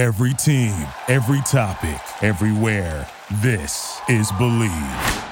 Every 0.00 0.32
team, 0.32 0.86
every 1.08 1.42
topic, 1.42 2.00
everywhere. 2.22 3.06
This 3.42 4.00
is 4.08 4.32
Believe. 4.32 5.22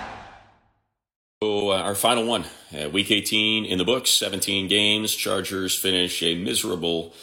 So, 1.43 1.71
uh, 1.71 1.81
our 1.81 1.95
final 1.95 2.27
one, 2.27 2.45
uh, 2.79 2.91
week 2.91 3.11
18 3.11 3.65
in 3.65 3.79
the 3.79 3.87
books, 3.87 4.11
17 4.11 4.69
games. 4.69 5.15
Chargers 5.15 5.75
finish 5.75 6.23
a 6.23 6.35
miserable 6.35 7.15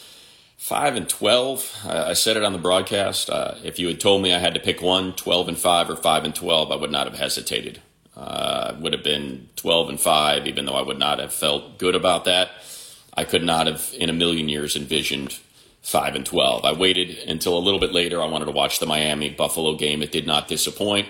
5 0.56 0.96
and 0.96 1.08
12. 1.08 1.82
Uh, 1.84 2.06
I 2.08 2.14
said 2.14 2.36
it 2.36 2.42
on 2.42 2.52
the 2.52 2.58
broadcast. 2.58 3.30
Uh, 3.30 3.54
if 3.62 3.78
you 3.78 3.86
had 3.86 4.00
told 4.00 4.22
me 4.22 4.34
I 4.34 4.40
had 4.40 4.54
to 4.54 4.60
pick 4.60 4.82
one, 4.82 5.12
12 5.12 5.46
and 5.46 5.56
5 5.56 5.90
or 5.90 5.96
5 5.96 6.24
and 6.24 6.34
12, 6.34 6.72
I 6.72 6.74
would 6.74 6.90
not 6.90 7.06
have 7.06 7.16
hesitated. 7.16 7.80
Uh, 8.16 8.74
would 8.80 8.92
have 8.92 9.04
been 9.04 9.50
12 9.54 9.90
and 9.90 10.00
5, 10.00 10.48
even 10.48 10.64
though 10.64 10.74
I 10.74 10.82
would 10.82 10.98
not 10.98 11.20
have 11.20 11.32
felt 11.32 11.78
good 11.78 11.94
about 11.94 12.24
that. 12.24 12.50
I 13.16 13.22
could 13.22 13.44
not 13.44 13.68
have, 13.68 13.94
in 13.96 14.10
a 14.10 14.12
million 14.12 14.48
years, 14.48 14.74
envisioned 14.74 15.38
5 15.86 16.16
and 16.16 16.26
12. 16.26 16.64
I 16.64 16.72
waited 16.72 17.16
until 17.28 17.56
a 17.56 17.60
little 17.60 17.78
bit 17.78 17.92
later. 17.92 18.20
I 18.20 18.26
wanted 18.26 18.46
to 18.46 18.50
watch 18.50 18.80
the 18.80 18.86
Miami 18.86 19.30
Buffalo 19.30 19.76
game. 19.76 20.02
It 20.02 20.10
did 20.10 20.26
not 20.26 20.48
disappoint. 20.48 21.06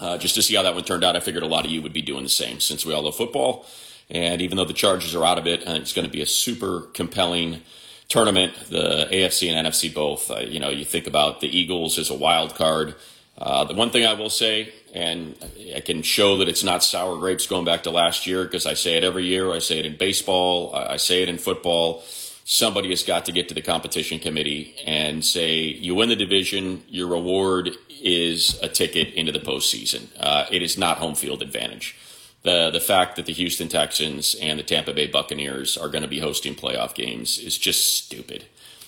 Uh, 0.00 0.18
just 0.18 0.34
to 0.34 0.42
see 0.42 0.56
how 0.56 0.62
that 0.64 0.74
one 0.74 0.82
turned 0.82 1.04
out, 1.04 1.14
I 1.14 1.20
figured 1.20 1.44
a 1.44 1.46
lot 1.46 1.64
of 1.64 1.70
you 1.70 1.80
would 1.82 1.92
be 1.92 2.02
doing 2.02 2.24
the 2.24 2.28
same 2.28 2.58
since 2.58 2.84
we 2.84 2.92
all 2.92 3.02
love 3.02 3.14
football. 3.14 3.64
And 4.10 4.42
even 4.42 4.56
though 4.56 4.64
the 4.64 4.72
Chargers 4.72 5.14
are 5.14 5.24
out 5.24 5.38
of 5.38 5.46
it, 5.46 5.62
and 5.62 5.76
it's 5.76 5.92
going 5.92 6.04
to 6.04 6.10
be 6.10 6.20
a 6.20 6.26
super 6.26 6.80
compelling 6.94 7.62
tournament, 8.08 8.54
the 8.70 9.08
AFC 9.12 9.52
and 9.52 9.64
NFC 9.64 9.94
both. 9.94 10.32
Uh, 10.32 10.40
you 10.40 10.58
know, 10.58 10.68
you 10.68 10.84
think 10.84 11.06
about 11.06 11.40
the 11.40 11.56
Eagles 11.56 11.96
as 11.96 12.10
a 12.10 12.14
wild 12.14 12.56
card. 12.56 12.96
Uh, 13.38 13.62
the 13.62 13.74
one 13.74 13.90
thing 13.90 14.04
I 14.04 14.14
will 14.14 14.30
say, 14.30 14.72
and 14.94 15.36
I 15.76 15.80
can 15.80 16.02
show 16.02 16.38
that 16.38 16.48
it's 16.48 16.64
not 16.64 16.82
sour 16.82 17.18
grapes 17.18 17.46
going 17.46 17.64
back 17.64 17.84
to 17.84 17.92
last 17.92 18.26
year 18.26 18.42
because 18.42 18.66
I 18.66 18.74
say 18.74 18.96
it 18.96 19.04
every 19.04 19.26
year. 19.26 19.52
I 19.52 19.60
say 19.60 19.78
it 19.78 19.86
in 19.86 19.96
baseball. 19.96 20.74
I 20.74 20.96
say 20.96 21.22
it 21.22 21.28
in 21.28 21.38
football. 21.38 22.02
Somebody 22.48 22.90
has 22.90 23.02
got 23.02 23.24
to 23.24 23.32
get 23.32 23.48
to 23.48 23.54
the 23.54 23.60
competition 23.60 24.20
committee 24.20 24.76
and 24.86 25.24
say, 25.24 25.62
you 25.62 25.96
win 25.96 26.10
the 26.10 26.14
division, 26.14 26.84
your 26.88 27.08
reward 27.08 27.70
is 28.00 28.56
a 28.62 28.68
ticket 28.68 29.12
into 29.14 29.32
the 29.32 29.40
postseason. 29.40 30.06
Uh, 30.16 30.46
it 30.52 30.62
is 30.62 30.78
not 30.78 30.98
home 30.98 31.16
field 31.16 31.42
advantage. 31.42 31.96
The, 32.42 32.70
the 32.70 32.78
fact 32.78 33.16
that 33.16 33.26
the 33.26 33.32
Houston 33.32 33.66
Texans 33.66 34.36
and 34.40 34.60
the 34.60 34.62
Tampa 34.62 34.94
Bay 34.94 35.08
Buccaneers 35.08 35.76
are 35.76 35.88
going 35.88 36.02
to 36.02 36.08
be 36.08 36.20
hosting 36.20 36.54
playoff 36.54 36.94
games 36.94 37.40
is 37.40 37.58
just 37.58 37.96
stupid. 37.96 38.44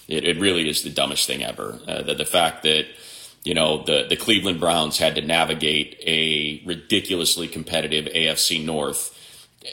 It, 0.06 0.22
it 0.22 0.38
really 0.38 0.68
is 0.68 0.84
the 0.84 0.90
dumbest 0.90 1.26
thing 1.26 1.42
ever. 1.42 1.80
Uh, 1.84 2.02
the, 2.02 2.14
the 2.14 2.24
fact 2.24 2.62
that 2.62 2.86
you 3.42 3.54
know 3.54 3.82
the, 3.82 4.06
the 4.08 4.16
Cleveland 4.16 4.60
Browns 4.60 4.98
had 4.98 5.16
to 5.16 5.20
navigate 5.20 6.00
a 6.06 6.62
ridiculously 6.64 7.48
competitive 7.48 8.04
AFC 8.04 8.64
North 8.64 9.17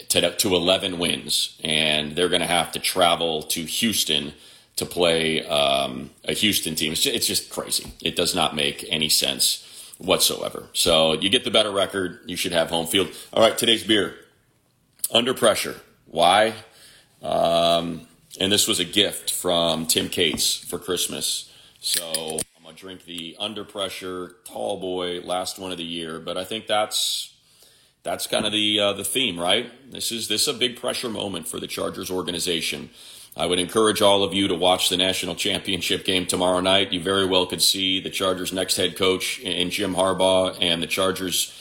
to, 0.09 0.35
to 0.35 0.55
11 0.55 0.99
wins, 0.99 1.59
and 1.63 2.15
they're 2.15 2.29
going 2.29 2.41
to 2.41 2.47
have 2.47 2.71
to 2.73 2.79
travel 2.79 3.43
to 3.43 3.63
Houston 3.63 4.33
to 4.75 4.85
play 4.85 5.45
um, 5.45 6.11
a 6.25 6.33
Houston 6.33 6.75
team. 6.75 6.91
It's 6.91 7.01
just, 7.01 7.15
it's 7.15 7.27
just 7.27 7.49
crazy. 7.49 7.93
It 8.01 8.15
does 8.15 8.35
not 8.35 8.55
make 8.55 8.85
any 8.89 9.09
sense 9.09 9.93
whatsoever. 9.97 10.67
So 10.73 11.13
you 11.13 11.29
get 11.29 11.43
the 11.43 11.51
better 11.51 11.71
record. 11.71 12.19
You 12.25 12.35
should 12.35 12.51
have 12.51 12.69
home 12.69 12.87
field. 12.87 13.09
All 13.31 13.41
right, 13.41 13.57
today's 13.57 13.83
beer. 13.83 14.15
Under 15.11 15.33
pressure. 15.33 15.75
Why? 16.05 16.53
Um, 17.21 18.07
and 18.39 18.51
this 18.51 18.67
was 18.67 18.79
a 18.79 18.85
gift 18.85 19.31
from 19.31 19.85
Tim 19.85 20.09
Cates 20.09 20.55
for 20.55 20.77
Christmas. 20.77 21.51
So 21.79 22.39
I'm 22.57 22.63
gonna 22.63 22.75
drink 22.75 23.05
the 23.05 23.35
under 23.39 23.63
pressure 23.63 24.35
tall 24.45 24.79
boy 24.79 25.21
last 25.21 25.59
one 25.59 25.71
of 25.71 25.77
the 25.77 25.83
year. 25.83 26.19
But 26.19 26.37
I 26.37 26.43
think 26.43 26.67
that's 26.67 27.34
that's 28.05 28.27
kind 28.27 28.45
of 28.45 28.51
the 28.53 28.79
uh, 28.79 28.93
the 28.93 29.03
theme, 29.03 29.37
right? 29.37 29.69
This 29.91 30.11
is 30.11 30.29
this 30.29 30.43
is 30.43 30.47
a 30.47 30.53
big 30.53 30.79
pressure 30.79 31.09
moment 31.09 31.47
for 31.47 31.59
the 31.59 31.67
Chargers 31.67 32.09
organization. 32.09 32.91
I 33.35 33.47
would 33.47 33.59
encourage 33.59 34.01
all 34.01 34.23
of 34.23 34.33
you 34.33 34.47
to 34.47 34.55
watch 34.55 34.87
the 34.87 34.95
national 34.95 35.35
championship 35.35 36.05
game 36.05 36.25
tomorrow 36.25 36.61
night. 36.61 36.93
You 36.93 37.01
very 37.01 37.25
well 37.25 37.45
could 37.47 37.61
see 37.61 37.99
the 37.99 38.09
Chargers' 38.09 38.53
next 38.53 38.77
head 38.77 38.95
coach 38.95 39.39
in 39.39 39.71
Jim 39.71 39.95
Harbaugh 39.95 40.55
and 40.61 40.81
the 40.81 40.87
Chargers' 40.87 41.51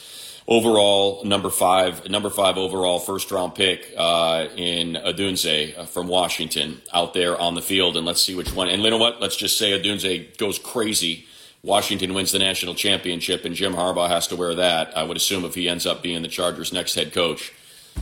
overall 0.47 1.25
number 1.25 1.49
five, 1.49 2.07
number 2.09 2.29
five 2.29 2.57
overall 2.57 2.99
first 2.99 3.29
round 3.31 3.55
pick 3.55 3.91
uh, 3.97 4.45
in 4.55 4.93
Odunze 4.93 5.87
from 5.89 6.07
Washington 6.07 6.81
out 6.93 7.13
there 7.13 7.37
on 7.37 7.55
the 7.55 7.61
field, 7.61 7.97
and 7.97 8.05
let's 8.05 8.21
see 8.21 8.35
which 8.35 8.53
one. 8.53 8.69
And 8.69 8.83
you 8.83 8.89
know 8.91 8.97
what? 8.97 9.19
Let's 9.19 9.35
just 9.35 9.57
say 9.57 9.77
Odunze 9.77 10.37
goes 10.37 10.59
crazy. 10.59 11.25
Washington 11.65 12.13
wins 12.13 12.31
the 12.31 12.37
national 12.37 12.75
championship, 12.75 13.43
and 13.43 13.55
Jim 13.55 13.73
Harbaugh 13.73 14.07
has 14.07 14.27
to 14.27 14.35
wear 14.35 14.53
that. 14.53 14.95
I 14.95 15.01
would 15.01 15.17
assume 15.17 15.43
if 15.45 15.55
he 15.55 15.67
ends 15.67 15.87
up 15.87 16.03
being 16.03 16.21
the 16.21 16.27
Chargers' 16.27 16.71
next 16.71 16.93
head 16.93 17.11
coach, 17.11 17.51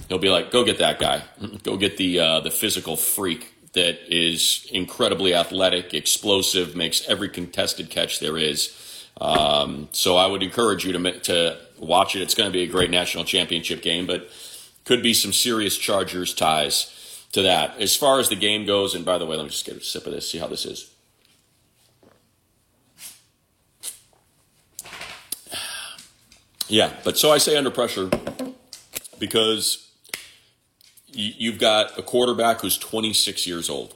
he'll 0.09 0.17
be 0.17 0.29
like, 0.29 0.51
"Go 0.51 0.65
get 0.65 0.79
that 0.79 0.99
guy. 0.99 1.23
Go 1.63 1.77
get 1.77 1.95
the 1.95 2.19
uh, 2.19 2.39
the 2.41 2.51
physical 2.51 2.97
freak 2.97 3.53
that 3.71 3.99
is 4.13 4.67
incredibly 4.69 5.33
athletic, 5.33 5.93
explosive, 5.93 6.75
makes 6.75 7.07
every 7.07 7.29
contested 7.29 7.89
catch 7.89 8.19
there 8.19 8.37
is. 8.37 9.07
Um, 9.19 9.87
so 9.93 10.17
I 10.17 10.27
would 10.27 10.43
encourage 10.43 10.85
you 10.85 10.91
to 10.91 11.19
to 11.21 11.57
watch 11.79 12.17
it. 12.17 12.21
It's 12.21 12.35
going 12.35 12.51
to 12.51 12.53
be 12.53 12.63
a 12.63 12.67
great 12.67 12.91
national 12.91 13.23
championship 13.23 13.81
game, 13.81 14.05
but 14.05 14.29
could 14.83 15.01
be 15.01 15.13
some 15.13 15.31
serious 15.31 15.77
Chargers 15.77 16.33
ties 16.33 17.25
to 17.31 17.41
that. 17.43 17.79
As 17.79 17.95
far 17.95 18.19
as 18.19 18.27
the 18.27 18.35
game 18.35 18.65
goes, 18.65 18.93
and 18.93 19.05
by 19.05 19.17
the 19.17 19.25
way, 19.25 19.37
let 19.37 19.43
me 19.43 19.49
just 19.49 19.65
get 19.65 19.77
a 19.77 19.81
sip 19.81 20.05
of 20.05 20.11
this, 20.11 20.29
see 20.29 20.39
how 20.39 20.47
this 20.47 20.65
is. 20.65 20.92
Yeah, 26.73 26.91
but 27.03 27.19
so 27.19 27.31
I 27.31 27.37
say 27.37 27.55
under 27.55 27.69
pressure 27.69 28.09
because 29.19 29.91
you've 31.05 31.59
got 31.59 31.99
a 31.99 32.01
quarterback 32.01 32.61
who's 32.61 32.79
26 32.79 33.45
years 33.45 33.69
old 33.69 33.93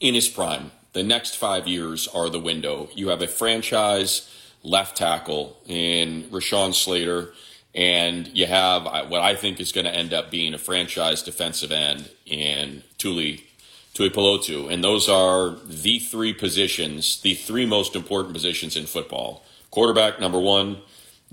in 0.00 0.14
his 0.14 0.26
prime. 0.26 0.70
The 0.94 1.02
next 1.02 1.36
five 1.36 1.68
years 1.68 2.08
are 2.08 2.30
the 2.30 2.40
window. 2.40 2.88
You 2.94 3.08
have 3.08 3.20
a 3.20 3.26
franchise 3.26 4.34
left 4.62 4.96
tackle 4.96 5.58
in 5.66 6.22
Rashawn 6.30 6.72
Slater, 6.72 7.34
and 7.74 8.28
you 8.28 8.46
have 8.46 8.86
uh, 8.86 9.04
what 9.04 9.20
I 9.20 9.34
think 9.34 9.60
is 9.60 9.70
going 9.70 9.84
to 9.84 9.94
end 9.94 10.14
up 10.14 10.30
being 10.30 10.54
a 10.54 10.58
franchise 10.58 11.22
defensive 11.22 11.70
end 11.70 12.08
in 12.24 12.82
Tuli 12.96 13.44
Tuipulotu. 13.92 14.72
And 14.72 14.82
those 14.82 15.06
are 15.06 15.50
the 15.66 15.98
three 15.98 16.32
positions, 16.32 17.20
the 17.20 17.34
three 17.34 17.66
most 17.66 17.94
important 17.94 18.32
positions 18.32 18.74
in 18.74 18.86
football. 18.86 19.44
Quarterback, 19.70 20.18
number 20.18 20.40
one, 20.40 20.78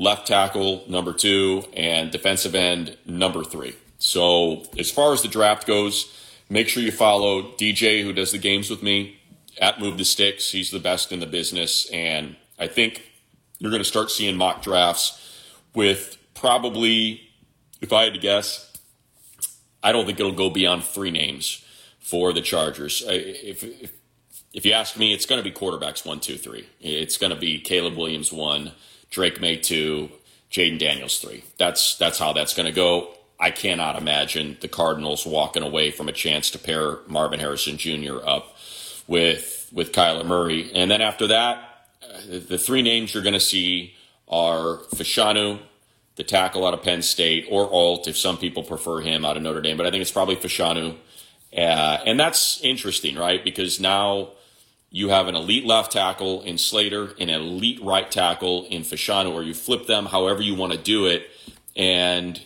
left 0.01 0.25
tackle, 0.25 0.83
number 0.87 1.13
two, 1.13 1.63
and 1.77 2.09
defensive 2.09 2.55
end, 2.55 2.97
number 3.05 3.43
three. 3.43 3.75
So 3.99 4.63
as 4.79 4.89
far 4.89 5.13
as 5.13 5.21
the 5.21 5.27
draft 5.27 5.67
goes, 5.67 6.11
make 6.49 6.67
sure 6.67 6.81
you 6.81 6.91
follow 6.91 7.43
DJ 7.43 8.01
who 8.01 8.11
does 8.11 8.31
the 8.31 8.39
games 8.39 8.71
with 8.71 8.81
me 8.81 9.19
at 9.59 9.79
Move 9.79 9.99
the 9.99 10.03
Sticks. 10.03 10.49
He's 10.49 10.71
the 10.71 10.79
best 10.79 11.11
in 11.11 11.19
the 11.19 11.27
business, 11.27 11.87
and 11.91 12.35
I 12.57 12.65
think 12.65 13.11
you're 13.59 13.69
going 13.69 13.83
to 13.83 13.87
start 13.87 14.09
seeing 14.09 14.35
mock 14.35 14.63
drafts 14.63 15.21
with 15.75 16.17
probably, 16.33 17.21
if 17.79 17.93
I 17.93 18.05
had 18.05 18.13
to 18.15 18.19
guess, 18.19 18.75
I 19.83 19.91
don't 19.91 20.07
think 20.07 20.19
it'll 20.19 20.31
go 20.31 20.49
beyond 20.49 20.83
three 20.83 21.11
names 21.11 21.63
for 21.99 22.33
the 22.33 22.41
Chargers. 22.41 23.03
If, 23.05 23.63
if, 23.63 23.91
if 24.51 24.65
you 24.65 24.71
ask 24.71 24.97
me, 24.97 25.13
it's 25.13 25.27
going 25.27 25.43
to 25.43 25.47
be 25.47 25.55
quarterbacks 25.55 26.07
one, 26.07 26.19
two, 26.19 26.37
three. 26.37 26.67
It's 26.79 27.17
going 27.17 27.31
to 27.31 27.39
be 27.39 27.59
Caleb 27.59 27.95
Williams 27.95 28.33
one, 28.33 28.71
Drake 29.11 29.39
Maye 29.39 29.57
two, 29.57 30.09
Jayden 30.51 30.79
Daniels 30.79 31.19
three. 31.19 31.43
That's 31.57 31.95
that's 31.97 32.17
how 32.17 32.33
that's 32.33 32.55
going 32.55 32.65
to 32.65 32.71
go. 32.71 33.13
I 33.39 33.51
cannot 33.51 33.95
imagine 33.95 34.57
the 34.61 34.67
Cardinals 34.67 35.25
walking 35.25 35.63
away 35.63 35.91
from 35.91 36.07
a 36.07 36.11
chance 36.11 36.51
to 36.51 36.59
pair 36.59 36.99
Marvin 37.07 37.39
Harrison 37.39 37.77
Jr. 37.77 38.17
up 38.25 38.55
with 39.07 39.69
with 39.73 39.91
Kyler 39.91 40.25
Murray. 40.25 40.71
And 40.73 40.89
then 40.89 41.01
after 41.01 41.27
that, 41.27 41.87
uh, 42.03 42.39
the 42.47 42.57
three 42.57 42.81
names 42.81 43.13
you're 43.13 43.23
going 43.23 43.33
to 43.33 43.39
see 43.39 43.95
are 44.27 44.77
Fashanu, 44.95 45.59
the 46.15 46.23
tackle 46.23 46.65
out 46.65 46.73
of 46.73 46.83
Penn 46.83 47.01
State, 47.01 47.47
or 47.49 47.69
Alt, 47.69 48.07
if 48.07 48.17
some 48.17 48.37
people 48.37 48.63
prefer 48.63 49.01
him 49.01 49.25
out 49.25 49.37
of 49.37 49.43
Notre 49.43 49.61
Dame. 49.61 49.77
But 49.77 49.87
I 49.87 49.91
think 49.91 50.01
it's 50.01 50.11
probably 50.11 50.35
Fashanu. 50.35 50.95
Uh, 51.55 51.99
and 52.05 52.19
that's 52.19 52.61
interesting, 52.61 53.15
right? 53.15 53.43
Because 53.43 53.79
now 53.79 54.29
you 54.91 55.07
have 55.09 55.27
an 55.27 55.35
elite 55.35 55.65
left 55.65 55.93
tackle 55.93 56.41
in 56.41 56.57
Slater, 56.57 57.13
an 57.17 57.29
elite 57.29 57.81
right 57.81 58.11
tackle 58.11 58.65
in 58.65 58.81
Fashanu, 58.83 59.33
or 59.33 59.41
you 59.41 59.53
flip 59.53 59.87
them 59.87 60.05
however 60.05 60.41
you 60.41 60.53
want 60.53 60.73
to 60.73 60.77
do 60.77 61.05
it. 61.05 61.27
And 61.77 62.39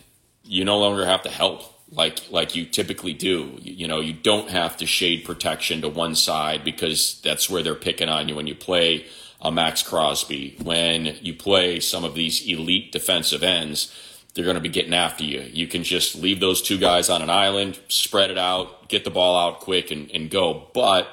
you 0.44 0.64
no 0.64 0.78
longer 0.78 1.04
have 1.04 1.22
to 1.22 1.28
help 1.28 1.74
like 1.90 2.30
like 2.30 2.54
you 2.54 2.64
typically 2.64 3.12
do. 3.12 3.58
You, 3.60 3.74
you, 3.74 3.88
know, 3.88 4.00
you 4.00 4.12
don't 4.12 4.48
have 4.50 4.76
to 4.78 4.86
shade 4.86 5.24
protection 5.24 5.80
to 5.80 5.88
one 5.88 6.14
side 6.14 6.64
because 6.64 7.20
that's 7.22 7.50
where 7.50 7.64
they're 7.64 7.74
picking 7.74 8.08
on 8.08 8.28
you 8.28 8.36
when 8.36 8.46
you 8.46 8.54
play 8.54 9.06
a 9.40 9.50
Maxx 9.50 9.82
Crosby. 9.82 10.56
When 10.62 11.16
you 11.20 11.34
play 11.34 11.80
some 11.80 12.04
of 12.04 12.14
these 12.14 12.46
elite 12.46 12.92
defensive 12.92 13.42
ends, 13.42 13.92
they're 14.34 14.44
going 14.44 14.54
to 14.54 14.60
be 14.60 14.68
getting 14.68 14.94
after 14.94 15.24
you. 15.24 15.40
You 15.52 15.66
can 15.66 15.82
just 15.82 16.14
leave 16.14 16.38
those 16.38 16.62
two 16.62 16.78
guys 16.78 17.10
on 17.10 17.22
an 17.22 17.30
island, 17.30 17.80
spread 17.88 18.30
it 18.30 18.38
out, 18.38 18.88
get 18.88 19.04
the 19.04 19.10
ball 19.10 19.36
out 19.36 19.60
quick, 19.60 19.90
and, 19.90 20.10
and 20.12 20.30
go. 20.30 20.68
But 20.74 21.08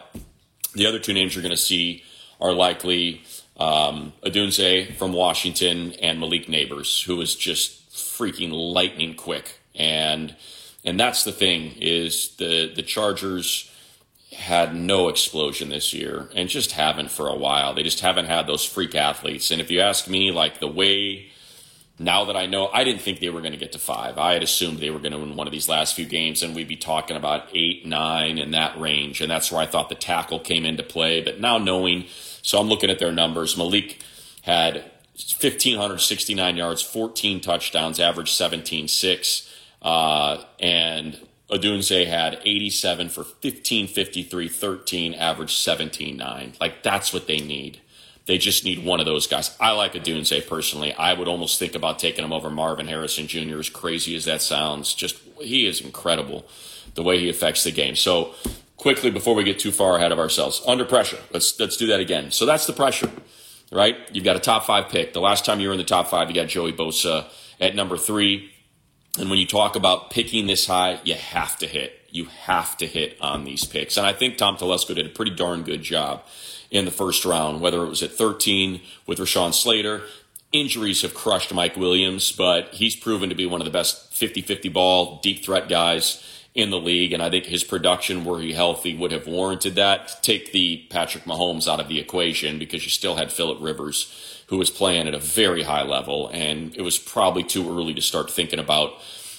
the 0.74 0.86
other 0.86 1.00
two 1.00 1.14
names 1.14 1.36
you're 1.36 1.44
going 1.44 1.52
to 1.52 1.58
see 1.58 2.04
are 2.42 2.54
likely 2.54 3.24
um, 3.58 4.14
Odunze 4.24 4.96
from 4.96 5.14
Washington 5.14 5.94
and 6.02 6.20
Malik 6.20 6.48
Nabers, 6.48 7.06
who 7.06 7.22
is 7.22 7.36
just 7.36 7.90
freaking 7.92 8.52
lightning 8.52 9.16
quick. 9.16 9.60
And 9.76 10.36
and 10.86 11.00
that's 11.00 11.24
the 11.24 11.32
thing 11.32 11.74
is 11.80 12.36
the 12.38 12.72
the 12.74 12.84
Chargers 12.84 13.70
had 14.34 14.76
no 14.76 15.10
explosion 15.10 15.70
this 15.70 15.94
year 15.94 16.30
and 16.36 16.50
just 16.50 16.72
haven't 16.72 17.12
for 17.12 17.28
a 17.28 17.36
while. 17.36 17.74
They 17.74 17.84
just 17.84 18.00
haven't 18.00 18.26
had 18.26 18.48
those 18.48 18.66
freak 18.66 18.96
athletes. 18.96 19.52
And 19.52 19.62
if 19.62 19.70
you 19.70 19.80
ask 19.80 20.08
me, 20.08 20.32
like 20.32 20.60
the 20.60 20.68
way 20.68 21.32
now 22.00 22.26
that 22.26 22.36
I 22.36 22.48
know, 22.48 22.70
I 22.74 22.84
didn't 22.84 23.02
think 23.02 23.20
they 23.20 23.30
were 23.30 23.42
going 23.42 23.54
to 23.54 23.60
get 23.60 23.72
to 23.74 23.80
five. 23.80 24.18
I 24.18 24.34
had 24.34 24.44
assumed 24.44 24.80
they 24.80 24.90
were 24.90 25.00
going 25.00 25.12
to 25.12 25.20
win 25.20 25.36
one 25.36 25.48
of 25.48 25.54
these 25.54 25.70
last 25.70 25.96
few 25.96 26.06
games 26.06 26.42
and 26.42 26.56
we'd 26.56 26.68
be 26.68 26.76
talking 26.76 27.16
about 27.16 27.48
eight, 27.54 27.86
nine 27.86 28.40
in 28.40 28.52
that 28.52 28.80
range. 28.80 29.22
And 29.22 29.30
that's 29.30 29.52
where 29.52 29.62
I 29.62 29.68
thought 29.68 29.90
the 29.90 29.96
tackle 29.96 30.40
came 30.40 30.66
into 30.66 30.84
play. 30.84 31.22
But 31.22 31.40
now 31.40 31.60
knowing, 31.60 32.06
so 32.42 32.60
I'm 32.60 32.68
looking 32.68 32.90
at 32.90 32.98
their 32.98 33.12
numbers. 33.12 33.56
Malik 33.58 34.02
had 34.42 34.76
1,569 35.14 36.58
yards, 36.58 36.82
14 36.82 37.40
touchdowns, 37.42 38.00
average 38.00 38.32
17.6. 38.32 39.50
Uh, 39.84 40.44
and 40.60 41.20
Odunze 41.52 42.08
had 42.08 42.40
87 42.44 43.10
for 43.10 43.22
1553, 43.22 44.48
13, 44.48 45.14
average 45.14 45.56
17.9. 45.56 46.60
Like, 46.60 46.82
that's 46.82 47.14
what 47.14 47.28
they 47.28 47.40
need. 47.40 47.82
They 48.26 48.38
just 48.38 48.64
need 48.64 48.86
one 48.86 49.00
of 49.00 49.06
those 49.06 49.28
guys. 49.28 49.56
I 49.60 49.72
like 49.72 49.94
Odunze 49.94 50.48
personally. 50.48 50.94
I 50.94 51.14
would 51.14 51.28
almost 51.28 51.60
think 51.60 51.76
about 51.76 52.00
taking 52.00 52.24
him 52.24 52.32
over 52.32 52.50
Marvin 52.50 52.88
Harrison 52.88 53.28
Jr., 53.28 53.60
as 53.60 53.70
crazy 53.70 54.16
as 54.16 54.26
that 54.26 54.42
sounds. 54.42 54.94
Just, 54.94 55.18
he 55.42 55.68
is 55.68 55.82
incredible 55.82 56.46
the 56.96 57.04
way 57.04 57.20
he 57.20 57.30
affects 57.30 57.66
the 57.66 57.72
game. 57.72 57.96
So, 57.96 58.34
quickly, 58.78 59.12
before 59.12 59.36
we 59.36 59.44
get 59.44 59.60
too 59.60 59.72
far 59.72 59.98
ahead 59.98 60.14
of 60.14 60.20
ourselves, 60.20 60.62
under 60.66 60.86
pressure. 60.86 61.18
Let's, 61.32 61.60
let's 61.60 61.76
do 61.76 61.88
that 61.88 62.00
again. 62.00 62.32
So, 62.32 62.46
that's 62.46 62.66
the 62.66 62.72
pressure, 62.72 63.12
right? 63.74 63.98
You've 64.14 64.24
got 64.24 64.38
a 64.38 64.40
top 64.40 64.64
five 64.64 64.88
pick. 64.88 65.12
The 65.12 65.22
last 65.22 65.44
time 65.44 65.60
you 65.60 65.68
were 65.68 65.74
in 65.74 65.80
the 65.80 65.84
top 65.84 66.08
five, 66.08 66.30
you 66.30 66.36
got 66.36 66.48
Joey 66.48 66.72
Bosa 66.72 67.26
at 67.60 67.76
number 67.76 67.98
three. 67.98 68.52
And 69.20 69.30
when 69.30 69.38
you 69.38 69.46
talk 69.46 69.76
about 69.76 70.12
picking 70.12 70.48
this 70.48 70.66
high, 70.66 71.00
you 71.04 71.16
have 71.16 71.58
to 71.58 71.68
hit. 71.68 72.00
You 72.10 72.26
have 72.26 72.78
to 72.78 72.88
hit 72.88 73.18
on 73.20 73.44
these 73.44 73.66
picks. 73.66 73.98
And 73.98 74.08
I 74.08 74.14
think 74.14 74.38
Tom 74.38 74.56
Telesco 74.56 74.96
did 74.96 75.06
a 75.06 75.10
pretty 75.10 75.36
darn 75.36 75.64
good 75.64 75.82
job 75.82 76.24
in 76.74 76.84
the 76.84 76.92
first 76.92 77.24
round, 77.24 77.62
whether 77.62 77.84
it 77.84 77.90
was 77.90 78.04
at 78.04 78.12
13 78.12 78.82
with 79.08 79.20
Rashawn 79.20 79.54
Slater. 79.54 80.02
Injuries 80.52 81.04
have 81.04 81.14
crushed 81.14 81.54
Mike 81.54 81.78
Williams, 81.78 82.32
but 82.32 82.74
he's 82.74 82.96
proven 82.96 83.30
to 83.30 83.36
be 83.36 83.46
one 83.46 83.62
of 83.62 83.66
the 83.66 83.72
best 83.72 84.14
50 84.14 84.42
50 84.42 84.70
ball, 84.70 85.20
deep 85.22 85.46
threat 85.46 85.70
guys 85.70 86.22
in 86.54 86.70
the 86.70 86.80
league. 86.80 87.14
And 87.14 87.24
I 87.24 87.30
think 87.30 87.46
his 87.46 87.64
production, 87.64 88.26
were 88.26 88.42
he 88.42 88.54
healthy, 88.54 88.96
would 88.96 89.12
have 89.12 89.28
warranted 89.28 89.76
that. 89.76 90.22
Take 90.22 90.52
the 90.52 90.86
Patrick 90.90 91.24
Mahomes 91.24 91.72
out 91.72 91.80
of 91.80 91.88
the 91.88 92.00
equation 92.00 92.60
because 92.60 92.84
you 92.84 92.90
still 92.90 93.16
had 93.16 93.32
Philip 93.32 93.60
Rivers 93.62 94.44
who 94.48 94.58
was 94.58 94.70
playing 94.70 95.08
at 95.08 95.14
a 95.14 95.20
very 95.20 95.64
high 95.64 95.84
level, 95.84 96.30
and 96.34 96.76
it 96.76 96.82
was 96.82 97.00
probably 97.00 97.44
too 97.44 97.68
early 97.70 97.94
to 97.94 98.02
start 98.02 98.30
thinking 98.30 98.60
about 98.60 98.94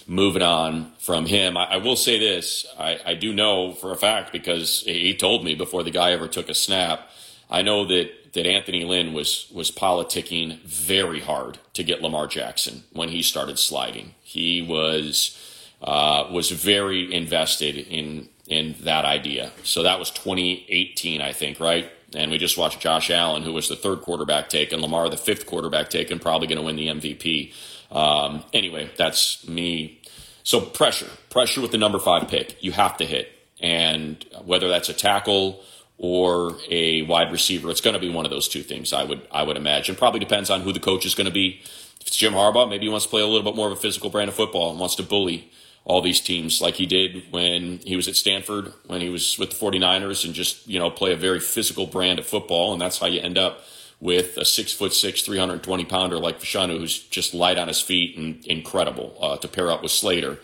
moving 0.07 0.43
on 0.43 0.93
from 0.99 1.27
him. 1.27 1.57
I, 1.57 1.65
I 1.65 1.77
will 1.79 1.97
say 1.97 2.19
this: 2.19 2.67
I, 2.79 2.99
I, 3.05 3.15
do 3.15 3.33
know 3.33 3.73
for 3.73 3.93
a 3.93 3.97
fact 3.97 4.33
because 4.33 4.83
he 4.87 5.15
told 5.15 5.45
me 5.45 5.55
before 5.55 5.83
the 5.83 5.91
guy 5.91 6.13
ever 6.13 6.29
took 6.29 6.49
a 6.49 6.55
snap. 6.55 7.11
I 7.55 7.63
know 7.63 7.85
that 7.87 8.33
that 8.33 8.47
Anthony 8.47 8.85
Lynn 8.85 9.13
was 9.13 9.49
was 9.55 9.71
politicking 9.71 10.61
very 10.63 11.21
hard 11.21 11.59
to 11.75 11.85
get 11.85 12.03
Lamar 12.03 12.27
Jackson 12.27 12.83
when 12.93 13.11
he 13.11 13.23
started 13.23 13.61
sliding. 13.61 14.17
He 14.23 14.61
was 14.61 15.39
uh, 15.81 16.27
was 16.33 16.51
very 16.51 17.15
invested 17.15 17.77
in 17.77 18.29
in 18.49 18.75
that 18.81 19.05
idea. 19.05 19.53
So 19.63 19.85
that 19.85 20.01
was 20.01 20.11
2018, 20.11 21.21
I 21.21 21.33
think, 21.33 21.61
right? 21.61 21.91
And 22.13 22.33
we 22.33 22.39
just 22.39 22.59
watched 22.59 22.81
Josh 22.81 23.09
Allen, 23.09 23.45
who 23.45 23.53
was 23.53 23.69
the 23.69 23.77
third 23.77 24.03
quarterback 24.03 24.49
taken, 24.49 24.81
Lamar, 24.81 25.09
the 25.09 25.17
fifth 25.17 25.47
quarterback 25.47 25.89
taken, 25.89 26.19
probably 26.19 26.49
going 26.49 26.59
to 26.59 26.65
win 26.65 26.77
the 26.77 26.89
MVP. 26.89 27.53
Um, 27.91 28.45
anyway, 28.53 28.91
that's 28.97 29.47
me. 29.49 30.01
So 30.43 30.61
pressure, 30.61 31.11
pressure 31.31 31.61
with 31.61 31.71
the 31.71 31.79
number 31.79 31.99
five 31.99 32.29
pick, 32.29 32.63
you 32.63 32.73
have 32.73 32.97
to 32.99 33.07
hit. 33.07 33.31
And 33.61 34.25
whether 34.45 34.69
that's 34.69 34.89
a 34.89 34.93
tackle 34.93 35.65
or 35.99 36.57
a 36.71 37.03
wide 37.03 37.31
receiver, 37.31 37.71
it's 37.71 37.81
going 37.81 37.95
to 37.95 38.01
be 38.01 38.11
one 38.11 38.25
of 38.25 38.31
those 38.31 38.49
two 38.49 38.63
things. 38.63 38.93
I 38.93 39.05
would, 39.05 39.27
I 39.31 39.43
would 39.43 39.57
imagine. 39.57 39.95
Probably 39.95 40.21
depends 40.21 40.51
on 40.51 40.63
who 40.63 40.73
the 40.73 40.81
coach 40.81 41.07
is 41.07 41.15
going 41.15 41.27
to 41.27 41.33
be. 41.33 41.61
If 42.01 42.09
it's 42.09 42.17
Jim 42.17 42.33
Harbaugh, 42.35 42.69
maybe 42.69 42.87
he 42.87 42.91
wants 42.91 43.07
to 43.07 43.11
play 43.11 43.23
a 43.23 43.27
little 43.27 43.43
bit 43.43 43.57
more 43.57 43.69
of 43.69 43.73
a 43.73 43.81
physical 43.81 44.11
brand 44.11 44.29
of 44.29 44.35
football 44.35 44.71
and 44.71 44.81
wants 44.81 44.97
to 44.97 45.03
bully 45.03 45.51
all 45.85 46.01
these 46.01 46.21
teams 46.21 46.61
like 46.61 46.75
he 46.77 46.87
did 46.87 47.25
when 47.31 47.79
he 47.79 47.95
was 47.95 48.09
at 48.09 48.17
Stanford, 48.17 48.73
when 48.87 49.01
he 49.01 49.09
was 49.09 49.39
with 49.39 49.51
the 49.51 49.57
49ers, 49.57 50.25
and 50.25 50.35
just, 50.35 50.67
you 50.67 50.79
know, 50.79 50.91
play 50.91 51.13
a 51.13 51.17
very 51.17 51.41
physical 51.41 51.87
brand 51.87 52.19
of 52.19 52.27
football. 52.27 52.73
And 52.73 52.81
that's 52.81 52.99
how 52.99 53.07
you 53.07 53.21
end 53.21 53.37
up 53.37 53.61
with 54.01 54.37
a 54.37 54.45
six 54.45 54.73
foot 54.73 54.93
six, 54.93 55.23
320 55.23 55.85
pounder 55.85 56.19
like 56.19 56.41
Fashanu, 56.41 56.79
who's 56.79 56.99
just 56.99 57.35
light 57.35 57.59
on 57.59 57.69
his 57.69 57.81
feet 57.81 58.17
and 58.17 58.45
incredible 58.47 59.17
uh, 59.21 59.37
to 59.37 59.49
pair 59.49 59.71
up 59.71 59.83
with 59.83 59.93
Slater. 59.93 60.39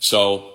So 0.00 0.54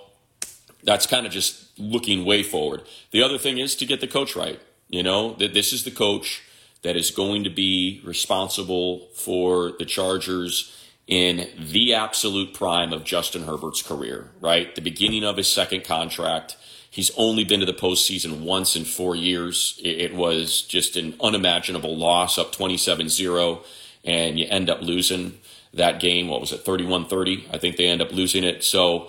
that's 0.82 1.06
kind 1.06 1.26
of 1.26 1.32
just 1.32 1.61
looking 1.78 2.24
way 2.24 2.42
forward. 2.42 2.82
The 3.10 3.22
other 3.22 3.38
thing 3.38 3.58
is 3.58 3.74
to 3.76 3.86
get 3.86 4.00
the 4.00 4.06
coach 4.06 4.36
right. 4.36 4.60
You 4.88 5.02
know, 5.02 5.34
that 5.34 5.54
this 5.54 5.72
is 5.72 5.84
the 5.84 5.90
coach 5.90 6.42
that 6.82 6.96
is 6.96 7.10
going 7.10 7.44
to 7.44 7.50
be 7.50 8.02
responsible 8.04 9.08
for 9.14 9.72
the 9.78 9.86
Chargers 9.86 10.76
in 11.06 11.48
the 11.58 11.94
absolute 11.94 12.54
prime 12.54 12.92
of 12.92 13.04
Justin 13.04 13.44
Herbert's 13.44 13.82
career, 13.82 14.30
right? 14.40 14.74
The 14.74 14.80
beginning 14.80 15.24
of 15.24 15.36
his 15.36 15.50
second 15.50 15.84
contract. 15.84 16.56
He's 16.90 17.10
only 17.16 17.44
been 17.44 17.60
to 17.60 17.66
the 17.66 17.72
postseason 17.72 18.42
once 18.42 18.76
in 18.76 18.84
four 18.84 19.16
years. 19.16 19.80
It 19.82 20.14
was 20.14 20.62
just 20.62 20.96
an 20.96 21.14
unimaginable 21.22 21.96
loss, 21.96 22.36
up 22.36 22.52
27 22.52 23.08
0, 23.08 23.62
and 24.04 24.38
you 24.38 24.46
end 24.50 24.68
up 24.68 24.82
losing 24.82 25.38
that 25.72 26.00
game. 26.00 26.28
What 26.28 26.40
was 26.40 26.52
it, 26.52 26.60
31 26.60 27.06
30? 27.06 27.48
I 27.50 27.58
think 27.58 27.76
they 27.76 27.86
end 27.86 28.02
up 28.02 28.12
losing 28.12 28.44
it. 28.44 28.62
So, 28.62 29.08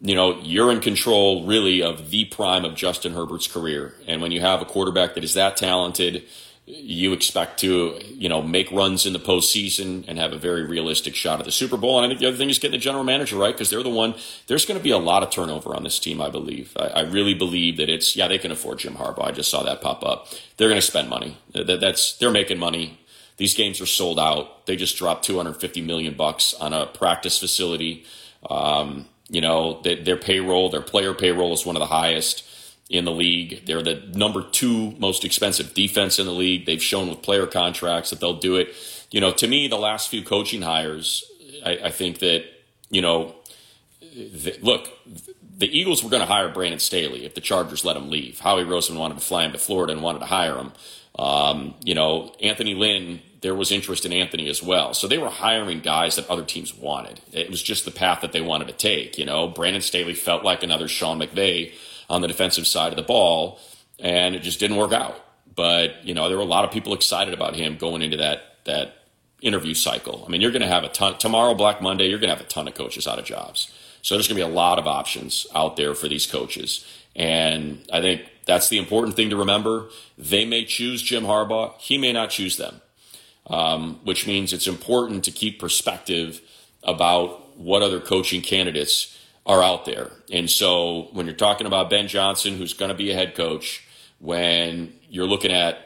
you 0.00 0.14
know, 0.14 0.38
you're 0.40 0.70
in 0.70 0.80
control 0.80 1.44
really 1.46 1.82
of 1.82 2.10
the 2.10 2.24
prime 2.26 2.64
of 2.64 2.74
Justin 2.74 3.14
Herbert's 3.14 3.48
career. 3.48 3.94
And 4.06 4.22
when 4.22 4.30
you 4.30 4.40
have 4.40 4.62
a 4.62 4.64
quarterback 4.64 5.14
that 5.14 5.24
is 5.24 5.34
that 5.34 5.56
talented, 5.56 6.24
you 6.66 7.12
expect 7.12 7.58
to, 7.60 7.98
you 8.06 8.28
know, 8.28 8.42
make 8.42 8.70
runs 8.70 9.06
in 9.06 9.14
the 9.14 9.18
postseason 9.18 10.04
and 10.06 10.18
have 10.18 10.32
a 10.32 10.38
very 10.38 10.64
realistic 10.64 11.14
shot 11.14 11.38
at 11.40 11.46
the 11.46 11.52
Super 11.52 11.76
Bowl. 11.76 11.96
And 11.96 12.04
I 12.04 12.08
think 12.08 12.20
the 12.20 12.26
other 12.26 12.36
thing 12.36 12.50
is 12.50 12.58
getting 12.58 12.78
the 12.78 12.82
general 12.82 13.04
manager 13.04 13.36
right 13.36 13.54
because 13.54 13.70
they're 13.70 13.82
the 13.82 13.88
one. 13.88 14.14
There's 14.46 14.66
going 14.66 14.78
to 14.78 14.84
be 14.84 14.90
a 14.90 14.98
lot 14.98 15.22
of 15.22 15.30
turnover 15.30 15.74
on 15.74 15.82
this 15.82 15.98
team, 15.98 16.20
I 16.20 16.28
believe. 16.28 16.76
I, 16.76 16.86
I, 16.88 17.00
really 17.00 17.32
believe 17.32 17.78
that 17.78 17.88
it's 17.88 18.16
yeah 18.16 18.28
they 18.28 18.38
can 18.38 18.52
afford 18.52 18.80
Jim 18.80 18.94
Harbaugh. 18.94 19.28
I 19.28 19.32
just 19.32 19.50
saw 19.50 19.62
that 19.62 19.80
pop 19.80 20.04
up. 20.04 20.28
They're 20.58 20.68
going 20.68 20.80
to 20.80 20.86
spend 20.86 21.08
money. 21.08 21.38
That, 21.54 21.80
that's 21.80 22.18
they're 22.18 22.30
making 22.30 22.58
money. 22.58 23.00
These 23.38 23.54
games 23.54 23.80
are 23.80 23.86
sold 23.86 24.18
out. 24.18 24.66
They 24.66 24.76
just 24.76 24.96
dropped 24.98 25.24
250 25.24 25.80
million 25.80 26.14
bucks 26.14 26.52
on 26.54 26.74
a 26.74 26.86
practice 26.86 27.38
facility. 27.38 28.04
Um, 28.48 29.06
you 29.28 29.40
know, 29.40 29.80
they, 29.82 29.96
their 29.96 30.16
payroll, 30.16 30.70
their 30.70 30.82
player 30.82 31.14
payroll 31.14 31.52
is 31.52 31.66
one 31.66 31.76
of 31.76 31.80
the 31.80 31.86
highest 31.86 32.44
in 32.88 33.04
the 33.04 33.12
league. 33.12 33.66
They're 33.66 33.82
the 33.82 34.02
number 34.14 34.42
two 34.42 34.92
most 34.92 35.24
expensive 35.24 35.74
defense 35.74 36.18
in 36.18 36.26
the 36.26 36.32
league. 36.32 36.64
They've 36.66 36.82
shown 36.82 37.08
with 37.08 37.22
player 37.22 37.46
contracts 37.46 38.10
that 38.10 38.20
they'll 38.20 38.38
do 38.38 38.56
it. 38.56 38.74
You 39.10 39.20
know, 39.20 39.32
to 39.32 39.46
me, 39.46 39.68
the 39.68 39.78
last 39.78 40.08
few 40.08 40.22
coaching 40.22 40.62
hires, 40.62 41.24
I, 41.64 41.78
I 41.84 41.90
think 41.90 42.18
that, 42.20 42.44
you 42.90 43.02
know, 43.02 43.34
the, 44.00 44.58
look, 44.62 44.88
the 45.58 45.66
Eagles 45.66 46.02
were 46.02 46.10
going 46.10 46.22
to 46.22 46.26
hire 46.26 46.48
Brandon 46.48 46.78
Staley 46.78 47.24
if 47.24 47.34
the 47.34 47.40
Chargers 47.40 47.84
let 47.84 47.96
him 47.96 48.10
leave. 48.10 48.38
Howie 48.38 48.64
Roseman 48.64 48.98
wanted 48.98 49.18
to 49.18 49.24
fly 49.24 49.44
him 49.44 49.52
to 49.52 49.58
Florida 49.58 49.92
and 49.92 50.02
wanted 50.02 50.20
to 50.20 50.26
hire 50.26 50.56
him. 50.56 50.72
Um, 51.18 51.74
you 51.82 51.94
know, 51.94 52.34
Anthony 52.40 52.74
Lynn, 52.74 53.20
there 53.40 53.54
was 53.54 53.70
interest 53.70 54.04
in 54.04 54.12
Anthony 54.12 54.48
as 54.48 54.62
well. 54.62 54.94
So 54.94 55.06
they 55.06 55.18
were 55.18 55.28
hiring 55.28 55.80
guys 55.80 56.16
that 56.16 56.28
other 56.28 56.44
teams 56.44 56.74
wanted. 56.74 57.20
It 57.32 57.50
was 57.50 57.62
just 57.62 57.84
the 57.84 57.90
path 57.90 58.20
that 58.20 58.32
they 58.32 58.40
wanted 58.40 58.68
to 58.68 58.74
take. 58.74 59.18
You 59.18 59.26
know, 59.26 59.48
Brandon 59.48 59.82
Staley 59.82 60.14
felt 60.14 60.44
like 60.44 60.62
another 60.62 60.88
Sean 60.88 61.20
McVay 61.20 61.72
on 62.10 62.20
the 62.20 62.28
defensive 62.28 62.66
side 62.66 62.92
of 62.92 62.96
the 62.96 63.02
ball, 63.02 63.60
and 63.98 64.34
it 64.34 64.42
just 64.42 64.60
didn't 64.60 64.76
work 64.76 64.92
out. 64.92 65.20
But 65.54 66.04
you 66.04 66.14
know, 66.14 66.28
there 66.28 66.36
were 66.36 66.42
a 66.42 66.46
lot 66.46 66.64
of 66.64 66.70
people 66.70 66.94
excited 66.94 67.34
about 67.34 67.54
him 67.54 67.76
going 67.76 68.02
into 68.02 68.16
that 68.16 68.56
that 68.64 68.94
interview 69.40 69.74
cycle. 69.74 70.24
I 70.26 70.30
mean, 70.30 70.40
you're 70.40 70.50
going 70.50 70.62
to 70.62 70.68
have 70.68 70.84
a 70.84 70.88
ton 70.88 71.16
tomorrow, 71.18 71.54
Black 71.54 71.80
Monday. 71.80 72.08
You're 72.08 72.18
going 72.18 72.30
to 72.30 72.36
have 72.36 72.44
a 72.44 72.48
ton 72.48 72.66
of 72.66 72.74
coaches 72.74 73.06
out 73.06 73.18
of 73.18 73.24
jobs. 73.24 73.72
So 74.02 74.14
there's 74.14 74.28
going 74.28 74.40
to 74.40 74.46
be 74.46 74.50
a 74.50 74.54
lot 74.54 74.78
of 74.78 74.86
options 74.86 75.46
out 75.54 75.76
there 75.76 75.94
for 75.94 76.08
these 76.08 76.26
coaches, 76.26 76.86
and 77.14 77.84
I 77.92 78.00
think 78.00 78.22
that's 78.46 78.68
the 78.68 78.78
important 78.78 79.16
thing 79.16 79.30
to 79.30 79.36
remember. 79.36 79.88
They 80.16 80.44
may 80.44 80.64
choose 80.64 81.02
Jim 81.02 81.24
Harbaugh. 81.24 81.78
He 81.78 81.98
may 81.98 82.12
not 82.12 82.30
choose 82.30 82.56
them, 82.56 82.80
um, 83.48 84.00
which 84.04 84.26
means 84.26 84.52
it's 84.52 84.66
important 84.66 85.24
to 85.24 85.30
keep 85.30 85.58
perspective 85.58 86.40
about 86.82 87.56
what 87.58 87.82
other 87.82 88.00
coaching 88.00 88.40
candidates 88.40 89.18
are 89.46 89.62
out 89.62 89.84
there. 89.84 90.10
And 90.30 90.50
so 90.50 91.08
when 91.12 91.26
you're 91.26 91.34
talking 91.34 91.66
about 91.66 91.90
Ben 91.90 92.06
Johnson, 92.06 92.56
who's 92.56 92.74
going 92.74 92.90
to 92.90 92.94
be 92.94 93.10
a 93.10 93.14
head 93.14 93.34
coach, 93.34 93.86
when 94.20 94.92
you're 95.08 95.26
looking 95.26 95.52
at 95.52 95.78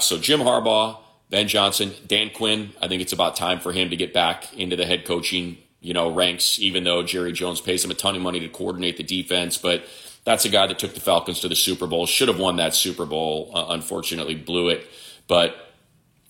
so 0.00 0.18
Jim 0.18 0.40
Harbaugh, 0.40 0.98
Ben 1.30 1.48
Johnson, 1.48 1.92
Dan 2.06 2.30
Quinn, 2.30 2.72
I 2.80 2.88
think 2.88 3.02
it's 3.02 3.12
about 3.12 3.36
time 3.36 3.60
for 3.60 3.72
him 3.72 3.90
to 3.90 3.96
get 3.96 4.12
back 4.12 4.52
into 4.56 4.76
the 4.76 4.84
head 4.84 5.04
coaching, 5.04 5.56
you 5.80 5.94
know, 5.94 6.12
ranks. 6.12 6.58
Even 6.58 6.84
though 6.84 7.02
Jerry 7.02 7.32
Jones 7.32 7.60
pays 7.60 7.84
him 7.84 7.90
a 7.90 7.94
ton 7.94 8.14
of 8.14 8.22
money 8.22 8.40
to 8.40 8.48
coordinate 8.48 8.96
the 8.98 9.02
defense, 9.02 9.56
but 9.56 9.84
that's 10.24 10.44
a 10.44 10.48
guy 10.48 10.66
that 10.66 10.78
took 10.78 10.94
the 10.94 11.00
Falcons 11.00 11.40
to 11.40 11.48
the 11.48 11.56
Super 11.56 11.86
Bowl. 11.86 12.06
Should 12.06 12.28
have 12.28 12.38
won 12.38 12.56
that 12.56 12.74
Super 12.74 13.06
Bowl. 13.06 13.50
Uh, 13.54 13.66
unfortunately, 13.70 14.34
blew 14.34 14.68
it. 14.68 14.86
But 15.26 15.56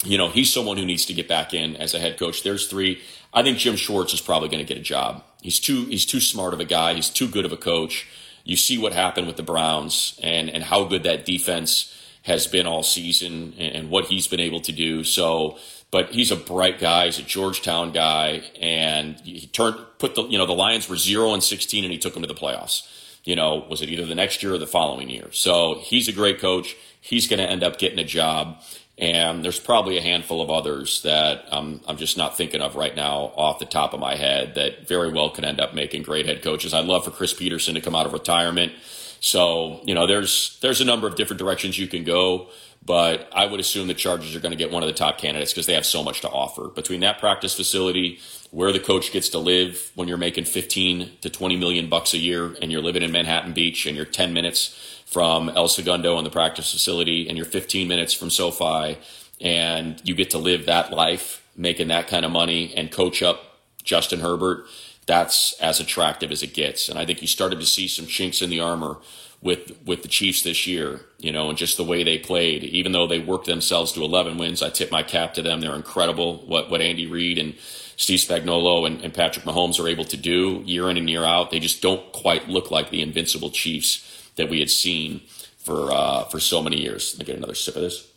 you 0.05 0.19
know, 0.19 0.29
he's 0.29 0.53
someone 0.53 0.77
who 0.77 0.85
needs 0.85 1.07
to 1.07 1.15
get 1.15 1.29
back 1.29 1.55
in 1.55 1.77
as 1.77 1.95
a 1.95 1.99
head 1.99 2.19
coach. 2.19 2.43
There's 2.43 2.67
three. 2.67 3.01
I 3.33 3.43
think 3.43 3.59
Jim 3.59 3.77
Schwartz 3.77 4.13
is 4.13 4.21
probably 4.21 4.49
going 4.49 4.65
to 4.65 4.69
get 4.69 4.81
a 4.81 4.85
job. 4.85 5.23
He's 5.41 5.61
too 5.61 5.85
he's 5.87 6.07
too 6.07 6.21
smart 6.21 6.55
of 6.55 6.61
a 6.61 6.65
guy. 6.65 6.95
He's 6.95 7.11
too 7.11 7.29
good 7.29 7.45
of 7.45 7.53
a 7.53 7.57
coach. 7.57 8.07
you 8.45 8.57
see 8.57 8.79
what 8.79 8.93
happened 8.93 9.27
with 9.27 9.37
the 9.37 9.43
Browns 9.43 10.19
and, 10.23 10.51
and 10.51 10.65
how 10.65 10.85
good 10.85 11.05
that 11.05 11.25
defense 11.25 11.95
has 12.23 12.47
been 12.47 12.67
all 12.67 12.83
season 12.83 13.55
and, 13.59 13.75
and 13.77 13.91
what 13.91 14.07
he's 14.07 14.27
been 14.27 14.41
able 14.41 14.61
to 14.61 14.73
do. 14.73 15.05
So, 15.05 15.59
but 15.91 16.11
he's 16.11 16.31
a 16.31 16.37
bright 16.37 16.79
guy. 16.79 17.07
He's 17.07 17.19
a 17.19 17.23
Georgetown 17.23 17.93
guy, 17.93 18.43
and 18.61 19.19
he 19.21 19.47
turned 19.47 19.77
put 19.99 20.15
the 20.15 20.25
you 20.25 20.39
know 20.39 20.47
the 20.47 20.53
Lions 20.53 20.89
were 20.89 20.97
zero 20.97 21.33
and 21.35 21.43
sixteen, 21.43 21.85
and 21.85 21.93
he 21.93 21.99
took 21.99 22.15
them 22.15 22.23
to 22.23 22.29
the 22.29 22.35
playoffs. 22.35 22.89
You 23.25 23.37
know, 23.37 23.67
was 23.71 23.83
it 23.83 23.89
either 23.89 24.05
the 24.05 24.17
next 24.17 24.43
year 24.43 24.55
or 24.55 24.59
the 24.59 24.67
following 24.67 25.09
year? 25.09 25.31
So 25.31 25.79
he's 25.81 26.09
a 26.09 26.13
great 26.13 26.41
coach. 26.41 26.75
He's 27.01 27.29
going 27.29 27.39
to 27.39 27.49
end 27.49 27.63
up 27.63 27.79
getting 27.79 27.99
a 27.99 28.05
job. 28.05 28.61
And 28.99 29.45
there's 29.45 29.59
probably 29.59 29.97
a 29.97 30.03
handful 30.03 30.43
of 30.43 30.51
others 30.51 31.03
that 31.03 31.47
um, 31.51 31.81
I'm 31.89 31.97
just 31.97 32.19
not 32.19 32.37
thinking 32.37 32.61
of 32.61 32.77
right 32.77 32.95
now 32.95 33.33
off 33.37 33.59
the 33.59 33.65
top 33.65 33.95
of 33.95 34.01
my 34.01 34.17
head 34.17 34.55
that 34.55 34.87
very 34.87 35.11
well 35.11 35.31
could 35.31 35.45
end 35.45 35.61
up 35.61 35.75
making 35.75 36.03
great 36.03 36.27
head 36.27 36.43
coaches. 36.43 36.75
I'd 36.75 36.85
love 36.85 37.05
for 37.05 37.11
Chris 37.11 37.33
Petersen 37.33 37.75
to 37.75 37.81
come 37.81 37.95
out 37.95 38.07
of 38.07 38.13
retirement. 38.13 38.73
So, 39.21 39.81
you 39.85 39.95
know, 39.95 40.07
there's 40.07 40.59
there's 40.61 40.81
a 40.81 40.85
number 40.85 41.07
of 41.07 41.15
different 41.15 41.39
directions 41.39 41.79
you 41.79 41.87
can 41.87 42.05
go, 42.05 42.49
but 42.85 43.31
I 43.33 43.47
would 43.47 43.61
assume 43.61 43.87
the 43.87 43.95
Chargers 43.95 44.35
are 44.35 44.41
going 44.41 44.53
to 44.53 44.59
get 44.59 44.73
one 44.73 44.83
of 44.83 44.89
the 44.89 44.95
top 44.95 45.17
candidates 45.17 45.53
because 45.53 45.67
they 45.67 45.75
have 45.75 45.87
so 45.87 46.03
much 46.03 46.21
to 46.23 46.29
offer. 46.29 46.69
Between 46.69 47.01
that 47.01 47.19
practice 47.19 47.55
facility, 47.55 48.21
where 48.51 48.73
the 48.73 48.81
coach 48.81 49.13
gets 49.13 49.29
to 49.31 49.39
live 49.39 49.93
when 49.95 50.09
you're 50.09 50.19
making 50.19 50.45
15 50.45 51.13
to 51.23 51.31
20 51.31 51.57
million 51.57 51.89
bucks 51.89 52.13
a 52.13 52.19
year 52.19 52.55
and 52.61 52.71
you're 52.71 52.83
living 52.83 53.03
in 53.03 53.13
Manhattan 53.13 53.53
Beach 53.53 53.87
and 53.87 53.97
you're 53.97 54.05
10 54.05 54.33
minutes 54.35 55.02
from 55.13 55.51
El 55.51 55.69
Segundo 55.69 56.17
and 56.17 56.27
the 56.27 56.31
practice 56.31 56.73
facility, 56.73 57.29
and 57.29 57.37
you're 57.37 57.45
15 57.45 57.87
minutes 57.87 58.15
from 58.15 58.31
SoFi, 58.31 58.97
and 59.41 60.01
you 60.05 60.15
get 60.15 60.31
to 60.31 60.39
live 60.39 60.65
that 60.67 60.91
life, 60.91 61.47
making 61.55 61.89
that 61.89 62.09
kind 62.09 62.25
of 62.25 62.33
money, 62.33 62.73
and 62.75 62.91
coach 62.91 63.23
up 63.23 63.59
Justin 63.85 64.21
Herbert. 64.21 64.65
That's 65.07 65.53
as 65.61 65.81
attractive 65.81 66.33
as 66.33 66.43
it 66.43 66.55
gets, 66.55 66.89
and 66.89 66.99
I 66.99 67.05
think 67.05 67.21
you 67.21 67.29
started 67.29 67.61
to 67.61 67.67
see 67.67 67.89
some 67.89 68.07
chinks 68.07 68.41
in 68.41 68.49
the 68.49 68.61
armor 68.61 68.99
with 69.43 69.77
with 69.85 70.03
the 70.03 70.09
Chiefs 70.09 70.43
this 70.43 70.67
year, 70.67 71.01
you 71.19 71.33
know, 71.33 71.49
and 71.49 71.59
just 71.59 71.77
the 71.77 71.85
way 71.85 72.05
they 72.05 72.19
played. 72.19 72.63
Even 72.63 72.93
though 72.93 73.09
they 73.09 73.19
worked 73.19 73.47
themselves 73.47 73.93
to 73.93 74.03
11 74.03 74.39
wins, 74.39 74.63
I 74.63 74.71
tip 74.71 74.91
my 74.93 75.03
cap 75.03 75.35
to 75.35 75.43
them. 75.43 75.61
They're 75.61 75.75
incredible. 75.75 76.39
What 76.47 76.71
what 76.71 76.81
Andy 76.81 77.07
Reid 77.07 77.37
and 77.37 77.55
Steve 77.97 78.21
Spagnuolo 78.21 78.87
and, 78.87 79.03
and 79.03 79.13
Patrick 79.13 79.45
Mahomes 79.45 79.83
are 79.83 79.89
able 79.89 80.05
to 80.05 80.17
do 80.17 80.63
year 80.65 80.89
in 80.89 80.97
and 80.97 81.11
year 81.11 81.25
out, 81.25 81.51
they 81.51 81.59
just 81.59 81.83
don't 81.83 82.13
quite 82.13 82.49
look 82.49 82.71
like 82.71 82.91
the 82.91 83.03
invincible 83.03 83.51
Chiefs 83.51 84.22
that 84.37 84.49
we 84.49 84.61
had 84.61 84.71
seen 84.71 85.21
for 85.59 85.93
uh, 85.93 86.25
for 86.25 86.41
so 86.41 86.63
many 86.63 86.81
years. 86.81 87.15
Let 87.15 87.21
me 87.21 87.25
get 87.27 87.37
another 87.37 87.55
sip 87.55 87.77
of 87.77 87.83
this. 87.83 88.09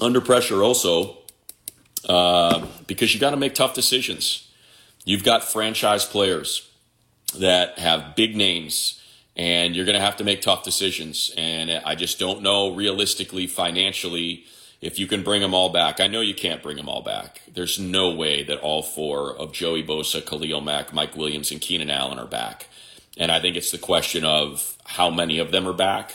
Under 0.00 0.20
pressure, 0.20 0.62
also, 0.62 1.18
uh, 2.08 2.66
because 2.86 3.14
you 3.14 3.20
got 3.20 3.30
to 3.30 3.36
make 3.36 3.54
tough 3.54 3.74
decisions. 3.74 4.48
You've 5.04 5.24
got 5.24 5.42
franchise 5.42 6.04
players 6.04 6.70
that 7.36 7.78
have 7.78 8.14
big 8.14 8.36
names, 8.36 9.02
and 9.36 9.74
you're 9.74 9.84
going 9.84 9.98
to 9.98 10.04
have 10.04 10.16
to 10.18 10.24
make 10.24 10.40
tough 10.40 10.62
decisions. 10.62 11.32
And 11.36 11.70
I 11.70 11.94
just 11.94 12.18
don't 12.18 12.42
know 12.42 12.74
realistically, 12.74 13.46
financially, 13.46 14.44
if 14.80 14.98
you 14.98 15.06
can 15.06 15.22
bring 15.22 15.42
them 15.42 15.54
all 15.54 15.70
back. 15.70 16.00
I 16.00 16.06
know 16.06 16.20
you 16.20 16.34
can't 16.34 16.62
bring 16.62 16.76
them 16.76 16.88
all 16.88 17.02
back. 17.02 17.42
There's 17.52 17.78
no 17.78 18.10
way 18.10 18.44
that 18.44 18.60
all 18.60 18.82
four 18.82 19.34
of 19.36 19.52
Joey 19.52 19.82
Bosa, 19.82 20.24
Khalil 20.24 20.60
Mack, 20.60 20.92
Mike 20.92 21.16
Williams, 21.16 21.50
and 21.50 21.60
Keenan 21.60 21.90
Allen 21.90 22.18
are 22.18 22.26
back. 22.26 22.68
And 23.16 23.32
I 23.32 23.40
think 23.40 23.56
it's 23.56 23.72
the 23.72 23.78
question 23.78 24.24
of 24.24 24.76
how 24.84 25.10
many 25.10 25.38
of 25.38 25.50
them 25.50 25.66
are 25.66 25.72
back, 25.72 26.12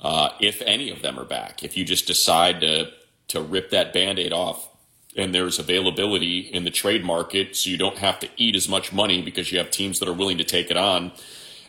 uh, 0.00 0.30
if 0.40 0.60
any 0.62 0.90
of 0.90 1.02
them 1.02 1.18
are 1.18 1.24
back. 1.24 1.62
If 1.62 1.76
you 1.76 1.84
just 1.84 2.06
decide 2.06 2.60
to 2.60 2.90
to 3.28 3.40
rip 3.40 3.70
that 3.70 3.92
band-aid 3.92 4.32
off 4.32 4.68
and 5.16 5.32
there's 5.32 5.60
availability 5.60 6.40
in 6.40 6.64
the 6.64 6.70
trade 6.70 7.04
market 7.04 7.54
so 7.54 7.70
you 7.70 7.76
don't 7.76 7.98
have 7.98 8.18
to 8.18 8.28
eat 8.36 8.56
as 8.56 8.68
much 8.68 8.92
money 8.92 9.22
because 9.22 9.52
you 9.52 9.58
have 9.58 9.70
teams 9.70 10.00
that 10.00 10.08
are 10.08 10.12
willing 10.12 10.38
to 10.38 10.44
take 10.44 10.68
it 10.68 10.76
on 10.76 11.12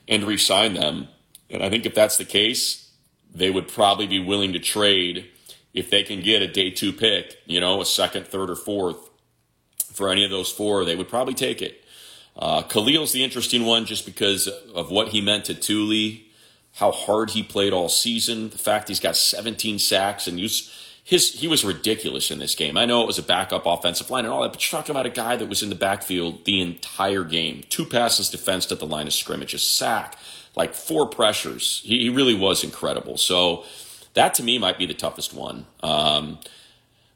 and 0.07 0.23
re-sign 0.23 0.73
them. 0.73 1.07
And 1.51 1.61
I 1.61 1.69
think 1.69 1.85
if 1.85 1.93
that's 1.93 2.17
the 2.17 2.25
case, 2.25 2.89
they 3.33 3.51
would 3.51 3.67
probably 3.67 4.07
be 4.07 4.19
willing 4.19 4.53
to 4.53 4.59
trade 4.59 5.29
if 5.73 5.89
they 5.89 6.03
can 6.03 6.21
get 6.21 6.41
a 6.41 6.47
day 6.47 6.69
two 6.69 6.91
pick, 6.91 7.37
you 7.45 7.59
know, 7.59 7.81
a 7.81 7.85
second, 7.85 8.27
third, 8.27 8.49
or 8.49 8.55
fourth 8.55 9.09
for 9.93 10.09
any 10.09 10.23
of 10.23 10.31
those 10.31 10.51
four, 10.51 10.85
they 10.85 10.95
would 10.95 11.09
probably 11.09 11.33
take 11.33 11.61
it. 11.61 11.83
Uh, 12.35 12.61
Khalil's 12.63 13.11
the 13.11 13.23
interesting 13.23 13.65
one 13.65 13.85
just 13.85 14.05
because 14.05 14.47
of 14.47 14.89
what 14.89 15.09
he 15.09 15.21
meant 15.21 15.45
to 15.45 15.53
Tuli, 15.53 16.25
how 16.75 16.91
hard 16.91 17.31
he 17.31 17.43
played 17.43 17.73
all 17.73 17.89
season, 17.89 18.49
the 18.49 18.57
fact 18.57 18.87
he's 18.87 18.99
got 18.99 19.17
17 19.17 19.79
sacks 19.79 20.27
and 20.27 20.39
his 20.39 20.71
he 21.03 21.47
was 21.47 21.65
ridiculous 21.65 22.31
in 22.31 22.39
this 22.39 22.55
game. 22.55 22.77
I 22.77 22.85
know 22.85 23.01
it 23.01 23.07
was 23.07 23.17
a 23.17 23.23
backup 23.23 23.65
offensive 23.65 24.09
line 24.09 24.23
and 24.23 24.33
all 24.33 24.43
that, 24.43 24.53
but 24.53 24.61
you're 24.61 24.79
talking 24.79 24.93
about 24.93 25.05
a 25.05 25.09
guy 25.09 25.35
that 25.35 25.49
was 25.49 25.63
in 25.63 25.69
the 25.69 25.75
backfield 25.75 26.45
the 26.45 26.61
entire 26.61 27.23
game. 27.23 27.63
Two 27.69 27.85
passes 27.85 28.29
defensed 28.29 28.71
at 28.71 28.79
the 28.79 28.85
line 28.85 29.07
of 29.07 29.13
scrimmage, 29.13 29.53
a 29.53 29.57
sack, 29.57 30.15
like 30.55 30.73
four 30.73 31.07
pressures. 31.07 31.81
He, 31.83 32.03
he 32.03 32.09
really 32.09 32.35
was 32.35 32.63
incredible. 32.63 33.17
So 33.17 33.65
that 34.13 34.33
to 34.35 34.43
me 34.43 34.57
might 34.57 34.77
be 34.77 34.85
the 34.85 34.93
toughest 34.93 35.33
one. 35.33 35.65
Um, 35.81 36.39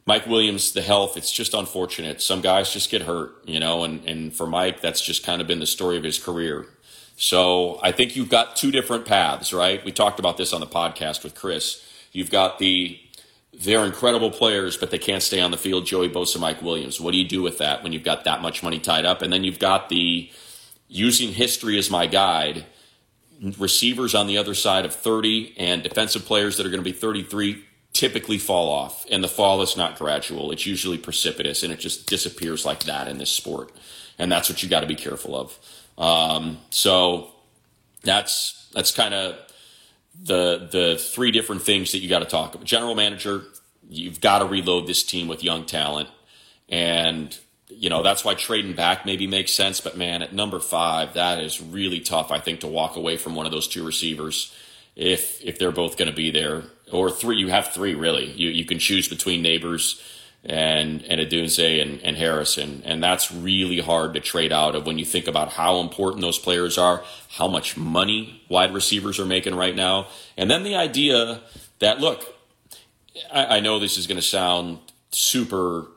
Mike 0.05 0.27
Williams, 0.27 0.71
the 0.73 0.81
health, 0.81 1.17
it's 1.17 1.31
just 1.31 1.53
unfortunate. 1.53 2.21
Some 2.21 2.41
guys 2.41 2.71
just 2.71 2.91
get 2.91 3.01
hurt, 3.03 3.33
you 3.45 3.59
know, 3.59 3.83
and, 3.83 4.05
and 4.05 4.33
for 4.33 4.45
Mike, 4.45 4.81
that's 4.81 5.01
just 5.01 5.25
kind 5.25 5.41
of 5.41 5.47
been 5.47 5.59
the 5.59 5.65
story 5.65 5.97
of 5.97 6.03
his 6.03 6.19
career. 6.19 6.67
So 7.17 7.79
I 7.81 7.91
think 7.91 8.15
you've 8.15 8.29
got 8.29 8.55
two 8.55 8.71
different 8.71 9.05
paths, 9.05 9.51
right? 9.51 9.83
We 9.83 9.91
talked 9.91 10.19
about 10.19 10.37
this 10.37 10.53
on 10.53 10.59
the 10.59 10.67
podcast 10.67 11.23
with 11.23 11.33
Chris. 11.33 11.83
You've 12.11 12.29
got 12.29 12.59
the 12.59 12.99
they're 13.57 13.85
incredible 13.85 14.31
players, 14.31 14.75
but 14.75 14.91
they 14.91 14.97
can't 14.97 15.23
stay 15.23 15.39
on 15.39 15.51
the 15.51 15.57
field. 15.57 15.85
Joey 15.85 16.09
Bosa, 16.09 16.39
Mike 16.39 16.61
Williams. 16.61 16.99
What 16.99 17.11
do 17.11 17.17
you 17.17 17.27
do 17.27 17.41
with 17.41 17.57
that 17.59 17.83
when 17.83 17.93
you've 17.93 18.03
got 18.03 18.25
that 18.25 18.41
much 18.41 18.61
money 18.61 18.79
tied 18.79 19.05
up? 19.05 19.21
And 19.21 19.31
then 19.31 19.45
you've 19.45 19.59
got 19.59 19.87
the 19.87 20.29
using 20.89 21.31
history 21.31 21.77
as 21.77 21.89
my 21.89 22.05
guide 22.05 22.65
receivers 23.57 24.15
on 24.15 24.27
the 24.27 24.37
other 24.37 24.53
side 24.53 24.85
of 24.85 24.93
30 24.93 25.55
and 25.57 25.83
defensive 25.83 26.25
players 26.25 26.57
that 26.57 26.65
are 26.65 26.69
going 26.69 26.83
to 26.83 26.89
be 26.89 26.97
33 26.97 27.63
typically 27.93 28.37
fall 28.37 28.69
off. 28.69 29.05
And 29.09 29.23
the 29.23 29.27
fall 29.27 29.61
is 29.61 29.77
not 29.77 29.97
gradual, 29.97 30.51
it's 30.51 30.65
usually 30.65 30.97
precipitous 30.97 31.63
and 31.63 31.71
it 31.71 31.79
just 31.79 32.07
disappears 32.07 32.65
like 32.65 32.83
that 32.83 33.07
in 33.07 33.17
this 33.17 33.31
sport. 33.31 33.71
And 34.17 34.31
that's 34.31 34.49
what 34.49 34.63
you 34.63 34.69
got 34.69 34.81
to 34.81 34.87
be 34.87 34.95
careful 34.95 35.35
of. 35.35 35.59
Um, 35.97 36.59
so 36.69 37.31
that's 38.03 38.69
that's 38.73 38.91
kind 38.91 39.13
of 39.13 39.37
the 40.21 40.67
the 40.71 40.97
three 40.97 41.31
different 41.31 41.61
things 41.61 41.91
that 41.91 41.99
you 41.99 42.09
got 42.09 42.19
to 42.19 42.25
talk 42.25 42.53
about. 42.53 42.65
General 42.65 42.95
manager, 42.95 43.43
you've 43.89 44.21
got 44.21 44.39
to 44.39 44.45
reload 44.45 44.87
this 44.87 45.03
team 45.03 45.27
with 45.27 45.43
young 45.43 45.65
talent. 45.65 46.09
And 46.67 47.37
you 47.69 47.89
know, 47.89 48.03
that's 48.03 48.23
why 48.23 48.35
trading 48.35 48.73
back 48.73 49.05
maybe 49.05 49.27
makes 49.27 49.53
sense. 49.53 49.81
But 49.81 49.97
man, 49.97 50.21
at 50.21 50.33
number 50.33 50.59
five, 50.59 51.13
that 51.15 51.39
is 51.39 51.61
really 51.61 51.99
tough, 51.99 52.31
I 52.31 52.39
think, 52.39 52.59
to 52.61 52.67
walk 52.67 52.95
away 52.95 53.17
from 53.17 53.35
one 53.35 53.45
of 53.45 53.51
those 53.51 53.67
two 53.67 53.85
receivers 53.85 54.53
if 54.95 55.43
if 55.43 55.59
they're 55.59 55.71
both 55.71 55.97
going 55.97 56.09
to 56.09 56.15
be 56.15 56.31
there. 56.31 56.63
Or 56.91 57.09
three, 57.09 57.37
you 57.37 57.47
have 57.49 57.69
three 57.69 57.95
really. 57.95 58.31
You 58.31 58.49
you 58.49 58.65
can 58.65 58.79
choose 58.79 59.07
between 59.07 59.43
Nabers 59.43 60.01
and 60.43 61.03
and 61.05 61.19
Odunze 61.19 61.81
and, 61.81 61.99
and 62.01 62.15
Harrison. 62.15 62.83
And 62.85 63.03
that's 63.03 63.31
really 63.31 63.79
hard 63.79 64.13
to 64.13 64.19
trade 64.19 64.53
out 64.53 64.75
of 64.75 64.85
when 64.85 64.99
you 64.99 65.05
think 65.05 65.27
about 65.27 65.53
how 65.53 65.79
important 65.79 66.21
those 66.21 66.37
players 66.37 66.77
are, 66.77 67.03
how 67.29 67.47
much 67.47 67.75
money 67.75 68.43
wide 68.47 68.73
receivers 68.73 69.19
are 69.19 69.25
making 69.25 69.55
right 69.55 69.75
now. 69.75 70.07
And 70.37 70.51
then 70.51 70.63
the 70.63 70.75
idea 70.75 71.41
that 71.79 71.99
look, 71.99 72.35
I, 73.33 73.57
I 73.57 73.59
know 73.59 73.79
this 73.79 73.97
is 73.97 74.05
going 74.05 74.17
to 74.17 74.21
sound 74.21 74.79
super 75.11 75.87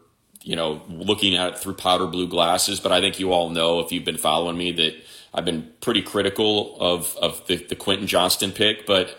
you 0.49 0.57
know, 0.57 0.81
looking 0.89 1.37
at 1.37 1.53
it 1.53 1.59
through 1.59 1.75
powder 1.75 2.07
blue 2.07 2.27
glasses. 2.27 2.81
But 2.81 2.91
I 2.91 3.03
think 3.03 3.21
you 3.21 3.33
all 3.33 3.51
know 3.51 3.81
if 3.81 3.93
you've 3.93 4.07
been 4.07 4.17
following 4.17 4.57
me 4.57 4.73
that 4.73 4.95
I've 5.35 5.45
been 5.45 5.71
pretty 5.83 6.01
critical 6.01 6.81
of 6.81 7.15
of 7.19 7.47
the, 7.47 7.57
the 7.57 7.77
Quentin 7.77 8.07
Johnston 8.07 8.53
pick. 8.53 8.87
But 8.87 9.15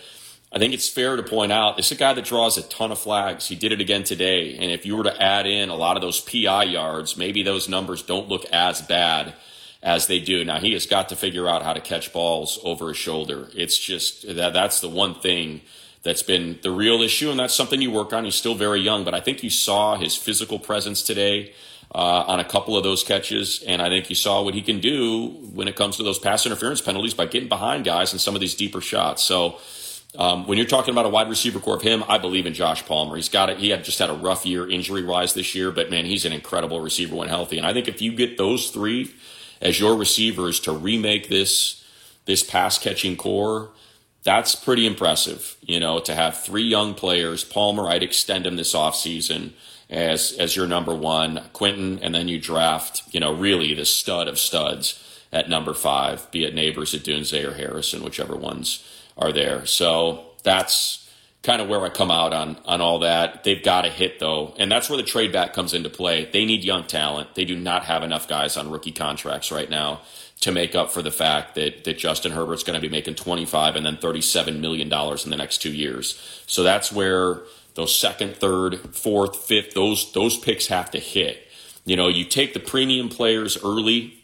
I 0.51 0.57
think 0.57 0.73
it's 0.73 0.89
fair 0.89 1.15
to 1.15 1.21
point 1.21 1.51
out 1.51 1.77
this 1.77 1.91
is 1.91 1.97
a 1.97 1.99
guy 1.99 2.13
that 2.13 2.25
draws 2.25 2.57
a 2.57 2.63
ton 2.63 2.91
of 2.91 2.97
flags. 2.97 3.47
He 3.47 3.55
did 3.55 3.71
it 3.71 3.79
again 3.79 4.03
today. 4.03 4.57
And 4.57 4.71
if 4.71 4.87
you 4.87 4.97
were 4.97 5.03
to 5.03 5.21
add 5.21 5.45
in 5.45 5.69
a 5.69 5.75
lot 5.75 5.97
of 5.97 6.01
those 6.01 6.19
PI 6.19 6.63
yards, 6.63 7.15
maybe 7.15 7.43
those 7.43 7.69
numbers 7.69 8.01
don't 8.01 8.27
look 8.27 8.45
as 8.51 8.81
bad 8.81 9.35
as 9.83 10.07
they 10.07 10.17
do. 10.17 10.43
Now 10.43 10.59
he 10.59 10.73
has 10.73 10.87
got 10.87 11.09
to 11.09 11.15
figure 11.15 11.47
out 11.47 11.61
how 11.61 11.73
to 11.73 11.79
catch 11.79 12.11
balls 12.11 12.57
over 12.63 12.87
his 12.87 12.97
shoulder. 12.97 13.49
It's 13.53 13.77
just 13.77 14.35
that 14.35 14.53
that's 14.53 14.81
the 14.81 14.89
one 14.89 15.13
thing 15.13 15.61
that's 16.03 16.23
been 16.23 16.59
the 16.61 16.71
real 16.71 17.01
issue, 17.01 17.29
and 17.29 17.39
that's 17.39 17.53
something 17.53 17.81
you 17.81 17.91
work 17.91 18.13
on. 18.13 18.23
He's 18.25 18.35
still 18.35 18.55
very 18.55 18.79
young, 18.79 19.03
but 19.03 19.13
I 19.13 19.19
think 19.19 19.43
you 19.43 19.49
saw 19.49 19.97
his 19.97 20.15
physical 20.15 20.57
presence 20.59 21.03
today 21.03 21.53
uh, 21.93 22.23
on 22.27 22.39
a 22.39 22.45
couple 22.45 22.77
of 22.77 22.83
those 22.83 23.03
catches, 23.03 23.63
and 23.63 23.81
I 23.81 23.89
think 23.89 24.09
you 24.09 24.15
saw 24.15 24.43
what 24.43 24.53
he 24.53 24.61
can 24.61 24.79
do 24.79 25.27
when 25.53 25.67
it 25.67 25.75
comes 25.75 25.97
to 25.97 26.03
those 26.03 26.19
pass 26.19 26.45
interference 26.45 26.81
penalties 26.81 27.13
by 27.13 27.25
getting 27.25 27.49
behind 27.49 27.83
guys 27.83 28.13
in 28.13 28.19
some 28.19 28.35
of 28.35 28.41
these 28.41 28.55
deeper 28.55 28.81
shots. 28.81 29.23
So. 29.23 29.59
Um, 30.17 30.47
when 30.47 30.57
you're 30.57 30.65
talking 30.65 30.91
about 30.91 31.05
a 31.05 31.09
wide 31.09 31.29
receiver 31.29 31.59
core 31.59 31.75
of 31.75 31.83
him, 31.83 32.03
I 32.07 32.17
believe 32.17 32.47
in 32.47 32.55
Josh 32.55 32.83
Palmer. 32.83 33.15
He's 33.15 33.29
got 33.29 33.51
it. 33.51 33.59
He 33.59 33.69
had 33.69 33.83
just 33.83 33.99
had 33.99 34.09
a 34.09 34.15
rough 34.15 34.43
year 34.43 34.67
injury 34.67 35.03
wise 35.03 35.35
this 35.35 35.53
year, 35.53 35.69
but 35.69 35.91
man, 35.91 36.05
he's 36.05 36.25
an 36.25 36.33
incredible 36.33 36.81
receiver 36.81 37.15
when 37.15 37.27
healthy. 37.29 37.59
And 37.59 37.67
I 37.67 37.73
think 37.73 37.87
if 37.87 38.01
you 38.01 38.11
get 38.13 38.35
those 38.35 38.71
three 38.71 39.13
as 39.61 39.79
your 39.79 39.95
receivers 39.95 40.59
to 40.61 40.71
remake 40.71 41.29
this 41.29 41.85
this 42.25 42.41
pass 42.41 42.79
catching 42.79 43.17
core, 43.17 43.69
that's 44.29 44.53
pretty 44.53 44.85
impressive, 44.85 45.57
you 45.61 45.79
know, 45.79 45.99
to 45.99 46.13
have 46.13 46.37
three 46.37 46.63
young 46.63 46.93
players. 46.93 47.43
Palmer, 47.43 47.87
I'd 47.87 48.03
extend 48.03 48.45
him 48.45 48.57
this 48.57 48.75
offseason 48.75 49.53
as 49.89 50.33
as 50.33 50.55
your 50.55 50.67
number 50.67 50.93
one, 50.93 51.45
Quentin, 51.51 51.97
and 52.03 52.13
then 52.13 52.27
you 52.27 52.39
draft, 52.39 53.01
you 53.11 53.19
know, 53.19 53.33
really 53.33 53.73
the 53.73 53.85
stud 53.85 54.27
of 54.27 54.37
studs 54.37 55.03
at 55.33 55.49
number 55.49 55.73
five, 55.73 56.29
be 56.29 56.43
it 56.43 56.53
Nabers 56.53 56.93
at 56.93 57.01
Odunze, 57.05 57.43
or 57.43 57.55
Harrison, 57.55 58.03
whichever 58.03 58.35
ones 58.35 58.85
are 59.17 59.31
there. 59.31 59.65
So 59.65 60.25
that's 60.43 61.09
kind 61.41 61.59
of 61.59 61.67
where 61.67 61.81
I 61.81 61.89
come 61.89 62.11
out 62.11 62.31
on 62.31 62.57
on 62.65 62.81
all 62.81 62.99
that. 62.99 63.43
They've 63.43 63.63
got 63.63 63.81
to 63.81 63.89
hit 63.89 64.19
though, 64.19 64.53
and 64.59 64.71
that's 64.71 64.91
where 64.91 64.97
the 64.97 65.03
trade 65.03 65.31
back 65.31 65.53
comes 65.53 65.73
into 65.73 65.89
play. 65.89 66.29
They 66.31 66.45
need 66.45 66.63
young 66.63 66.83
talent. 66.83 67.33
They 67.33 67.45
do 67.45 67.57
not 67.57 67.85
have 67.85 68.03
enough 68.03 68.27
guys 68.27 68.57
on 68.57 68.69
rookie 68.69 68.91
contracts 68.91 69.51
right 69.51 69.71
now 69.71 70.01
to 70.41 70.51
make 70.51 70.73
up 70.73 70.91
for 70.91 71.01
the 71.01 71.11
fact 71.11 71.55
that 71.55 71.83
that 71.83 71.97
Justin 71.97 72.31
Herbert's 72.31 72.63
going 72.63 72.79
to 72.79 72.81
be 72.81 72.89
making 72.89 73.15
25 73.15 73.75
and 73.75 73.85
then 73.85 73.97
37 73.97 74.61
million 74.61 74.89
dollars 74.89 75.25
in 75.25 75.31
the 75.31 75.37
next 75.37 75.57
2 75.59 75.71
years. 75.71 76.43
So 76.47 76.63
that's 76.63 76.91
where 76.91 77.41
those 77.75 77.95
second, 77.95 78.35
third, 78.35 78.95
fourth, 78.95 79.35
fifth, 79.35 79.73
those 79.73 80.11
those 80.13 80.37
picks 80.37 80.67
have 80.67 80.91
to 80.91 80.99
hit. 80.99 81.47
You 81.85 81.95
know, 81.95 82.07
you 82.07 82.25
take 82.25 82.53
the 82.53 82.59
premium 82.59 83.09
players 83.09 83.57
early 83.63 84.19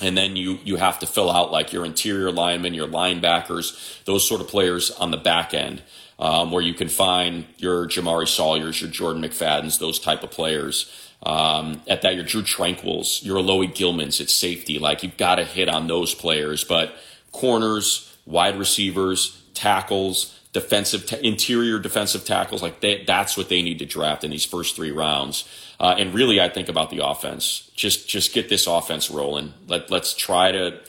and 0.00 0.16
then 0.16 0.36
you 0.36 0.58
you 0.64 0.76
have 0.76 0.98
to 1.00 1.06
fill 1.06 1.30
out 1.30 1.52
like 1.52 1.72
your 1.72 1.84
interior 1.84 2.30
linemen, 2.30 2.74
your 2.74 2.88
linebackers, 2.88 4.04
those 4.04 4.26
sort 4.26 4.40
of 4.40 4.48
players 4.48 4.90
on 4.90 5.10
the 5.10 5.16
back 5.16 5.54
end, 5.54 5.82
um, 6.18 6.50
where 6.50 6.62
you 6.62 6.74
can 6.74 6.88
find 6.88 7.46
your 7.58 7.86
Jamaree 7.86 8.28
Salyers, 8.28 8.80
your 8.80 8.90
Jordan 8.90 9.22
McFadden's, 9.22 9.78
those 9.78 9.98
type 9.98 10.22
of 10.22 10.30
players. 10.30 10.90
Um, 11.22 11.82
at 11.86 12.02
that, 12.02 12.16
your 12.16 12.24
Drue 12.24 12.42
Tranquills, 12.42 13.22
your 13.22 13.36
Alohi 13.36 13.72
Gilmans 13.72 14.20
at 14.20 14.28
safety. 14.28 14.78
Like 14.78 15.02
you've 15.02 15.16
got 15.16 15.36
to 15.36 15.44
hit 15.44 15.68
on 15.68 15.86
those 15.86 16.14
players, 16.14 16.64
but 16.64 16.94
corners, 17.30 18.16
wide 18.26 18.58
receivers, 18.58 19.40
tackles, 19.54 20.38
defensive, 20.52 21.06
t- 21.06 21.26
interior 21.26 21.78
defensive 21.78 22.24
tackles, 22.24 22.62
like 22.62 22.80
they, 22.80 23.04
that's 23.04 23.36
what 23.36 23.48
they 23.48 23.62
need 23.62 23.78
to 23.78 23.86
draft 23.86 24.24
in 24.24 24.30
these 24.30 24.44
first 24.44 24.76
three 24.76 24.90
rounds. 24.90 25.48
Uh, 25.78 25.94
and 25.98 26.14
really, 26.14 26.40
I 26.40 26.48
think 26.48 26.68
about 26.68 26.90
the 26.90 27.04
offense. 27.04 27.70
Just 27.74 28.08
just 28.08 28.32
get 28.32 28.48
this 28.48 28.66
offense 28.66 29.10
rolling. 29.10 29.54
Let 29.66 29.90
let's 29.90 30.14
try 30.14 30.52
to, 30.52 30.80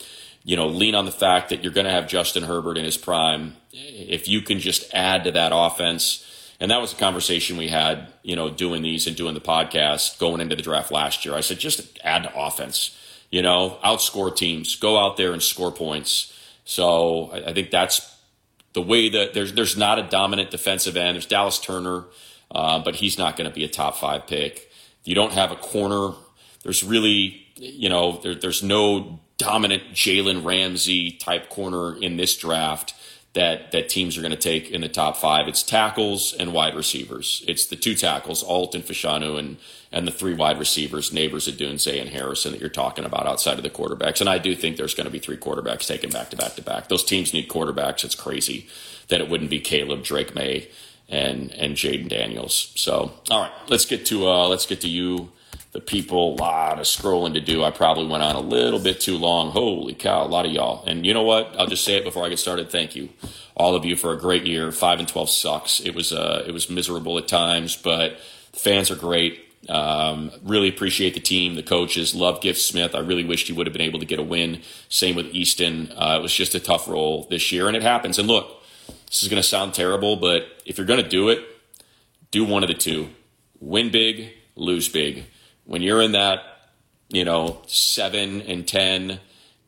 you 0.44 0.56
know, 0.56 0.68
lean 0.68 0.96
on 0.96 1.06
the 1.06 1.12
fact 1.12 1.50
that 1.50 1.64
you're 1.64 1.74
going 1.74 1.86
to 1.86 1.92
have 1.92 2.08
Justin 2.08 2.44
Herbert 2.44 2.78
in 2.78 2.86
his 2.86 2.98
prime. 2.98 3.56
If 3.72 4.28
you 4.28 4.42
can 4.42 4.60
just 4.60 4.94
add 4.94 5.24
to 5.24 5.32
that 5.32 5.52
offense, 5.54 6.24
and 6.60 6.72
that 6.72 6.82
was 6.82 6.94
a 6.94 6.96
conversation 6.96 7.58
we 7.58 7.68
had, 7.68 8.08
you 8.24 8.36
know, 8.36 8.50
doing 8.50 8.82
these 8.82 9.08
and 9.08 9.16
doing 9.16 9.34
the 9.34 9.42
podcast 9.42 10.20
going 10.20 10.42
into 10.42 10.56
the 10.56 10.62
draft 10.62 10.92
last 10.92 11.26
year. 11.26 11.36
I 11.36 11.42
said 11.42 11.60
just 11.60 12.00
add 12.04 12.24
to 12.24 12.32
offense. 12.36 12.98
You 13.32 13.42
know, 13.42 13.80
outscore 13.84 14.36
teams, 14.36 14.76
go 14.76 14.98
out 14.98 15.18
there 15.18 15.34
and 15.34 15.42
score 15.42 15.72
points. 15.72 16.32
So 16.66 17.32
I, 17.34 17.50
I 17.50 17.54
think 17.54 17.72
that's 17.72 18.16
the 18.74 18.82
way 18.82 19.10
that 19.10 19.34
there's 19.34 19.54
there's 19.54 19.76
not 19.76 20.00
a 20.00 20.04
dominant 20.04 20.52
defensive 20.52 20.96
end. 20.96 21.16
There's 21.16 21.26
Dallas 21.26 21.60
Turner, 21.60 22.06
uh, 22.52 22.80
but 22.80 22.96
he's 22.96 23.18
not 23.18 23.36
going 23.36 23.50
to 23.50 23.54
be 23.54 23.64
a 23.64 23.70
top 23.70 23.98
five 23.98 24.28
pick. 24.28 24.70
You 25.04 25.16
don't 25.16 25.34
have 25.34 25.52
a 25.52 25.56
corner. 25.56 26.16
There's 26.64 26.84
really, 26.84 27.46
you 27.56 27.90
know, 27.90 28.20
there, 28.24 28.36
there's 28.36 28.64
no 28.64 29.20
dominant 29.38 29.84
Jalen 29.94 30.46
Ramsey 30.46 31.12
type 31.12 31.50
corner 31.50 31.98
in 31.98 32.18
this 32.18 32.38
draft 32.38 32.94
that 33.34 33.72
that 33.72 33.90
teams 33.90 34.18
are 34.18 34.22
going 34.22 34.32
to 34.32 34.38
take 34.38 34.70
in 34.70 34.82
the 34.82 34.90
top 34.90 35.18
five. 35.18 35.48
It's 35.48 35.64
tackles 35.64 36.34
and 36.34 36.54
wide 36.54 36.76
receivers. 36.76 37.44
It's 37.48 37.66
the 37.66 37.76
two 37.76 37.96
tackles, 37.96 38.44
Alt 38.44 38.76
and 38.76 38.84
Fashanu, 38.84 39.38
and 39.40 39.58
and 39.92 40.08
the 40.08 40.12
three 40.12 40.34
wide 40.34 40.60
receivers, 40.60 41.12
Nabers, 41.12 41.52
Odunze, 41.52 42.00
and 42.00 42.10
Harrison 42.10 42.52
that 42.52 42.62
you're 42.62 42.70
talking 42.70 43.06
about 43.06 43.28
outside 43.28 43.58
of 43.58 43.64
the 43.64 43.70
quarterbacks. 43.70 44.22
And 44.22 44.30
I 44.30 44.38
do 44.38 44.56
think 44.56 44.78
there's 44.78 44.96
going 44.96 45.06
to 45.06 45.12
be 45.12 45.20
three 45.20 45.38
quarterbacks 45.38 45.88
taken 45.88 46.10
back 46.10 46.30
to 46.30 46.38
back 46.38 46.56
to 46.56 46.62
back. 46.62 46.90
Those 46.90 47.04
teams 47.04 47.34
need 47.34 47.50
quarterbacks. 47.50 48.04
It's 48.04 48.16
crazy 48.16 48.68
that 49.08 49.22
it 49.22 49.30
wouldn't 49.30 49.50
be 49.50 49.60
Caleb, 49.60 50.04
Drake 50.04 50.36
Maye, 50.36 50.70
and 51.10 51.52
and 51.54 51.76
Jayden 51.76 52.10
Daniels. 52.10 52.72
So 52.76 53.14
all 53.32 53.42
right, 53.42 53.52
let's 53.68 53.86
get 53.86 54.06
to 54.08 54.28
uh, 54.28 54.48
let's 54.48 54.66
get 54.66 54.82
to 54.82 54.90
you, 54.90 55.32
the 55.74 55.82
people. 55.82 56.36
A 56.36 56.38
lot 56.40 56.80
of 56.80 56.86
scrolling 56.86 57.34
to 57.34 57.42
do. 57.42 57.64
I 57.64 57.72
probably 57.72 58.08
went 58.08 58.24
on 58.24 58.36
a 58.36 58.40
little 58.40 58.80
bit 58.80 59.02
too 59.02 59.18
long. 59.18 59.52
Holy 59.52 59.94
cow, 59.94 60.24
a 60.24 60.28
lot 60.28 60.46
of 60.46 60.52
y'all. 60.52 60.86
And 60.86 61.06
you 61.06 61.14
know 61.14 61.24
what? 61.24 61.54
I'll 61.60 61.68
just 61.68 61.84
say 61.84 61.96
it 61.96 62.04
before 62.04 62.26
I 62.26 62.30
get 62.30 62.40
started. 62.40 62.72
Thank 62.72 62.96
you, 62.96 63.10
all 63.56 63.76
of 63.76 63.84
you, 63.84 63.96
for 63.96 64.14
a 64.14 64.18
great 64.18 64.46
year. 64.46 64.72
Five 64.72 65.00
and 65.00 65.08
twelve 65.08 65.30
sucks. 65.30 65.80
It 65.80 65.94
was 65.94 66.14
uh, 66.14 66.44
it 66.48 66.52
was 66.52 66.70
miserable 66.70 67.18
at 67.18 67.28
times, 67.28 67.76
but 67.76 68.20
fans 68.54 68.90
are 68.90 68.96
great. 68.96 69.42
Um, 69.70 70.32
really 70.44 70.68
appreciate 70.68 71.14
the 71.14 71.22
team, 71.22 71.56
the 71.56 71.64
coaches. 71.64 72.14
Love 72.14 72.42
Giff 72.42 72.58
Smith. 72.58 72.94
I 72.94 73.00
really 73.00 73.24
wished 73.24 73.48
he 73.48 73.54
would 73.54 73.66
have 73.66 73.74
been 73.74 73.82
able 73.82 74.00
to 74.00 74.06
get 74.06 74.20
a 74.20 74.24
win. 74.24 74.62
Same 74.90 75.16
with 75.16 75.28
Easton. 75.28 75.92
Uh, 75.96 76.18
it 76.20 76.22
was 76.22 76.34
just 76.34 76.54
a 76.54 76.60
tough 76.60 76.88
role 76.88 77.28
this 77.30 77.52
year, 77.52 77.68
and 77.68 77.78
it 77.78 77.82
happens. 77.82 78.20
And 78.20 78.28
look, 78.28 78.62
this 79.08 79.24
is 79.24 79.30
going 79.30 79.42
to 79.42 79.48
sound 79.48 79.74
terrible, 79.74 80.18
but 80.18 80.48
if 80.66 80.78
you're 80.78 80.88
going 80.88 81.02
to 81.02 81.10
do 81.10 81.30
it, 81.30 81.40
do 82.32 82.44
one 82.44 82.64
of 82.64 82.68
the 82.68 82.76
two 82.76 83.10
win 83.60 83.90
big, 83.90 84.34
lose 84.56 84.90
big. 84.90 85.24
When 85.66 85.82
you're 85.82 86.02
in 86.02 86.12
that, 86.14 86.44
you 87.10 87.26
know, 87.26 87.62
seven 87.68 88.42
and 88.42 88.68
10, 88.68 89.20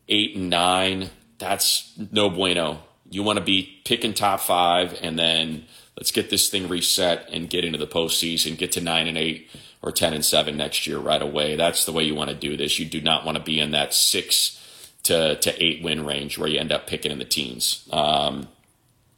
eight 0.10 0.36
and 0.36 0.50
nine, 0.50 1.10
that's 1.38 1.94
no 2.12 2.30
bueno. 2.30 2.80
You 3.10 3.24
want 3.24 3.40
to 3.40 3.46
be 3.46 3.82
picking 3.86 4.14
top 4.14 4.40
five 4.42 4.98
and 5.02 5.18
then 5.18 5.66
let's 5.98 6.12
get 6.12 6.30
this 6.30 6.50
thing 6.50 6.68
reset 6.68 7.30
and 7.32 7.50
get 7.50 7.64
into 7.64 7.78
the 7.78 7.88
postseason, 7.88 8.58
get 8.58 8.72
to 8.74 8.82
nine 8.82 9.08
and 9.08 9.18
eight 9.18 9.50
or 9.82 9.92
10 9.92 10.14
and 10.14 10.26
seven 10.26 10.58
next 10.58 10.88
year 10.88 10.98
right 10.98 11.22
away. 11.22 11.56
That's 11.56 11.86
the 11.86 11.92
way 11.92 12.04
you 12.04 12.16
want 12.16 12.30
to 12.32 12.36
do 12.36 12.58
this. 12.58 12.80
You 12.80 12.86
do 12.86 13.02
not 13.02 13.26
want 13.26 13.38
to 13.38 13.44
be 13.44 13.60
in 13.60 13.72
that 13.72 13.94
six 13.94 14.62
to, 15.04 15.36
to 15.36 15.64
eight 15.64 15.84
win 15.84 16.06
range 16.06 16.38
where 16.38 16.50
you 16.50 16.60
end 16.60 16.72
up 16.72 16.88
picking 16.88 17.12
in 17.12 17.20
the 17.20 17.26
teens. 17.26 17.88
Um, 17.92 18.48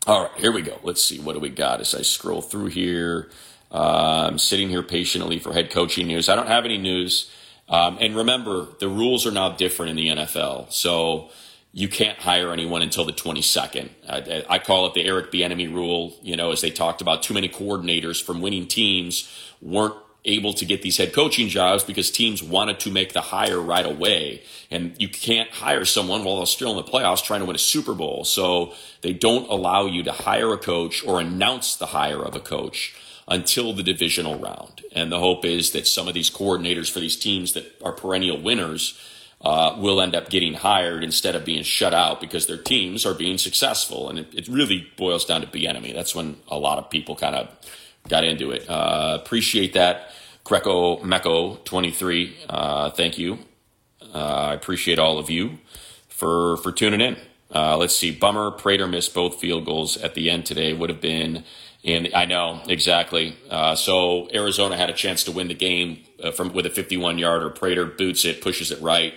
all 0.05 0.23
right, 0.23 0.31
here 0.37 0.51
we 0.51 0.61
go. 0.61 0.79
Let's 0.83 1.03
see. 1.03 1.19
What 1.19 1.33
do 1.33 1.39
we 1.39 1.49
got 1.49 1.81
as 1.81 1.95
I 1.95 2.01
scroll 2.01 2.41
through 2.41 2.67
here? 2.67 3.29
I'm 3.71 4.37
sitting 4.37 4.69
here 4.69 4.83
patiently 4.83 5.39
for 5.39 5.53
head 5.53 5.71
coaching 5.71 6.07
news. 6.07 6.29
I 6.29 6.35
don't 6.35 6.47
have 6.47 6.65
any 6.65 6.77
news. 6.77 7.31
Um, 7.69 7.97
and 7.99 8.15
remember, 8.15 8.67
the 8.79 8.87
rules 8.87 9.27
are 9.27 9.31
now 9.31 9.49
different 9.49 9.91
in 9.91 9.95
the 9.97 10.07
NFL. 10.07 10.71
So 10.71 11.29
you 11.73 11.89
can't 11.89 12.17
hire 12.17 12.51
anyone 12.53 12.81
until 12.81 13.05
the 13.05 13.13
22nd. 13.13 13.89
I, 14.09 14.45
I 14.49 14.59
call 14.59 14.87
it 14.87 14.93
the 14.93 15.05
Eric 15.05 15.31
Bieniemy 15.31 15.73
rule. 15.73 16.15
You 16.21 16.35
know, 16.37 16.51
as 16.51 16.61
they 16.61 16.71
talked 16.71 17.01
about, 17.01 17.23
too 17.23 17.33
many 17.33 17.49
coordinators 17.49 18.23
from 18.23 18.41
winning 18.41 18.67
teams 18.67 19.29
weren't 19.61 19.95
able 20.25 20.53
to 20.53 20.65
get 20.65 20.81
these 20.81 20.97
head 20.97 21.13
coaching 21.13 21.47
jobs 21.47 21.83
because 21.83 22.11
teams 22.11 22.43
wanted 22.43 22.79
to 22.81 22.91
make 22.91 23.13
the 23.13 23.21
hire 23.21 23.61
right 23.61 23.85
away. 23.85 24.43
And 24.69 24.95
you 24.99 25.07
can't 25.07 25.49
hire 25.49 25.85
someone 25.85 26.23
while 26.23 26.37
they're 26.37 26.45
still 26.45 26.71
in 26.71 26.77
the 26.77 26.89
playoffs 26.91 27.23
trying 27.23 27.39
to 27.41 27.45
win 27.45 27.55
a 27.55 27.59
Super 27.59 27.93
Bowl. 27.93 28.25
So 28.25 28.73
they 29.01 29.13
don't 29.13 29.49
allow 29.49 29.85
you 29.85 30.03
to 30.03 30.11
hire 30.11 30.51
a 30.53 30.57
coach 30.57 31.05
or 31.05 31.21
announce 31.21 31.75
the 31.75 31.87
hire 31.87 32.23
of 32.23 32.35
a 32.35 32.39
coach 32.39 32.95
until 33.27 33.73
the 33.73 33.83
divisional 33.83 34.37
round. 34.39 34.81
And 34.93 35.11
the 35.11 35.19
hope 35.19 35.43
is 35.43 35.71
that 35.71 35.87
some 35.87 36.07
of 36.07 36.13
these 36.13 36.29
coordinators 36.29 36.89
for 36.89 36.99
these 36.99 37.17
teams 37.17 37.53
that 37.53 37.75
are 37.83 37.91
perennial 37.91 38.41
winners 38.41 38.99
uh, 39.41 39.75
will 39.77 40.01
end 40.01 40.15
up 40.15 40.29
getting 40.29 40.55
hired 40.55 41.03
instead 41.03 41.35
of 41.35 41.45
being 41.45 41.63
shut 41.63 41.93
out 41.93 42.19
because 42.19 42.47
their 42.47 42.57
teams 42.57 43.05
are 43.05 43.13
being 43.13 43.37
successful. 43.37 44.09
And 44.09 44.19
it, 44.19 44.33
it 44.33 44.47
really 44.47 44.87
boils 44.97 45.25
down 45.25 45.41
to 45.41 45.47
Bieniemy. 45.47 45.93
That's 45.93 46.15
when 46.15 46.37
a 46.47 46.57
lot 46.57 46.77
of 46.77 46.89
people 46.89 47.15
kind 47.15 47.35
of 47.35 47.49
got 48.07 48.23
into 48.23 48.51
it. 48.51 48.67
Uh, 48.69 49.17
appreciate 49.21 49.73
that. 49.73 50.11
Greco 50.43 50.97
Mecco 50.99 51.63
23, 51.65 52.37
uh, 52.49 52.89
thank 52.91 53.17
you. 53.17 53.39
Uh, 54.13 54.49
I 54.51 54.53
appreciate 54.53 54.97
all 54.97 55.19
of 55.19 55.29
you 55.29 55.59
for, 56.07 56.55
for 56.57 56.71
tuning 56.71 57.01
in. 57.01 57.17
Uh, 57.53 57.77
let's 57.77 57.95
see. 57.95 58.11
Bummer. 58.11 58.51
Prater 58.51 58.87
missed 58.87 59.13
both 59.13 59.39
field 59.39 59.65
goals 59.65 59.97
at 59.97 60.15
the 60.15 60.29
end 60.29 60.45
today. 60.45 60.73
Would 60.73 60.89
have 60.89 61.01
been 61.01 61.43
in. 61.87 62.09
I 62.13 62.25
know 62.25 62.61
exactly. 62.67 63.35
Uh, 63.49 63.75
so 63.75 64.29
Arizona 64.33 64.75
had 64.77 64.89
a 64.89 64.93
chance 64.93 65.23
to 65.23 65.31
win 65.31 65.47
the 65.47 65.55
game 65.55 66.03
uh, 66.21 66.31
from 66.31 66.53
with 66.53 66.65
a 66.65 66.69
51 66.69 67.17
yarder. 67.17 67.49
Prater 67.49 67.85
boots 67.85 68.25
it, 68.25 68.41
pushes 68.41 68.71
it 68.71 68.81
right, 68.81 69.13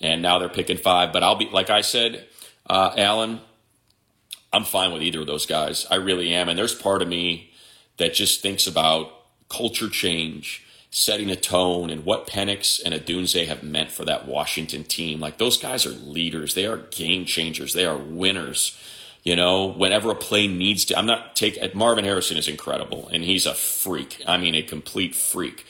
and 0.00 0.22
now 0.22 0.38
they're 0.38 0.48
picking 0.48 0.76
five. 0.76 1.12
But 1.12 1.24
I'll 1.24 1.36
be 1.36 1.48
like 1.48 1.70
I 1.70 1.80
said, 1.80 2.26
uh, 2.68 2.94
Alan. 2.96 3.40
I'm 4.54 4.64
fine 4.64 4.92
with 4.92 5.00
either 5.00 5.20
of 5.22 5.26
those 5.26 5.46
guys. 5.46 5.86
I 5.90 5.94
really 5.94 6.34
am. 6.34 6.50
And 6.50 6.58
there's 6.58 6.74
part 6.74 7.00
of 7.00 7.08
me 7.08 7.52
that 7.96 8.12
just 8.12 8.42
thinks 8.42 8.66
about 8.66 9.10
culture 9.48 9.88
change, 9.88 10.62
setting 10.90 11.30
a 11.30 11.36
tone, 11.36 11.88
and 11.88 12.04
what 12.04 12.26
Penix 12.26 12.78
and 12.84 12.92
Odunze 12.92 13.46
have 13.46 13.62
meant 13.62 13.90
for 13.90 14.04
that 14.04 14.28
Washington 14.28 14.84
team. 14.84 15.20
Like 15.20 15.38
those 15.38 15.56
guys 15.56 15.86
are 15.86 15.90
leaders. 15.90 16.54
They 16.54 16.66
are 16.66 16.76
game 16.76 17.24
changers. 17.24 17.72
They 17.72 17.86
are 17.86 17.96
winners. 17.96 18.78
You 19.22 19.36
know, 19.36 19.66
whenever 19.66 20.10
a 20.10 20.16
play 20.16 20.48
needs 20.48 20.84
to, 20.86 20.98
I'm 20.98 21.06
not 21.06 21.36
taking 21.36 21.62
Marvin 21.74 22.04
Harrison 22.04 22.36
is 22.36 22.48
incredible 22.48 23.08
and 23.08 23.22
he's 23.22 23.46
a 23.46 23.54
freak. 23.54 24.20
I 24.26 24.36
mean, 24.36 24.54
a 24.54 24.62
complete 24.62 25.14
freak. 25.14 25.64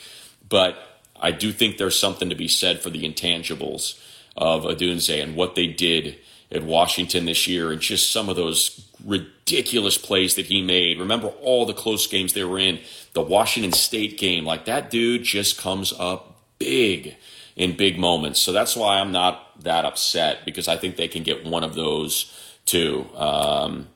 But 0.48 0.76
I 1.20 1.32
do 1.32 1.52
think 1.52 1.76
there's 1.76 1.98
something 1.98 2.30
to 2.30 2.34
be 2.34 2.48
said 2.48 2.80
for 2.80 2.90
the 2.90 3.04
intangibles 3.04 4.00
of 4.36 4.64
Odunze 4.64 5.22
and 5.22 5.36
what 5.36 5.54
they 5.54 5.66
did 5.66 6.18
at 6.50 6.62
Washington 6.62 7.26
this 7.26 7.46
year 7.46 7.70
and 7.70 7.80
just 7.80 8.10
some 8.10 8.28
of 8.28 8.36
those 8.36 8.88
ridiculous 9.04 9.98
plays 9.98 10.34
that 10.34 10.46
he 10.46 10.62
made. 10.62 10.98
Remember 10.98 11.28
all 11.28 11.66
the 11.66 11.74
close 11.74 12.06
games 12.06 12.32
they 12.32 12.44
were 12.44 12.58
in. 12.58 12.80
The 13.12 13.22
Washington 13.22 13.72
State 13.72 14.18
game, 14.18 14.44
like 14.44 14.64
that 14.64 14.90
dude 14.90 15.24
just 15.24 15.58
comes 15.58 15.92
up 15.98 16.36
big 16.58 17.16
in 17.56 17.76
big 17.76 17.98
moments. 17.98 18.40
So 18.40 18.52
that's 18.52 18.76
why 18.76 18.98
I'm 18.98 19.12
not 19.12 19.62
that 19.62 19.84
upset 19.84 20.44
because 20.44 20.68
I 20.68 20.76
think 20.76 20.96
they 20.96 21.08
can 21.08 21.22
get 21.22 21.44
one 21.44 21.64
of 21.64 21.74
those 21.74 22.32
too. 22.64 23.06
Um, 23.16 23.88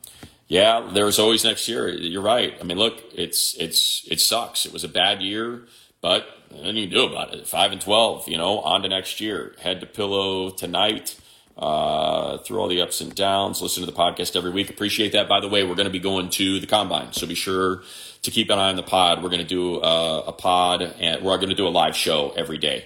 yeah, 0.49 0.89
there's 0.93 1.19
always 1.19 1.45
next 1.45 1.67
year. 1.69 1.89
You're 1.89 2.23
right. 2.23 2.55
I 2.61 2.65
mean, 2.65 2.79
look, 2.79 3.03
it's 3.15 3.55
it's 3.59 4.07
it 4.11 4.21
sucks. 4.21 4.65
It 4.65 4.73
was 4.73 4.85
a 4.85 4.89
bad 4.89 5.21
year, 5.23 5.67
But 6.01 6.27
then 6.51 6.77
you 6.77 6.87
do 6.87 7.05
about 7.07 7.35
it. 7.35 7.47
Five 7.47 7.73
and 7.73 7.81
twelve, 7.81 8.29
you 8.29 8.37
know, 8.37 8.61
on 8.61 8.83
to 8.83 8.89
next 8.89 9.21
year. 9.21 9.55
Head 9.61 9.81
to 9.81 9.87
pillow 9.87 10.51
tonight. 10.51 11.19
Uh, 11.59 12.37
through 12.37 12.59
all 12.59 12.69
the 12.69 12.83
ups 12.83 13.01
and 13.01 13.15
downs. 13.15 13.63
Listen 13.63 13.83
to 13.83 13.91
the 13.91 13.97
podcast 13.97 14.37
every 14.37 14.51
week. 14.51 14.69
Appreciate 14.69 15.13
that. 15.13 15.27
By 15.27 15.41
the 15.41 15.49
way, 15.49 15.65
we're 15.65 15.75
going 15.75 15.87
to 15.87 15.91
be 15.91 15.99
going 15.99 16.29
to 16.29 16.61
the 16.61 16.67
combine, 16.67 17.15
so 17.15 17.27
be 17.27 17.35
sure 17.35 17.83
to 18.21 18.31
keep 18.31 18.51
an 18.51 18.59
eye 18.59 18.69
on 18.69 18.77
the 18.77 18.83
pod. 18.83 19.23
We're 19.23 19.31
going 19.31 19.41
to 19.41 19.47
do 19.49 19.81
uh, 19.81 20.25
a 20.27 20.33
pod, 20.33 20.83
and 20.83 21.25
we're 21.25 21.39
going 21.39 21.49
to 21.49 21.55
do 21.55 21.67
a 21.67 21.71
live 21.71 21.97
show 21.97 22.35
every 22.37 22.59
day 22.59 22.85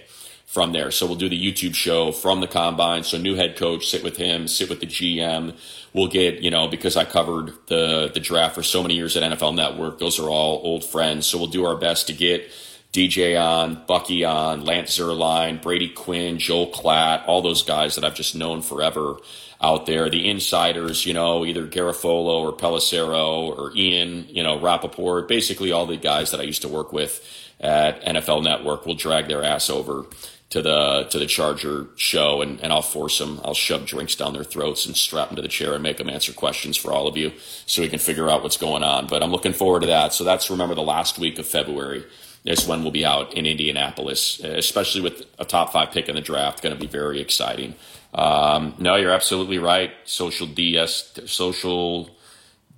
from 0.51 0.73
there. 0.73 0.91
So 0.91 1.05
we'll 1.05 1.15
do 1.15 1.29
the 1.29 1.41
YouTube 1.41 1.73
show 1.75 2.11
from 2.11 2.41
the 2.41 2.47
combine. 2.47 3.05
So 3.05 3.17
new 3.17 3.35
head 3.35 3.55
coach, 3.55 3.87
sit 3.87 4.03
with 4.03 4.17
him, 4.17 4.49
sit 4.49 4.69
with 4.69 4.81
the 4.81 4.85
GM. 4.85 5.57
We'll 5.93 6.09
get, 6.09 6.41
you 6.41 6.51
know, 6.51 6.67
because 6.67 6.97
I 6.97 7.05
covered 7.05 7.53
the 7.67 8.11
the 8.13 8.19
draft 8.19 8.55
for 8.55 8.61
so 8.61 8.81
many 8.81 8.95
years 8.95 9.15
at 9.15 9.23
NFL 9.31 9.55
Network, 9.55 9.97
those 9.99 10.19
are 10.19 10.27
all 10.27 10.59
old 10.61 10.83
friends. 10.83 11.25
So 11.25 11.37
we'll 11.37 11.47
do 11.47 11.63
our 11.65 11.77
best 11.77 12.07
to 12.07 12.13
get 12.13 12.51
DJ 12.91 13.41
on, 13.41 13.85
Bucky 13.87 14.25
on, 14.25 14.65
Lance 14.65 14.99
Zierlein, 14.99 15.61
Brady 15.61 15.87
Quinn, 15.87 16.37
Joel 16.37 16.69
Klatt, 16.69 17.23
all 17.27 17.41
those 17.41 17.63
guys 17.63 17.95
that 17.95 18.03
I've 18.03 18.15
just 18.15 18.35
known 18.35 18.61
forever 18.61 19.15
out 19.61 19.85
there. 19.85 20.09
The 20.09 20.29
insiders, 20.29 21.05
you 21.05 21.13
know, 21.13 21.45
either 21.45 21.65
Garafolo 21.65 22.41
or 22.41 22.51
Pelissero 22.51 23.57
or 23.57 23.71
Ian, 23.73 24.25
you 24.27 24.43
know, 24.43 24.59
Rapoport, 24.59 25.29
basically 25.29 25.71
all 25.71 25.85
the 25.85 25.95
guys 25.95 26.31
that 26.31 26.41
I 26.41 26.43
used 26.43 26.63
to 26.63 26.67
work 26.67 26.91
with 26.91 27.25
at 27.61 28.03
NFL 28.03 28.43
Network 28.43 28.85
will 28.85 28.95
drag 28.95 29.29
their 29.29 29.43
ass 29.43 29.69
over 29.69 30.05
to 30.51 30.61
the 30.61 31.07
to 31.09 31.17
the 31.17 31.25
Charger 31.25 31.87
show, 31.95 32.41
and, 32.41 32.61
and 32.61 32.71
I'll 32.71 32.81
force 32.81 33.17
them. 33.17 33.41
I'll 33.43 33.53
shove 33.53 33.85
drinks 33.85 34.15
down 34.15 34.33
their 34.33 34.43
throats 34.43 34.85
and 34.85 34.95
strap 34.95 35.29
them 35.29 35.37
to 35.37 35.41
the 35.41 35.47
chair 35.47 35.73
and 35.73 35.81
make 35.81 35.97
them 35.97 36.09
answer 36.09 36.33
questions 36.33 36.77
for 36.77 36.91
all 36.91 37.07
of 37.07 37.17
you, 37.17 37.31
so 37.65 37.81
we 37.81 37.89
can 37.89 37.99
figure 37.99 38.29
out 38.29 38.43
what's 38.43 38.57
going 38.57 38.83
on. 38.83 39.07
But 39.07 39.23
I'm 39.23 39.31
looking 39.31 39.53
forward 39.53 39.79
to 39.81 39.87
that. 39.87 40.13
So 40.13 40.23
that's 40.23 40.49
remember 40.49 40.75
the 40.75 40.83
last 40.83 41.17
week 41.17 41.39
of 41.39 41.47
February 41.47 42.05
is 42.43 42.67
when 42.67 42.81
we'll 42.81 42.91
be 42.91 43.05
out 43.05 43.33
in 43.33 43.45
Indianapolis, 43.45 44.39
especially 44.39 45.01
with 45.01 45.25
a 45.39 45.45
top 45.45 45.71
five 45.71 45.91
pick 45.91 46.09
in 46.09 46.15
the 46.15 46.21
draft. 46.21 46.61
Going 46.61 46.75
to 46.75 46.79
be 46.79 46.87
very 46.87 47.21
exciting. 47.21 47.75
Um, 48.13 48.75
no, 48.77 48.95
you're 48.95 49.11
absolutely 49.11 49.57
right. 49.57 49.91
Social 50.03 50.47
DS, 50.47 51.17
social 51.27 52.09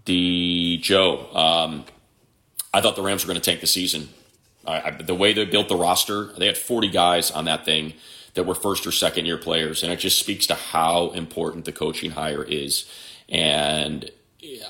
D 0.05 0.77
Joe. 0.77 1.27
Um, 1.33 1.85
I 2.71 2.81
thought 2.81 2.95
the 2.95 3.01
Rams 3.01 3.23
were 3.23 3.29
going 3.29 3.41
to 3.41 3.49
tank 3.49 3.61
the 3.61 3.67
season. 3.67 4.09
I, 4.65 4.81
I, 4.81 4.91
the 4.91 5.15
way 5.15 5.33
they 5.33 5.45
built 5.45 5.69
the 5.69 5.75
roster, 5.75 6.33
they 6.37 6.45
had 6.45 6.57
40 6.57 6.89
guys 6.89 7.31
on 7.31 7.45
that 7.45 7.65
thing 7.65 7.93
that 8.33 8.45
were 8.45 8.55
first 8.55 8.87
or 8.87 8.91
second 8.91 9.25
year 9.25 9.37
players, 9.37 9.83
and 9.83 9.91
it 9.91 9.99
just 9.99 10.19
speaks 10.19 10.47
to 10.47 10.55
how 10.55 11.09
important 11.11 11.65
the 11.65 11.71
coaching 11.71 12.11
hire 12.11 12.43
is. 12.43 12.89
And 13.29 14.09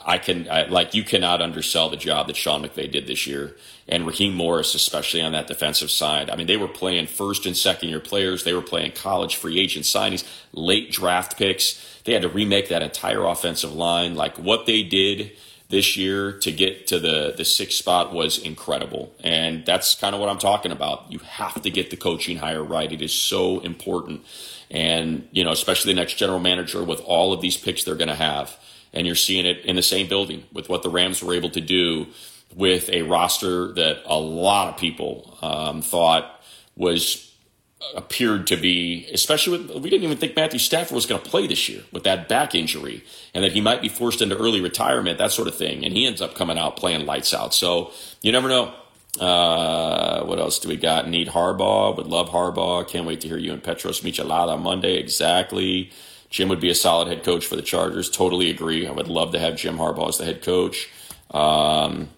I 0.06 0.18
can 0.18 0.48
I, 0.50 0.66
like 0.66 0.94
you 0.94 1.04
cannot 1.04 1.42
undersell 1.42 1.90
the 1.90 1.98
job 1.98 2.28
that 2.28 2.36
Sean 2.36 2.64
McVay 2.64 2.92
did 2.92 3.08
this 3.08 3.26
year, 3.26 3.56
and 3.88 4.06
Raheem 4.06 4.36
Morris 4.36 4.76
especially 4.76 5.22
on 5.22 5.32
that 5.32 5.48
defensive 5.48 5.90
side. 5.90 6.30
I 6.30 6.36
mean, 6.36 6.48
they 6.48 6.58
were 6.58 6.68
playing 6.68 7.08
first 7.08 7.46
and 7.46 7.58
second 7.58 7.90
year 7.90 8.00
players. 8.00 8.44
They 8.44 8.54
were 8.54 8.62
playing 8.62 8.92
college 8.92 9.36
free 9.36 9.60
agent 9.60 9.86
signings, 9.86 10.26
late 10.52 10.92
draft 10.92 11.38
picks. 11.38 12.02
They 12.04 12.14
had 12.14 12.22
to 12.22 12.30
remake 12.30 12.70
that 12.70 12.84
entire 12.84 13.24
offensive 13.24 13.74
line. 13.74 14.16
Like 14.16 14.38
what 14.38 14.66
they 14.66 14.84
did 14.84 15.32
this 15.70 15.98
year 15.98 16.32
to 16.40 16.52
get 16.52 16.88
to 16.88 17.00
the 17.00 17.34
the 17.36 17.46
sixth 17.46 17.78
spot 17.78 18.14
was 18.14 18.38
incredible, 18.38 19.14
and 19.24 19.66
that's 19.66 19.96
kind 19.96 20.14
of 20.14 20.22
what 20.22 20.30
I'm 20.30 20.40
talking 20.40 20.72
about. 20.72 21.12
You 21.12 21.20
have 21.20 21.62
to 21.62 21.70
get 21.70 21.90
the 21.90 21.98
coaching 21.98 22.38
hire 22.38 22.64
right. 22.64 22.92
It 22.92 23.02
is 23.02 23.14
so 23.14 23.60
important, 23.60 24.24
and 24.70 25.28
you 25.32 25.44
know, 25.44 25.52
especially 25.52 25.94
the 25.94 26.00
next 26.00 26.16
general 26.16 26.40
manager 26.40 26.84
with 26.84 27.02
all 27.02 27.34
of 27.34 27.42
these 27.42 27.58
picks 27.58 27.84
they're 27.84 27.96
going 27.96 28.08
to 28.08 28.16
have 28.16 28.58
and 28.94 29.08
you're 29.08 29.16
seeing 29.16 29.46
it 29.46 29.66
in 29.66 29.76
the 29.76 29.84
same 29.84 30.08
building 30.08 30.44
with 30.54 30.70
what 30.70 30.84
the 30.84 30.90
Rams 30.90 31.24
were 31.24 31.34
able 31.34 31.50
to 31.50 31.62
do 31.62 32.08
with 32.56 32.90
a 32.90 33.02
roster 33.02 33.74
that 33.74 34.04
a 34.06 34.18
lot 34.18 34.70
of 34.70 34.78
people 34.78 35.38
um, 35.42 35.82
thought 35.82 36.42
was 36.76 37.33
appeared 37.96 38.48
to 38.48 38.58
be, 38.58 39.08
especially 39.14 39.58
with, 39.58 39.84
we 39.84 39.90
didn't 39.90 40.04
even 40.04 40.18
think 40.18 40.36
Matthew 40.36 40.60
Stafford 40.60 40.96
was 40.96 41.06
going 41.06 41.22
to 41.22 41.30
play 41.30 41.48
this 41.48 41.70
year 41.70 41.84
with 41.92 42.04
that 42.04 42.28
back 42.28 42.56
injury 42.56 43.04
and 43.34 43.44
that 43.44 43.52
he 43.52 43.62
might 43.62 43.82
be 43.82 43.90
forced 43.90 44.22
into 44.22 44.38
early 44.38 44.62
retirement, 44.62 45.18
that 45.18 45.32
sort 45.32 45.48
of 45.48 45.56
thing. 45.56 45.84
And 45.84 45.94
he 45.94 46.06
ends 46.06 46.22
up 46.22 46.36
coming 46.36 46.58
out 46.58 46.78
playing 46.78 47.06
lights 47.06 47.34
out. 47.34 47.54
So 47.54 47.92
you 48.22 48.32
never 48.32 48.50
know. 48.50 48.74
Uh, 49.20 50.24
what 50.26 50.40
else 50.40 50.58
do 50.58 50.70
we 50.70 50.76
got? 50.76 51.08
Need 51.08 51.28
Harbaugh. 51.28 51.96
Would 51.96 52.08
love 52.08 52.30
Harbaugh. 52.30 52.88
Can't 52.88 53.06
wait 53.06 53.22
to 53.22 53.28
hear 53.28 53.38
you 53.38 53.54
and 53.54 53.64
Petros 53.64 54.02
Michelada 54.02 54.54
on 54.54 54.64
Monday. 54.64 54.98
Exactly. 54.98 55.92
Jim 56.32 56.50
would 56.50 56.60
be 56.60 56.72
a 56.72 56.76
solid 56.76 57.08
head 57.08 57.24
coach 57.24 57.46
for 57.46 57.56
the 57.56 57.62
Chargers. 57.62 58.10
Totally 58.10 58.50
agree. 58.50 58.88
I 58.88 58.92
would 58.92 59.08
love 59.08 59.34
to 59.34 59.40
have 59.40 59.56
Jim 59.56 59.78
Harbaugh 59.78 60.10
as 60.10 60.18
the 60.18 60.26
head 60.26 60.42
coach. 60.42 60.90
Um, 61.30 62.10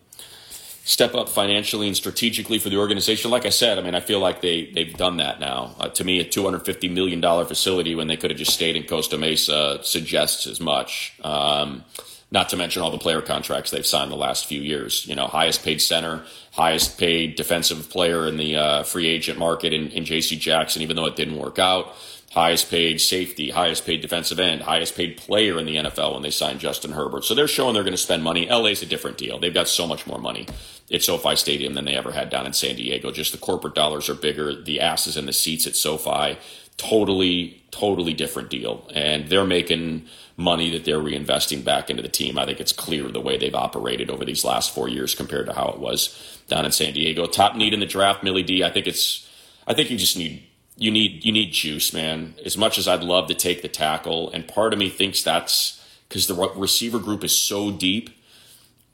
step 0.85 1.15
up 1.15 1.27
financially 1.27 1.87
and 1.87 1.97
strategically 1.97 2.59
for 2.59 2.69
the 2.69 2.77
organization. 2.77 3.31
Like 3.31 3.45
I 3.45 3.49
said, 3.49 3.79
I 3.79 3.81
mean, 3.81 3.95
I 3.95 3.99
feel 3.99 4.19
like 4.19 4.41
they 4.41 4.67
they've 4.67 4.95
done 4.95 5.17
that 5.17 5.39
now. 5.39 5.75
Uh, 5.79 5.89
to 5.89 6.03
me, 6.03 6.19
a 6.19 6.23
two 6.23 6.43
hundred 6.43 6.63
fifty 6.63 6.87
million 6.87 7.19
dollar 7.19 7.43
facility 7.43 7.95
when 7.95 8.07
they 8.07 8.15
could 8.15 8.29
have 8.29 8.37
just 8.37 8.53
stayed 8.53 8.75
in 8.75 8.83
Costa 8.83 9.17
Mesa 9.17 9.79
suggests 9.83 10.47
as 10.47 10.61
much. 10.61 11.13
Um, 11.23 11.83
not 12.31 12.49
to 12.49 12.57
mention 12.57 12.81
all 12.81 12.91
the 12.91 12.97
player 12.97 13.21
contracts 13.21 13.71
they've 13.71 13.85
signed 13.85 14.11
the 14.11 14.15
last 14.15 14.45
few 14.45 14.61
years. 14.61 15.05
You 15.07 15.15
know, 15.15 15.27
highest 15.27 15.63
paid 15.63 15.81
center, 15.81 16.23
highest 16.51 16.97
paid 16.97 17.35
defensive 17.35 17.89
player 17.89 18.27
in 18.27 18.37
the 18.37 18.55
uh, 18.55 18.83
free 18.83 19.07
agent 19.07 19.39
market 19.39 19.73
in, 19.73 19.89
in 19.89 20.05
J.C. 20.05 20.35
Jackson, 20.35 20.81
even 20.81 20.95
though 20.95 21.05
it 21.05 21.15
didn't 21.15 21.37
work 21.37 21.59
out 21.59 21.95
highest 22.35 22.69
paid 22.69 22.99
safety, 22.99 23.49
highest 23.49 23.85
paid 23.85 24.01
defensive 24.01 24.39
end, 24.39 24.61
highest 24.61 24.95
paid 24.95 25.15
player 25.15 25.57
in 25.57 25.65
the 25.65 25.77
NFL 25.77 26.13
when 26.13 26.21
they 26.21 26.29
signed 26.29 26.59
Justin 26.59 26.91
Herbert. 26.91 27.23
So 27.23 27.33
they're 27.33 27.47
showing 27.47 27.73
they're 27.73 27.83
going 27.83 27.93
to 27.93 27.97
spend 27.97 28.23
money. 28.23 28.47
LA's 28.49 28.83
a 28.83 28.85
different 28.85 29.17
deal. 29.17 29.39
They've 29.39 29.53
got 29.53 29.69
so 29.69 29.87
much 29.87 30.05
more 30.05 30.19
money 30.19 30.45
at 30.91 31.01
SoFi 31.01 31.37
Stadium 31.37 31.75
than 31.75 31.85
they 31.85 31.95
ever 31.95 32.11
had 32.11 32.29
down 32.29 32.45
in 32.45 32.51
San 32.51 32.75
Diego. 32.75 33.09
Just 33.11 33.31
the 33.31 33.37
corporate 33.37 33.73
dollars 33.73 34.09
are 34.09 34.15
bigger, 34.15 34.53
the 34.53 34.81
asses 34.81 35.15
and 35.15 35.29
the 35.29 35.33
seats 35.33 35.65
at 35.65 35.77
SoFi. 35.77 36.37
Totally, 36.75 37.63
totally 37.71 38.13
different 38.13 38.49
deal. 38.49 38.85
And 38.93 39.29
they're 39.29 39.45
making 39.45 40.05
money 40.35 40.69
that 40.71 40.83
they're 40.83 40.99
reinvesting 40.99 41.63
back 41.63 41.89
into 41.89 42.03
the 42.03 42.09
team. 42.09 42.37
I 42.37 42.45
think 42.45 42.59
it's 42.59 42.73
clear 42.73 43.07
the 43.07 43.21
way 43.21 43.37
they've 43.37 43.55
operated 43.55 44.09
over 44.09 44.25
these 44.25 44.43
last 44.43 44.75
four 44.75 44.89
years 44.89 45.15
compared 45.15 45.45
to 45.45 45.53
how 45.53 45.69
it 45.69 45.79
was 45.79 46.41
down 46.49 46.65
in 46.65 46.73
San 46.73 46.93
Diego. 46.93 47.27
Top 47.27 47.55
need 47.55 47.73
in 47.73 47.79
the 47.79 47.85
draft, 47.85 48.23
Millie 48.23 48.43
D. 48.43 48.61
I 48.61 48.71
think 48.71 48.87
it's 48.87 49.25
I 49.65 49.73
think 49.73 49.89
you 49.89 49.97
just 49.97 50.17
need 50.17 50.43
you 50.77 50.91
need 50.91 51.23
you 51.23 51.31
need 51.31 51.51
juice, 51.51 51.93
man. 51.93 52.35
As 52.43 52.57
much 52.57 52.77
as 52.77 52.87
I'd 52.87 53.03
love 53.03 53.27
to 53.27 53.33
take 53.33 53.61
the 53.61 53.67
tackle, 53.67 54.29
and 54.31 54.47
part 54.47 54.73
of 54.73 54.79
me 54.79 54.89
thinks 54.89 55.21
that's 55.21 55.81
because 56.07 56.27
the 56.27 56.35
receiver 56.55 56.99
group 56.99 57.23
is 57.23 57.37
so 57.37 57.71
deep. 57.71 58.09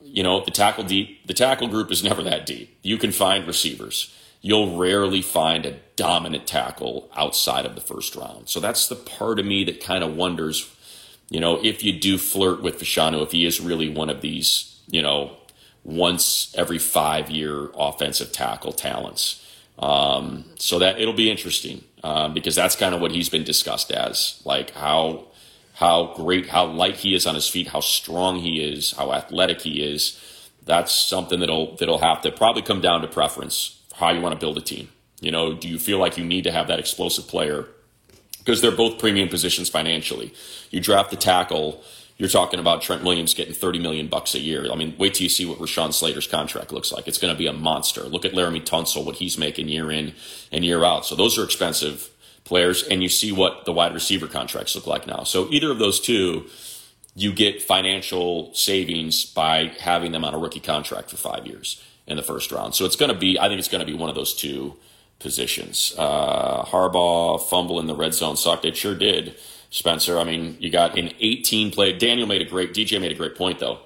You 0.04 0.24
know, 0.24 0.44
the 0.44 0.52
tackle 0.52 0.84
deep, 0.84 1.26
the 1.26 1.34
tackle 1.34 1.68
group 1.68 1.92
is 1.92 2.04
never 2.04 2.22
that 2.24 2.46
deep. 2.46 2.78
You 2.84 2.98
can 2.98 3.12
find 3.12 3.48
receivers. 3.48 4.16
You'll 4.42 4.78
rarely 4.78 5.22
find 5.22 5.66
a 5.66 5.78
dominant 5.96 6.48
tackle 6.48 7.10
outside 7.16 7.66
of 7.66 7.76
the 7.76 7.82
first 7.82 8.16
round. 8.16 8.50
So 8.50 8.60
that's 8.60 8.88
the 8.88 8.96
part 8.96 9.40
of 9.40 9.46
me 9.46 9.64
that 9.66 9.84
kind 9.84 10.04
of 10.04 10.16
wonders, 10.16 10.76
you 11.30 11.40
know, 11.40 11.64
if 11.64 11.84
you 11.84 11.94
do 11.94 12.18
flirt 12.18 12.64
with 12.64 12.80
Fashanu, 12.80 13.22
if 13.22 13.32
he 13.32 13.46
is 13.46 13.62
really 13.62 13.88
one 13.88 14.10
of 14.10 14.22
these, 14.22 14.80
you 14.88 15.02
know, 15.02 15.38
once 15.84 16.54
every 16.58 16.80
five 16.80 17.30
year 17.30 17.70
offensive 17.76 18.32
tackle 18.32 18.72
talents 18.72 19.41
um, 19.82 20.46
so 20.58 20.80
that 20.80 21.00
it'll 21.02 21.14
be 21.14 21.30
interesting 21.30 21.84
um, 22.04 22.34
because 22.34 22.56
that's 22.56 22.76
kind 22.76 22.94
of 22.94 23.02
what 23.02 23.12
he's 23.12 23.30
been 23.30 23.44
discussed 23.44 23.92
as, 23.92 24.42
like 24.46 24.72
how 24.72 25.26
how 25.74 26.14
great, 26.16 26.48
how 26.48 26.66
light 26.66 26.98
he 26.98 27.16
is 27.16 27.26
on 27.26 27.34
his 27.34 27.48
feet, 27.48 27.70
how 27.70 27.80
strong 27.80 28.40
he 28.40 28.62
is, 28.62 28.92
how 28.92 29.12
athletic 29.12 29.62
he 29.62 29.82
is. 29.82 30.20
That's 30.64 30.94
something 30.94 31.40
that'll 31.40 31.76
that'll 31.78 31.98
have 31.98 32.22
to 32.22 32.32
probably 32.32 32.62
come 32.62 32.82
down 32.82 33.02
to 33.02 33.08
preference, 33.08 33.82
how 33.96 34.12
you 34.12 34.22
want 34.22 34.34
to 34.34 34.40
build 34.40 34.58
a 34.58 34.62
team. 34.62 34.90
You 35.20 35.32
know, 35.32 35.54
do 35.54 35.68
you 35.68 35.80
feel 35.80 35.98
like 35.98 36.18
you 36.18 36.24
need 36.24 36.44
to 36.44 36.52
have 36.52 36.68
that 36.68 36.80
explosive 36.80 37.28
player? 37.28 37.68
Because 38.40 38.62
they're 38.62 38.72
both 38.72 39.00
premium 39.00 39.30
positions 39.30 39.70
financially. 39.70 40.34
You 40.72 40.80
draft 40.80 41.12
the 41.12 41.16
tackle 41.16 41.84
you're 42.22 42.30
talking 42.30 42.60
about 42.60 42.84
Trent 42.84 43.04
Williams 43.04 43.34
getting 43.34 43.56
30 43.56 43.80
million 43.80 44.06
bucks 44.06 44.36
a 44.36 44.40
year. 44.40 44.72
I 44.72 44.76
mean, 44.76 44.94
wait 45.00 45.16
till 45.16 45.24
you 45.24 45.30
see 45.30 45.44
what 45.44 45.58
Rashawn 45.58 45.92
Slater's 45.92 46.28
contract 46.28 46.72
looks 46.72 46.92
like. 46.92 47.08
It's 47.08 47.18
going 47.18 47.34
to 47.34 47.38
be 47.38 47.48
a 47.48 47.52
monster. 47.52 48.04
Look 48.04 48.26
at 48.26 48.34
Laremy 48.34 48.64
Tunsil, 48.64 49.04
what 49.04 49.16
he's 49.16 49.40
making 49.40 49.70
year 49.70 49.90
in 49.90 50.14
and 50.52 50.64
year 50.64 50.86
out. 50.86 51.04
So 51.04 51.16
those 51.16 51.40
are 51.40 51.44
expensive 51.44 52.12
players, 52.44 52.84
and 52.84 53.02
you 53.02 53.10
see 53.10 53.32
what 53.32 53.66
the 53.66 53.74
wide 53.74 53.96
receiver 53.96 54.28
contracts 54.28 54.76
look 54.76 54.86
like 54.86 55.08
now. 55.08 55.24
So 55.24 55.48
either 55.50 55.72
of 55.72 55.80
those 55.80 56.00
two, 56.00 56.46
you 57.16 57.34
get 57.34 57.60
financial 57.60 58.54
savings 58.54 59.26
by 59.26 59.72
having 59.80 60.12
them 60.12 60.24
on 60.24 60.36
a 60.36 60.38
rookie 60.38 60.60
contract 60.60 61.10
for 61.10 61.18
five 61.18 61.48
years 61.48 61.82
in 62.06 62.18
the 62.18 62.24
first 62.24 62.52
round. 62.52 62.76
So 62.76 62.86
it's 62.86 62.96
going 62.96 63.12
to 63.12 63.18
be, 63.18 63.40
I 63.40 63.48
think 63.48 63.58
it's 63.58 63.68
going 63.68 63.84
to 63.84 63.92
be 63.92 63.98
one 63.98 64.10
of 64.10 64.16
those 64.16 64.36
two 64.36 64.76
positions. 65.18 65.96
Uh, 65.98 66.66
Harbaugh 66.66 67.42
fumble 67.42 67.80
in 67.80 67.88
the 67.88 67.96
red 67.96 68.14
zone 68.14 68.38
sucked. 68.38 68.64
It 68.64 68.78
sure 68.78 68.94
did. 68.94 69.36
Spencer. 69.72 70.20
I 70.20 70.26
mean, 70.26 70.58
you 70.60 70.70
got 70.70 70.98
an 70.98 71.12
18 71.20 71.72
play. 71.72 71.98
Daniel 71.98 72.28
made 72.28 72.42
a 72.42 72.46
great, 72.46 72.74
DJ 72.74 73.02
made 73.02 73.12
a 73.12 73.16
great 73.16 73.36
point, 73.36 73.60
though. 73.60 73.80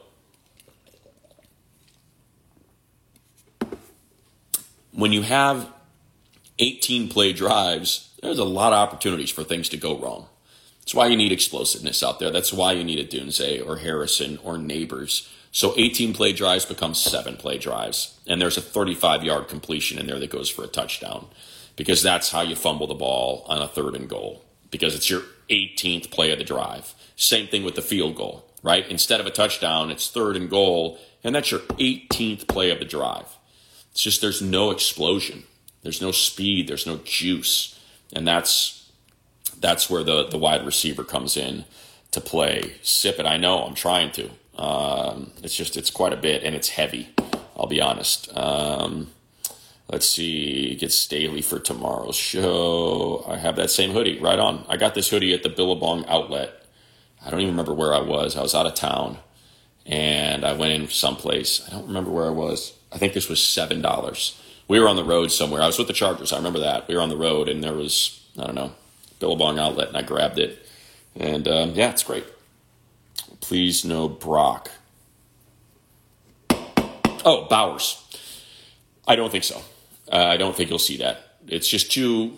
When 4.91 5.13
you 5.13 5.21
have 5.21 5.71
18 6.59 7.09
play 7.09 7.33
drives, 7.33 8.09
there's 8.21 8.39
a 8.39 8.43
lot 8.43 8.73
of 8.73 8.79
opportunities 8.79 9.29
for 9.29 9.43
things 9.43 9.69
to 9.69 9.77
go 9.77 9.97
wrong. 9.97 10.27
That's 10.79 10.95
why 10.95 11.07
you 11.07 11.17
need 11.17 11.31
explosiveness 11.31 12.03
out 12.03 12.19
there. 12.19 12.31
That's 12.31 12.53
why 12.53 12.73
you 12.73 12.83
need 12.83 13.09
Odunze 13.09 13.65
or 13.65 13.77
Harrison 13.77 14.39
or 14.43 14.55
Nabers. 14.55 15.29
So 15.51 15.73
18 15.77 16.13
play 16.13 16.33
drives 16.33 16.65
become 16.65 16.95
seven 16.95 17.37
play 17.37 17.57
drives. 17.57 18.19
And 18.27 18.41
there's 18.41 18.57
a 18.57 18.61
35 18.61 19.23
yard 19.23 19.47
completion 19.47 19.99
in 19.99 20.07
there 20.07 20.19
that 20.19 20.29
goes 20.29 20.49
for 20.49 20.63
a 20.63 20.67
touchdown 20.67 21.27
because 21.75 22.01
that's 22.01 22.31
how 22.31 22.41
you 22.41 22.55
fumble 22.55 22.87
the 22.87 22.95
ball 22.95 23.45
on 23.47 23.61
a 23.61 23.67
third 23.67 23.95
and 23.95 24.09
goal 24.09 24.43
because 24.71 24.95
it's 24.95 25.09
your 25.09 25.23
18th 25.49 26.11
play 26.11 26.31
of 26.31 26.37
the 26.37 26.43
drive. 26.43 26.93
Same 27.15 27.47
thing 27.47 27.63
with 27.63 27.75
the 27.75 27.81
field 27.81 28.15
goal, 28.15 28.45
right? 28.63 28.87
Instead 28.89 29.19
of 29.19 29.25
a 29.25 29.31
touchdown, 29.31 29.91
it's 29.91 30.09
third 30.09 30.35
and 30.35 30.49
goal, 30.49 30.99
and 31.23 31.35
that's 31.35 31.51
your 31.51 31.61
18th 31.61 32.47
play 32.47 32.71
of 32.71 32.79
the 32.79 32.85
drive. 32.85 33.37
It's 33.91 34.01
just 34.01 34.21
there's 34.21 34.41
no 34.41 34.71
explosion, 34.71 35.43
there's 35.81 36.01
no 36.01 36.11
speed, 36.11 36.67
there's 36.67 36.85
no 36.85 36.97
juice, 37.03 37.79
and 38.13 38.27
that's 38.27 38.91
that's 39.59 39.89
where 39.89 40.03
the 40.03 40.27
the 40.27 40.37
wide 40.37 40.65
receiver 40.65 41.03
comes 41.03 41.37
in 41.37 41.65
to 42.11 42.19
play. 42.19 42.75
Sip 42.81 43.19
it, 43.19 43.25
I 43.25 43.37
know, 43.37 43.63
I'm 43.63 43.75
trying 43.75 44.11
to. 44.13 44.29
Um, 44.57 45.31
it's 45.43 45.55
just 45.55 45.77
it's 45.77 45.89
quite 45.89 46.13
a 46.13 46.17
bit, 46.17 46.43
and 46.43 46.55
it's 46.55 46.69
heavy. 46.69 47.09
I'll 47.57 47.67
be 47.67 47.81
honest. 47.81 48.35
Um, 48.37 49.11
let's 49.87 50.07
see, 50.09 50.75
get 50.75 50.91
Staley 50.91 51.41
for 51.41 51.59
tomorrow's 51.59 52.15
show. 52.15 53.25
I 53.27 53.37
have 53.37 53.55
that 53.57 53.69
same 53.69 53.91
hoodie 53.91 54.19
right 54.19 54.39
on. 54.39 54.65
I 54.67 54.77
got 54.77 54.95
this 54.95 55.09
hoodie 55.09 55.33
at 55.33 55.43
the 55.43 55.49
Billabong 55.49 56.05
outlet. 56.07 56.65
I 57.25 57.29
don't 57.29 57.41
even 57.41 57.53
remember 57.53 57.73
where 57.73 57.93
I 57.93 58.01
was. 58.01 58.35
I 58.35 58.41
was 58.41 58.53
out 58.55 58.65
of 58.65 58.75
town, 58.75 59.17
and 59.85 60.45
I 60.45 60.53
went 60.53 60.73
in 60.73 60.87
someplace. 60.89 61.65
I 61.67 61.71
don't 61.71 61.87
remember 61.87 62.11
where 62.11 62.27
I 62.27 62.31
was. 62.31 62.73
I 62.91 62.97
think 62.97 63.13
this 63.13 63.29
was 63.29 63.41
seven 63.41 63.81
dollars. 63.81 64.39
We 64.67 64.79
were 64.79 64.87
on 64.87 64.95
the 64.95 65.03
road 65.03 65.31
somewhere. 65.31 65.61
I 65.61 65.67
was 65.67 65.77
with 65.77 65.87
the 65.87 65.93
Chargers. 65.93 66.33
I 66.33 66.37
remember 66.37 66.59
that. 66.59 66.87
We 66.87 66.95
were 66.95 67.01
on 67.01 67.09
the 67.09 67.17
road, 67.17 67.49
and 67.49 67.63
there 67.63 67.73
was 67.73 68.23
I 68.37 68.45
don't 68.45 68.55
know 68.55 68.71
Billabong 69.19 69.59
outlet, 69.59 69.89
and 69.89 69.97
I 69.97 70.01
grabbed 70.01 70.39
it, 70.39 70.67
and 71.15 71.47
um, 71.47 71.71
yeah, 71.73 71.91
it's 71.91 72.03
great. 72.03 72.25
Please 73.41 73.85
no 73.85 74.09
Brock. 74.09 74.71
Oh, 77.27 77.47
Bowers. 77.49 78.03
I 79.07 79.15
don't 79.15 79.31
think 79.31 79.43
so. 79.43 79.61
Uh, 80.11 80.17
I 80.17 80.37
don't 80.37 80.55
think 80.55 80.69
you'll 80.69 80.79
see 80.79 80.97
that. 80.97 81.37
It's 81.47 81.67
just 81.67 81.91
too. 81.91 82.33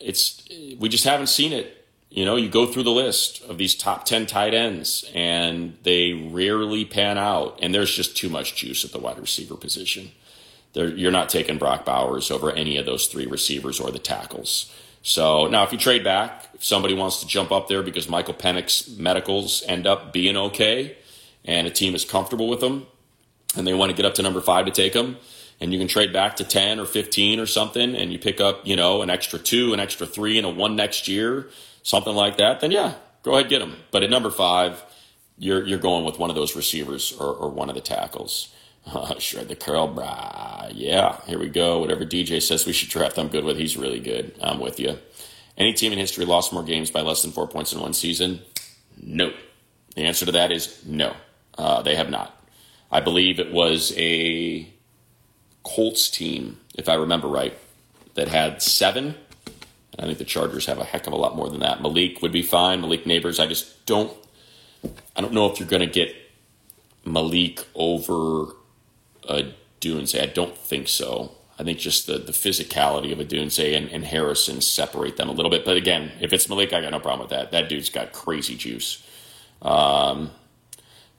It's 0.00 0.48
we 0.78 0.88
just 0.88 1.04
haven't 1.04 1.28
seen 1.28 1.52
it. 1.52 1.86
You 2.10 2.26
know, 2.26 2.36
you 2.36 2.50
go 2.50 2.66
through 2.66 2.82
the 2.82 2.90
list 2.90 3.42
of 3.44 3.56
these 3.56 3.74
top 3.74 4.04
ten 4.04 4.26
tight 4.26 4.52
ends, 4.52 5.10
and 5.14 5.76
they 5.82 6.12
rarely 6.12 6.84
pan 6.84 7.16
out. 7.18 7.58
And 7.62 7.74
there's 7.74 7.94
just 7.94 8.16
too 8.16 8.28
much 8.28 8.54
juice 8.54 8.84
at 8.84 8.92
the 8.92 8.98
wide 8.98 9.18
receiver 9.18 9.56
position. 9.56 10.10
There, 10.74 10.88
you're 10.88 11.10
not 11.10 11.28
taking 11.28 11.58
Brock 11.58 11.84
Bowers 11.84 12.30
over 12.30 12.50
any 12.50 12.76
of 12.76 12.86
those 12.86 13.06
three 13.06 13.26
receivers 13.26 13.78
or 13.80 13.90
the 13.90 13.98
tackles. 13.98 14.72
So 15.02 15.48
now, 15.48 15.64
if 15.64 15.72
you 15.72 15.78
trade 15.78 16.04
back, 16.04 16.48
if 16.54 16.64
somebody 16.64 16.94
wants 16.94 17.20
to 17.20 17.26
jump 17.26 17.50
up 17.50 17.68
there 17.68 17.82
because 17.82 18.08
Michael 18.08 18.34
Penix's 18.34 18.96
medicals 18.98 19.62
end 19.66 19.86
up 19.86 20.12
being 20.12 20.36
okay, 20.36 20.96
and 21.44 21.66
a 21.66 21.70
team 21.70 21.94
is 21.94 22.04
comfortable 22.04 22.48
with 22.48 22.60
them, 22.60 22.86
and 23.56 23.66
they 23.66 23.74
want 23.74 23.90
to 23.90 23.96
get 23.96 24.06
up 24.06 24.14
to 24.14 24.22
number 24.22 24.40
five 24.40 24.64
to 24.66 24.70
take 24.70 24.92
them, 24.92 25.16
and 25.62 25.72
you 25.72 25.78
can 25.78 25.86
trade 25.86 26.12
back 26.12 26.34
to 26.36 26.44
10 26.44 26.80
or 26.80 26.84
15 26.84 27.38
or 27.38 27.46
something, 27.46 27.94
and 27.94 28.12
you 28.12 28.18
pick 28.18 28.40
up, 28.40 28.66
you 28.66 28.74
know, 28.74 29.00
an 29.00 29.10
extra 29.10 29.38
two, 29.38 29.72
an 29.72 29.78
extra 29.78 30.08
three, 30.08 30.36
and 30.36 30.44
a 30.44 30.50
one 30.50 30.74
next 30.74 31.06
year, 31.06 31.50
something 31.84 32.16
like 32.16 32.38
that, 32.38 32.58
then 32.58 32.72
yeah, 32.72 32.94
go 33.22 33.34
ahead 33.36 33.48
get 33.48 33.60
them. 33.60 33.76
But 33.92 34.02
at 34.02 34.10
number 34.10 34.30
five, 34.32 34.82
you're 35.38 35.64
you're 35.64 35.78
going 35.78 36.04
with 36.04 36.18
one 36.18 36.30
of 36.30 36.36
those 36.36 36.56
receivers 36.56 37.12
or, 37.12 37.32
or 37.32 37.48
one 37.48 37.68
of 37.68 37.76
the 37.76 37.80
tackles. 37.80 38.52
Uh, 38.84 39.16
shred 39.20 39.46
the 39.46 39.54
curl, 39.54 39.94
brah. 39.94 40.68
Yeah, 40.74 41.20
here 41.28 41.38
we 41.38 41.48
go. 41.48 41.78
Whatever 41.78 42.04
DJ 42.04 42.42
says 42.42 42.66
we 42.66 42.72
should 42.72 42.88
draft, 42.88 43.16
I'm 43.16 43.28
good 43.28 43.44
with. 43.44 43.56
He's 43.56 43.76
really 43.76 44.00
good. 44.00 44.34
I'm 44.42 44.58
with 44.58 44.80
you. 44.80 44.98
Any 45.56 45.72
team 45.72 45.92
in 45.92 46.00
history 46.00 46.24
lost 46.24 46.52
more 46.52 46.64
games 46.64 46.90
by 46.90 47.02
less 47.02 47.22
than 47.22 47.30
four 47.30 47.46
points 47.46 47.72
in 47.72 47.80
one 47.80 47.94
season? 47.94 48.40
No. 49.00 49.32
The 49.94 50.02
answer 50.02 50.26
to 50.26 50.32
that 50.32 50.50
is 50.50 50.84
no. 50.84 51.14
Uh, 51.56 51.82
they 51.82 51.94
have 51.94 52.10
not. 52.10 52.36
I 52.90 52.98
believe 52.98 53.38
it 53.38 53.52
was 53.52 53.92
a 53.96 54.71
Colts 55.62 56.10
team, 56.10 56.58
if 56.74 56.88
I 56.88 56.94
remember 56.94 57.28
right, 57.28 57.56
that 58.14 58.28
had 58.28 58.62
seven. 58.62 59.14
I 59.98 60.02
think 60.02 60.18
the 60.18 60.24
Chargers 60.24 60.66
have 60.66 60.78
a 60.78 60.84
heck 60.84 61.06
of 61.06 61.12
a 61.12 61.16
lot 61.16 61.36
more 61.36 61.50
than 61.50 61.60
that. 61.60 61.82
Malik 61.82 62.22
would 62.22 62.32
be 62.32 62.42
fine. 62.42 62.80
Malik 62.80 63.04
Nabers. 63.04 63.38
I 63.38 63.46
just 63.46 63.84
don't. 63.86 64.12
I 65.14 65.20
don't 65.20 65.32
know 65.32 65.50
if 65.50 65.60
you're 65.60 65.68
going 65.68 65.86
to 65.86 65.86
get 65.86 66.14
Malik 67.04 67.66
over 67.74 68.54
a 69.28 69.52
Dunze. 69.80 70.20
I 70.20 70.26
don't 70.26 70.56
think 70.56 70.88
so. 70.88 71.32
I 71.58 71.64
think 71.64 71.78
just 71.78 72.06
the, 72.06 72.18
the 72.18 72.32
physicality 72.32 73.12
of 73.12 73.18
Odunze 73.18 73.76
and, 73.76 73.88
and 73.90 74.04
Harrison 74.04 74.60
separate 74.60 75.16
them 75.16 75.28
a 75.28 75.32
little 75.32 75.50
bit. 75.50 75.64
But 75.64 75.76
again, 75.76 76.12
if 76.20 76.32
it's 76.32 76.48
Malik, 76.48 76.72
I 76.72 76.80
got 76.80 76.90
no 76.90 77.00
problem 77.00 77.20
with 77.20 77.30
that. 77.30 77.52
That 77.52 77.68
dude's 77.68 77.90
got 77.90 78.12
crazy 78.12 78.56
juice. 78.56 79.06
Um, 79.60 80.30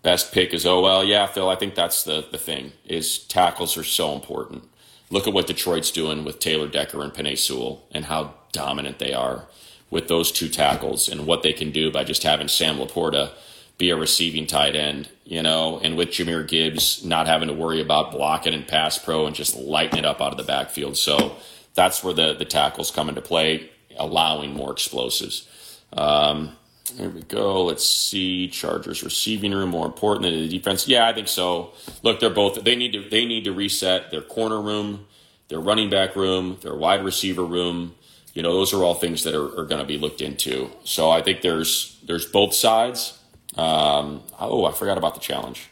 best 0.03 0.31
pick 0.31 0.53
is 0.53 0.65
oh 0.65 0.81
well, 0.81 1.03
yeah, 1.03 1.25
Phil. 1.25 1.49
I 1.49 1.55
think 1.55 1.75
that's 1.75 2.03
the 2.03 2.25
the 2.29 2.37
thing 2.37 2.73
is 2.85 3.17
tackles 3.17 3.77
are 3.77 3.83
so 3.83 4.13
important. 4.13 4.69
Look 5.09 5.27
at 5.27 5.33
what 5.33 5.47
Detroit's 5.47 5.91
doing 5.91 6.23
with 6.23 6.39
Taylor 6.39 6.67
Decker 6.67 7.03
and 7.03 7.13
Penei 7.13 7.37
Sewell 7.37 7.83
and 7.91 8.05
how 8.05 8.35
dominant 8.51 8.99
they 8.99 9.13
are 9.13 9.47
with 9.89 10.07
those 10.07 10.31
two 10.31 10.49
tackles 10.49 11.07
and 11.07 11.27
what 11.27 11.43
they 11.43 11.53
can 11.53 11.71
do 11.71 11.91
by 11.91 12.03
just 12.03 12.23
having 12.23 12.47
Sam 12.47 12.77
LaPorta 12.77 13.31
be 13.77 13.89
a 13.89 13.95
receiving 13.95 14.47
tight 14.47 14.75
end, 14.75 15.09
you 15.23 15.41
know, 15.41 15.79
and 15.83 15.95
with 15.97 16.09
Jahmyr 16.09 16.47
Gibbs 16.47 17.03
not 17.03 17.27
having 17.27 17.47
to 17.47 17.53
worry 17.53 17.81
about 17.81 18.11
blocking 18.11 18.53
and 18.53 18.67
pass 18.67 18.97
pro 18.97 19.25
and 19.25 19.35
just 19.35 19.55
lighting 19.55 19.99
it 19.99 20.05
up 20.05 20.21
out 20.21 20.31
of 20.31 20.37
the 20.37 20.43
backfield. 20.43 20.97
So 20.97 21.35
that's 21.73 22.03
where 22.03 22.13
the, 22.13 22.33
the 22.33 22.45
tackles 22.45 22.91
come 22.91 23.09
into 23.09 23.21
play, 23.21 23.69
allowing 23.97 24.53
more 24.53 24.71
explosives. 24.71 25.47
Um, 25.91 26.55
there 26.97 27.09
we 27.09 27.21
go. 27.23 27.65
Let's 27.65 27.87
see. 27.87 28.47
Chargers 28.47 29.03
receiving 29.03 29.51
room 29.51 29.69
more 29.69 29.85
important 29.85 30.23
than 30.23 30.33
the 30.33 30.47
defense. 30.47 30.87
Yeah, 30.87 31.07
I 31.07 31.13
think 31.13 31.27
so. 31.27 31.73
Look, 32.03 32.19
they're 32.19 32.29
both. 32.29 32.63
They 32.63 32.75
need 32.75 32.93
to. 32.93 33.09
They 33.09 33.25
need 33.25 33.43
to 33.45 33.51
reset 33.51 34.11
their 34.11 34.21
corner 34.21 34.61
room, 34.61 35.07
their 35.47 35.59
running 35.59 35.89
back 35.89 36.15
room, 36.15 36.57
their 36.61 36.75
wide 36.75 37.03
receiver 37.03 37.43
room. 37.43 37.95
You 38.33 38.41
know, 38.41 38.53
those 38.53 38.73
are 38.73 38.83
all 38.83 38.95
things 38.95 39.23
that 39.23 39.35
are, 39.35 39.59
are 39.59 39.65
going 39.65 39.81
to 39.81 39.87
be 39.87 39.97
looked 39.97 40.21
into. 40.21 40.69
So 40.83 41.11
I 41.11 41.21
think 41.21 41.41
there's 41.41 41.99
there's 42.03 42.25
both 42.25 42.53
sides. 42.53 43.17
Um, 43.55 44.23
oh, 44.39 44.65
I 44.65 44.71
forgot 44.71 44.97
about 44.97 45.13
the 45.13 45.21
challenge. 45.21 45.69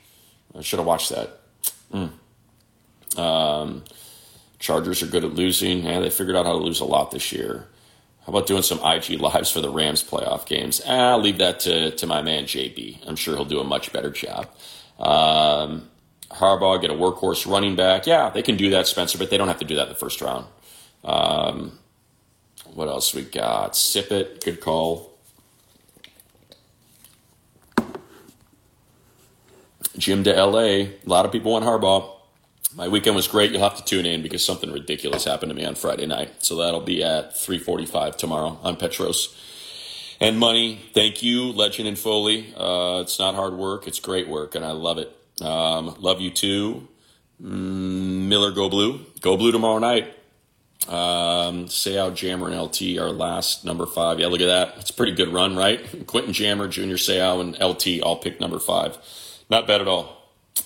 I 0.57 0.61
should 0.61 0.79
have 0.79 0.85
watched 0.85 1.09
that. 1.09 1.39
Mm. 1.93 3.19
Um, 3.19 3.83
Chargers 4.59 5.01
are 5.01 5.07
good 5.07 5.23
at 5.23 5.33
losing. 5.33 5.85
Yeah, 5.85 5.99
they 5.99 6.11
figured 6.11 6.35
out 6.35 6.45
how 6.45 6.51
to 6.51 6.59
lose 6.59 6.79
a 6.79 6.85
lot 6.85 7.09
this 7.11 7.31
year. 7.31 7.67
About 8.31 8.47
doing 8.47 8.61
some 8.61 8.79
IG 8.79 9.19
lives 9.19 9.51
for 9.51 9.59
the 9.59 9.69
Rams 9.69 10.01
playoff 10.01 10.45
games? 10.45 10.81
Ah, 10.87 11.09
I'll 11.09 11.19
leave 11.19 11.39
that 11.39 11.59
to, 11.61 11.91
to 11.91 12.07
my 12.07 12.21
man 12.21 12.45
JB. 12.45 13.05
I'm 13.05 13.17
sure 13.17 13.35
he'll 13.35 13.43
do 13.43 13.59
a 13.59 13.65
much 13.65 13.91
better 13.91 14.09
job. 14.09 14.47
Um, 14.97 15.89
Harbaugh 16.29 16.79
get 16.79 16.91
a 16.91 16.93
workhorse 16.93 17.45
running 17.45 17.75
back. 17.75 18.07
Yeah, 18.07 18.29
they 18.29 18.41
can 18.41 18.55
do 18.55 18.69
that, 18.69 18.87
Spencer, 18.87 19.17
but 19.17 19.31
they 19.31 19.37
don't 19.37 19.49
have 19.49 19.59
to 19.59 19.65
do 19.65 19.75
that 19.75 19.83
in 19.83 19.89
the 19.89 19.95
first 19.95 20.21
round. 20.21 20.45
Um, 21.03 21.77
what 22.73 22.87
else 22.87 23.13
we 23.13 23.23
got? 23.23 23.75
Sip 23.75 24.13
it, 24.13 24.41
good 24.45 24.61
call. 24.61 25.11
Jim 29.97 30.23
to 30.23 30.31
LA. 30.31 30.61
A 30.61 30.93
lot 31.03 31.25
of 31.25 31.33
people 31.33 31.51
want 31.51 31.65
Harbaugh. 31.65 32.20
My 32.75 32.87
weekend 32.87 33.15
was 33.15 33.27
great. 33.27 33.51
You'll 33.51 33.61
have 33.61 33.77
to 33.77 33.83
tune 33.83 34.05
in 34.05 34.21
because 34.21 34.45
something 34.45 34.71
ridiculous 34.71 35.25
happened 35.25 35.49
to 35.49 35.55
me 35.55 35.65
on 35.65 35.75
Friday 35.75 36.05
night. 36.05 36.43
So 36.43 36.55
that'll 36.55 36.81
be 36.81 37.03
at 37.03 37.35
3:45 37.35 38.15
tomorrow 38.15 38.59
on 38.63 38.77
Petros. 38.77 39.35
And 40.21 40.39
money, 40.39 40.79
thank 40.93 41.21
you, 41.23 41.51
Legend 41.51 41.87
and 41.87 41.99
Foley. 41.99 42.53
Uh, 42.55 42.99
it's 43.01 43.19
not 43.19 43.35
hard 43.35 43.55
work; 43.55 43.87
it's 43.87 43.99
great 43.99 44.27
work, 44.27 44.55
and 44.55 44.63
I 44.63 44.71
love 44.71 44.99
it. 44.99 45.13
Um, 45.41 45.95
love 45.99 46.21
you 46.21 46.29
too, 46.29 46.87
mm, 47.43 48.27
Miller. 48.27 48.51
Go 48.51 48.69
blue, 48.69 49.01
go 49.19 49.35
blue 49.35 49.51
tomorrow 49.51 49.79
night. 49.79 50.13
Um, 50.87 51.65
Seau 51.65 52.13
Jammer 52.13 52.47
and 52.49 52.59
LT 52.59 52.97
our 52.99 53.11
last 53.11 53.65
number 53.65 53.85
five. 53.85 54.19
Yeah, 54.19 54.27
look 54.27 54.41
at 54.41 54.47
that. 54.47 54.75
It's 54.77 54.89
a 54.89 54.93
pretty 54.93 55.11
good 55.11 55.29
run, 55.29 55.55
right? 55.55 56.05
Quentin 56.07 56.33
Jammer, 56.33 56.67
Junior 56.67 56.97
Seau, 56.97 57.41
and 57.41 57.57
LT 57.59 58.01
all 58.01 58.15
picked 58.15 58.39
number 58.39 58.59
five. 58.59 58.97
Not 59.49 59.67
bad 59.67 59.81
at 59.81 59.87
all. 59.87 60.17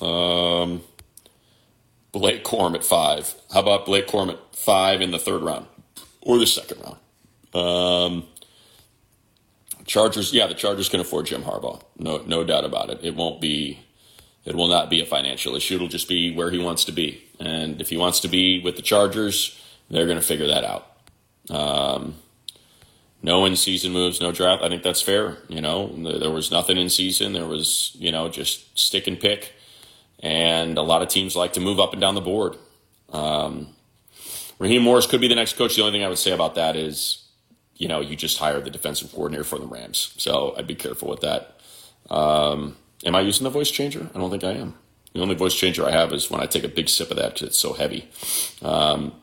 Um, 0.02 0.84
Blake 2.16 2.46
Corum 2.46 2.76
at 2.76 2.84
five. 2.86 3.36
How 3.54 3.60
about 3.60 3.86
Blake 3.86 4.08
Corum 4.08 4.30
at 4.30 4.56
five 4.56 5.02
in 5.02 5.12
the 5.12 5.20
third 5.20 5.42
round 5.42 5.66
or 6.22 6.40
the 6.40 6.48
second 6.48 6.82
round? 6.82 6.98
Um, 7.54 8.28
Chargers, 9.86 10.34
yeah, 10.34 10.48
the 10.48 10.54
Chargers 10.54 10.88
can 10.88 11.02
afford 11.02 11.26
Jim 11.26 11.44
Harbaugh. 11.44 11.82
No, 12.00 12.24
no 12.26 12.46
doubt 12.46 12.64
about 12.64 12.90
it. 12.90 13.00
It 13.04 13.18
won't 13.18 13.42
be, 13.42 13.82
it 14.46 14.56
will 14.56 14.70
not 14.70 14.90
be 14.90 15.02
a 15.02 15.06
financial 15.06 15.58
issue. 15.58 15.76
It'll 15.76 15.90
just 15.90 16.08
be 16.08 16.34
where 16.34 16.52
he 16.52 16.58
wants 16.58 16.86
to 16.86 16.94
be. 16.94 17.22
And 17.38 17.82
if 17.82 17.90
he 17.90 17.98
wants 17.98 18.22
to 18.22 18.30
be 18.30 18.62
with 18.62 18.78
the 18.78 18.82
Chargers, 18.82 19.62
they're 19.90 20.06
going 20.06 20.18
to 20.18 20.26
figure 20.26 20.48
that 20.48 20.64
out. 20.64 20.88
Um, 21.50 22.16
no 23.22 23.44
in 23.44 23.58
season 23.58 23.92
moves, 23.92 24.22
no 24.22 24.32
draft. 24.32 24.64
I 24.64 24.70
think 24.70 24.84
that's 24.84 25.02
fair. 25.02 25.40
You 25.50 25.60
know, 25.60 25.88
there 26.18 26.32
was 26.32 26.50
nothing 26.50 26.78
in 26.78 26.90
season. 26.90 27.34
There 27.34 27.46
was, 27.46 27.92
you 28.00 28.14
know, 28.14 28.30
just 28.30 28.80
stick 28.80 29.06
and 29.06 29.20
pick. 29.20 29.52
And 30.22 30.78
a 30.78 30.82
lot 30.82 31.02
of 31.02 31.10
teams 31.10 31.36
like 31.36 31.54
to 31.54 31.60
move 31.60 31.80
up 31.80 31.94
and 31.94 32.02
down 32.02 32.16
the 32.16 32.22
board. 32.22 32.58
Um, 33.12 33.70
Raheem 34.58 34.82
Morris 34.82 35.08
could 35.08 35.22
be 35.22 35.28
the 35.28 35.36
next 35.36 35.58
coach. 35.58 35.76
The 35.76 35.82
only 35.82 35.94
thing 35.94 36.06
I 36.06 36.10
would 36.10 36.18
say 36.18 36.32
about 36.32 36.56
that 36.56 36.76
is, 36.76 37.24
you 37.76 37.88
know, 37.88 38.00
you 38.00 38.16
just 38.16 38.38
hired 38.38 38.64
the 38.66 38.72
defensive 38.72 39.12
coordinator 39.12 39.44
for 39.44 39.60
the 39.60 39.68
Rams. 39.68 40.14
So 40.18 40.56
I'd 40.58 40.68
be 40.68 40.76
careful 40.76 41.10
with 41.10 41.22
that. 41.22 41.60
Um, 42.10 42.78
am 43.06 43.16
I 43.16 43.22
using 43.22 43.44
the 43.44 43.50
voice 43.50 43.70
changer? 43.70 44.10
I 44.14 44.18
don't 44.18 44.32
think 44.32 44.44
I 44.44 44.52
am. 44.52 44.76
The 45.14 45.22
only 45.22 45.36
voice 45.36 45.54
changer 45.56 45.86
I 45.86 45.92
have 45.92 46.12
is 46.14 46.30
when 46.30 46.42
I 46.42 46.46
take 46.46 46.64
a 46.64 46.70
big 46.70 46.90
sip 46.90 47.10
of 47.10 47.18
that 47.18 47.34
because 47.34 47.48
it's 47.48 47.58
so 47.58 47.74
heavy. 47.74 48.10
Um, 48.62 49.14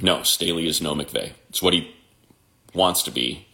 no, 0.00 0.22
Staley 0.22 0.68
is 0.68 0.80
no 0.80 0.94
McVay. 0.94 1.32
It's 1.48 1.62
what 1.62 1.74
he 1.74 1.94
wants 2.74 3.02
to 3.02 3.10
be. 3.10 3.46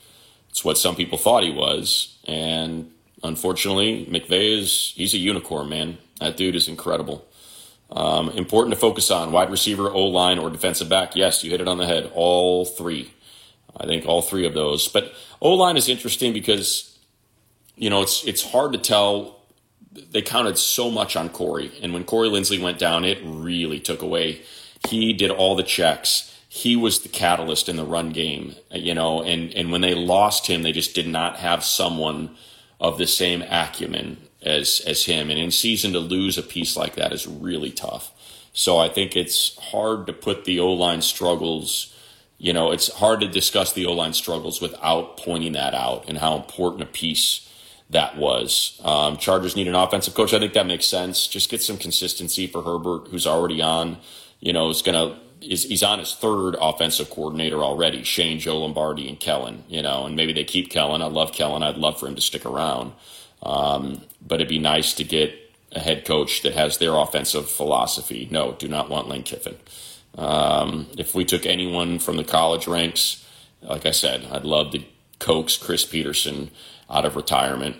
It's 0.50 0.64
what 0.64 0.78
some 0.78 0.96
people 0.96 1.18
thought 1.18 1.42
he 1.42 1.50
was, 1.50 2.18
and 2.26 2.90
unfortunately, 3.22 4.06
McVay 4.06 4.58
is 4.58 4.92
he's 4.96 5.14
a 5.14 5.18
unicorn, 5.18 5.68
man. 5.68 5.98
That 6.20 6.36
dude 6.36 6.56
is 6.56 6.68
incredible. 6.68 7.26
Um, 7.90 8.30
important 8.30 8.74
to 8.74 8.80
focus 8.80 9.10
on 9.10 9.32
wide 9.32 9.50
receiver, 9.50 9.90
O 9.90 10.06
line, 10.06 10.38
or 10.38 10.50
defensive 10.50 10.88
back. 10.88 11.14
Yes, 11.14 11.44
you 11.44 11.50
hit 11.50 11.60
it 11.60 11.68
on 11.68 11.78
the 11.78 11.86
head. 11.86 12.10
All 12.14 12.64
three. 12.64 13.12
I 13.76 13.86
think 13.86 14.06
all 14.06 14.22
three 14.22 14.46
of 14.46 14.54
those. 14.54 14.88
But 14.88 15.12
O 15.40 15.54
line 15.54 15.76
is 15.76 15.88
interesting 15.88 16.32
because 16.32 16.98
you 17.76 17.90
know 17.90 18.02
it's 18.02 18.24
it's 18.24 18.50
hard 18.50 18.72
to 18.72 18.78
tell. 18.78 19.36
They 19.92 20.20
counted 20.20 20.58
so 20.58 20.90
much 20.90 21.16
on 21.16 21.28
Corey, 21.28 21.70
and 21.82 21.94
when 21.94 22.04
Corey 22.04 22.28
Linsley 22.28 22.60
went 22.60 22.78
down, 22.78 23.04
it 23.04 23.18
really 23.22 23.80
took 23.80 24.02
away. 24.02 24.42
He 24.88 25.12
did 25.12 25.30
all 25.30 25.56
the 25.56 25.62
checks. 25.62 26.32
He 26.48 26.76
was 26.76 27.00
the 27.00 27.08
catalyst 27.08 27.68
in 27.68 27.76
the 27.76 27.84
run 27.84 28.10
game, 28.10 28.56
you 28.72 28.94
know. 28.94 29.22
And 29.22 29.52
and 29.54 29.70
when 29.70 29.80
they 29.80 29.94
lost 29.94 30.48
him, 30.48 30.62
they 30.62 30.72
just 30.72 30.94
did 30.94 31.06
not 31.06 31.36
have 31.36 31.64
someone 31.64 32.36
of 32.80 32.98
the 32.98 33.06
same 33.06 33.42
acumen 33.42 34.25
as 34.46 34.80
as 34.86 35.04
him. 35.04 35.30
And 35.30 35.38
in 35.38 35.50
season 35.50 35.92
to 35.92 36.00
lose 36.00 36.38
a 36.38 36.42
piece 36.42 36.76
like 36.76 36.94
that 36.94 37.12
is 37.12 37.26
really 37.26 37.70
tough. 37.70 38.12
So 38.52 38.78
I 38.78 38.88
think 38.88 39.16
it's 39.16 39.56
hard 39.58 40.06
to 40.06 40.12
put 40.12 40.44
the 40.44 40.60
O 40.60 40.72
line 40.72 41.02
struggles. 41.02 41.94
You 42.38 42.52
know, 42.52 42.70
it's 42.70 42.90
hard 42.90 43.20
to 43.20 43.28
discuss 43.28 43.72
the 43.72 43.86
O 43.86 43.92
line 43.92 44.14
struggles 44.14 44.60
without 44.60 45.18
pointing 45.18 45.52
that 45.52 45.74
out 45.74 46.08
and 46.08 46.18
how 46.18 46.36
important 46.36 46.82
a 46.82 46.86
piece 46.86 47.42
that 47.90 48.16
was. 48.16 48.80
Um, 48.82 49.16
Chargers 49.16 49.56
need 49.56 49.68
an 49.68 49.74
offensive 49.74 50.14
coach. 50.14 50.34
I 50.34 50.38
think 50.38 50.54
that 50.54 50.66
makes 50.66 50.86
sense. 50.86 51.26
Just 51.26 51.50
get 51.50 51.62
some 51.62 51.76
consistency 51.76 52.46
for 52.46 52.62
Herbert, 52.62 53.08
who's 53.08 53.26
already 53.26 53.62
on. 53.62 53.98
You 54.40 54.52
know, 54.52 54.70
is 54.70 54.82
to 54.82 55.16
is 55.40 55.64
he's 55.64 55.82
on 55.82 55.98
his 55.98 56.14
third 56.14 56.56
offensive 56.60 57.10
coordinator 57.10 57.62
already. 57.62 58.02
Shane, 58.02 58.38
Joe 58.38 58.58
Lombardi, 58.58 59.08
and 59.08 59.20
Kellen. 59.20 59.64
You 59.68 59.82
know, 59.82 60.06
and 60.06 60.16
maybe 60.16 60.32
they 60.32 60.44
keep 60.44 60.70
Kellen. 60.70 61.02
I 61.02 61.06
love 61.06 61.32
Kellen. 61.32 61.62
I'd 61.62 61.76
love 61.76 62.00
for 62.00 62.06
him 62.06 62.14
to 62.14 62.20
stick 62.20 62.44
around. 62.44 62.92
Um, 63.42 64.02
but 64.26 64.36
it'd 64.36 64.48
be 64.48 64.58
nice 64.58 64.92
to 64.94 65.04
get 65.04 65.34
a 65.72 65.80
head 65.80 66.04
coach 66.04 66.42
that 66.42 66.54
has 66.54 66.78
their 66.78 66.94
offensive 66.96 67.48
philosophy. 67.48 68.28
No, 68.30 68.52
do 68.52 68.68
not 68.68 68.88
want 68.88 69.08
Lane 69.08 69.22
Kiffin. 69.22 69.56
Um, 70.16 70.86
if 70.96 71.14
we 71.14 71.24
took 71.24 71.44
anyone 71.44 71.98
from 71.98 72.16
the 72.16 72.24
college 72.24 72.66
ranks, 72.66 73.24
like 73.62 73.86
I 73.86 73.90
said, 73.90 74.26
I'd 74.30 74.44
love 74.44 74.72
to 74.72 74.82
coax 75.18 75.56
Chris 75.56 75.84
Petersen 75.84 76.50
out 76.88 77.04
of 77.04 77.16
retirement. 77.16 77.76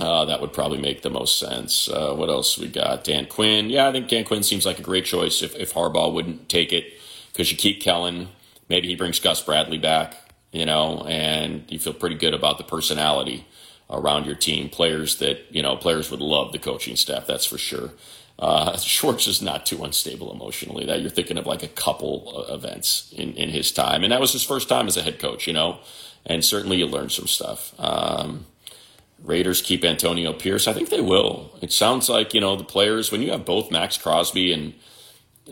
Uh, 0.00 0.24
that 0.24 0.40
would 0.40 0.54
probably 0.54 0.80
make 0.80 1.02
the 1.02 1.10
most 1.10 1.38
sense. 1.38 1.88
Uh, 1.88 2.14
what 2.14 2.30
else 2.30 2.56
we 2.56 2.66
got? 2.66 3.04
Dan 3.04 3.26
Quinn. 3.26 3.68
Yeah, 3.68 3.88
I 3.88 3.92
think 3.92 4.08
Dan 4.08 4.24
Quinn 4.24 4.42
seems 4.42 4.64
like 4.64 4.78
a 4.78 4.82
great 4.82 5.04
choice 5.04 5.42
if, 5.42 5.54
if 5.56 5.74
Harbaugh 5.74 6.12
wouldn't 6.12 6.48
take 6.48 6.72
it 6.72 6.94
because 7.30 7.50
you 7.50 7.58
keep 7.58 7.82
Kellen. 7.82 8.28
Maybe 8.70 8.88
he 8.88 8.96
brings 8.96 9.20
Gus 9.20 9.42
Bradley 9.42 9.76
back, 9.76 10.14
you 10.50 10.64
know, 10.64 11.04
and 11.06 11.64
you 11.68 11.78
feel 11.78 11.92
pretty 11.92 12.16
good 12.16 12.32
about 12.32 12.56
the 12.56 12.64
personality 12.64 13.46
around 13.92 14.26
your 14.26 14.34
team. 14.34 14.68
Players 14.68 15.16
that, 15.18 15.44
you 15.50 15.62
know, 15.62 15.76
players 15.76 16.10
would 16.10 16.20
love 16.20 16.52
the 16.52 16.58
coaching 16.58 16.96
staff, 16.96 17.26
that's 17.26 17.46
for 17.46 17.58
sure. 17.58 17.90
Uh, 18.38 18.76
Schwartz 18.78 19.26
is 19.26 19.42
not 19.42 19.66
too 19.66 19.84
unstable 19.84 20.32
emotionally. 20.32 20.86
That 20.86 21.00
you're 21.00 21.10
thinking 21.10 21.38
of 21.38 21.46
like 21.46 21.62
a 21.62 21.68
couple 21.68 22.44
events 22.48 23.12
in, 23.16 23.34
in 23.34 23.50
his 23.50 23.70
time, 23.70 24.02
and 24.02 24.12
that 24.12 24.20
was 24.20 24.32
his 24.32 24.42
first 24.42 24.68
time 24.68 24.88
as 24.88 24.96
a 24.96 25.02
head 25.02 25.18
coach, 25.18 25.46
you 25.46 25.52
know. 25.52 25.78
And 26.24 26.44
certainly 26.44 26.78
you 26.78 26.86
learn 26.86 27.10
some 27.10 27.26
stuff. 27.26 27.74
Um, 27.78 28.46
Raiders 29.22 29.62
keep 29.62 29.84
Antonio 29.84 30.32
Pierce. 30.32 30.66
I 30.66 30.72
think 30.72 30.88
they 30.88 31.00
will. 31.00 31.50
It 31.60 31.72
sounds 31.72 32.08
like 32.08 32.34
you 32.34 32.40
know 32.40 32.56
the 32.56 32.64
players 32.64 33.12
when 33.12 33.22
you 33.22 33.30
have 33.30 33.44
both 33.44 33.70
Maxx 33.70 33.96
Crosby 33.96 34.52
and 34.52 34.74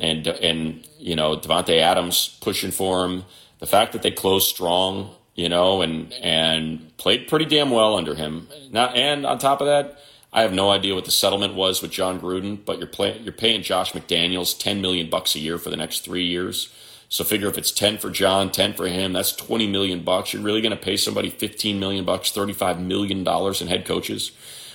and 0.01 0.27
and 0.27 0.87
you 0.99 1.15
know 1.15 1.37
Davante 1.37 1.79
Adams 1.81 2.37
pushing 2.41 2.71
for 2.71 3.05
him. 3.05 3.25
The 3.59 3.67
fact 3.67 3.93
that 3.93 4.03
they 4.03 4.11
closed 4.11 4.49
strong, 4.49 5.15
you 5.41 5.49
know, 5.49 5.81
and 5.81 6.13
and 6.23 6.97
played 6.99 7.27
pretty 7.27 7.47
damn 7.47 7.71
well 7.71 7.97
under 7.97 8.15
him. 8.15 8.47
Now, 8.71 8.89
and 8.89 9.25
on 9.25 9.39
top 9.39 9.61
of 9.63 9.67
that, 9.67 9.99
I 10.33 10.43
have 10.43 10.53
no 10.53 10.71
idea 10.71 10.95
what 10.95 11.07
the 11.07 11.11
settlement 11.11 11.55
was 11.55 11.81
with 11.81 11.91
Jon 11.91 12.21
Gruden, 12.21 12.63
but 12.63 12.79
you're 12.79 12.87
playing 12.87 13.25
you're 13.25 13.33
paying 13.33 13.63
Josh 13.63 13.93
McDaniels 13.93 14.59
ten 14.59 14.83
million 14.83 15.09
bucks 15.09 15.35
a 15.35 15.39
year 15.39 15.57
for 15.57 15.71
the 15.71 15.79
next 15.79 16.01
three 16.01 16.27
years. 16.27 16.73
So 17.09 17.25
figure 17.25 17.49
if 17.49 17.59
it's 17.59 17.73
10 17.73 17.99
for 17.99 18.09
Jon, 18.09 18.53
10 18.53 18.75
for 18.75 18.87
him, 18.87 19.13
that's 19.13 19.33
20 19.33 19.67
million 19.67 20.05
bucks. 20.05 20.33
You're 20.33 20.45
really 20.45 20.61
going 20.61 20.71
to 20.71 20.81
pay 20.81 20.97
somebody 20.97 21.29
15 21.29 21.81
million 21.81 22.05
bucks, 22.05 22.31
35 22.31 22.81
million 22.81 23.25
dollars 23.25 23.61
in 23.61 23.67
head 23.67 23.85
coaches. 23.85 24.31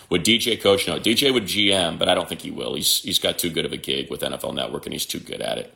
Would 0.10 0.26
DJ 0.26 0.60
coach? 0.62 0.86
No, 0.86 1.00
DJ 1.00 1.34
would 1.34 1.46
GM, 1.46 1.98
but 1.98 2.10
I 2.10 2.14
don't 2.14 2.28
think 2.28 2.42
he 2.42 2.52
will. 2.52 2.76
He's 2.76 3.02
he's 3.04 3.20
got 3.20 3.38
too 3.38 3.50
good 3.50 3.66
of 3.66 3.72
a 3.72 3.78
gig 3.78 4.10
with 4.10 4.20
NFL 4.22 4.54
Network, 4.54 4.86
and 4.86 4.92
he's 4.92 5.06
too 5.06 5.20
good 5.20 5.42
at 5.42 5.58
it. 5.58 5.74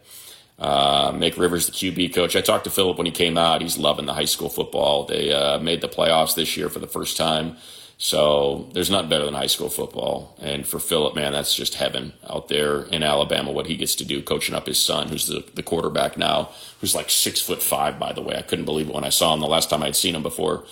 Uh, 0.59 1.13
make 1.15 1.37
Rivers 1.37 1.67
the 1.67 1.71
QB 1.71 2.13
coach. 2.13 2.35
I 2.35 2.41
talked 2.41 2.65
to 2.65 2.69
Philip 2.69 2.97
when 2.97 3.05
he 3.05 3.11
came 3.11 3.37
out. 3.37 3.61
He's 3.61 3.77
loving 3.77 4.05
the 4.05 4.13
high 4.13 4.25
school 4.25 4.49
football. 4.49 5.05
They 5.05 5.31
uh, 5.31 5.59
made 5.59 5.81
the 5.81 5.87
playoffs 5.87 6.35
this 6.35 6.57
year 6.57 6.69
for 6.69 6.79
the 6.79 6.87
first 6.87 7.15
time. 7.15 7.55
So 8.01 8.69
there's 8.73 8.89
nothing 8.89 9.09
better 9.09 9.25
than 9.25 9.33
high 9.33 9.47
school 9.47 9.69
football. 9.69 10.37
And 10.41 10.65
for 10.65 10.79
Philip, 10.79 11.15
man, 11.15 11.33
that's 11.33 11.53
just 11.53 11.75
heaven 11.75 12.13
out 12.29 12.47
there 12.47 12.83
in 12.83 13.03
Alabama, 13.03 13.51
what 13.51 13.67
he 13.67 13.75
gets 13.75 13.95
to 13.95 14.05
do 14.05 14.21
coaching 14.23 14.55
up 14.55 14.67
his 14.67 14.79
son, 14.79 15.09
who's 15.09 15.27
the, 15.27 15.45
the 15.53 15.63
quarterback 15.63 16.17
now, 16.17 16.49
who's 16.79 16.95
like 16.95 17.09
six 17.09 17.41
foot 17.41 17.61
five, 17.61 17.99
by 17.99 18.13
the 18.13 18.21
way. 18.21 18.37
I 18.37 18.41
couldn't 18.41 18.65
believe 18.65 18.87
it 18.87 18.95
when 18.95 19.03
I 19.03 19.09
saw 19.09 19.33
him 19.33 19.41
the 19.41 19.47
last 19.47 19.69
time 19.69 19.83
I'd 19.83 19.97
seen 19.97 20.15
him 20.15 20.23
before. 20.23 20.63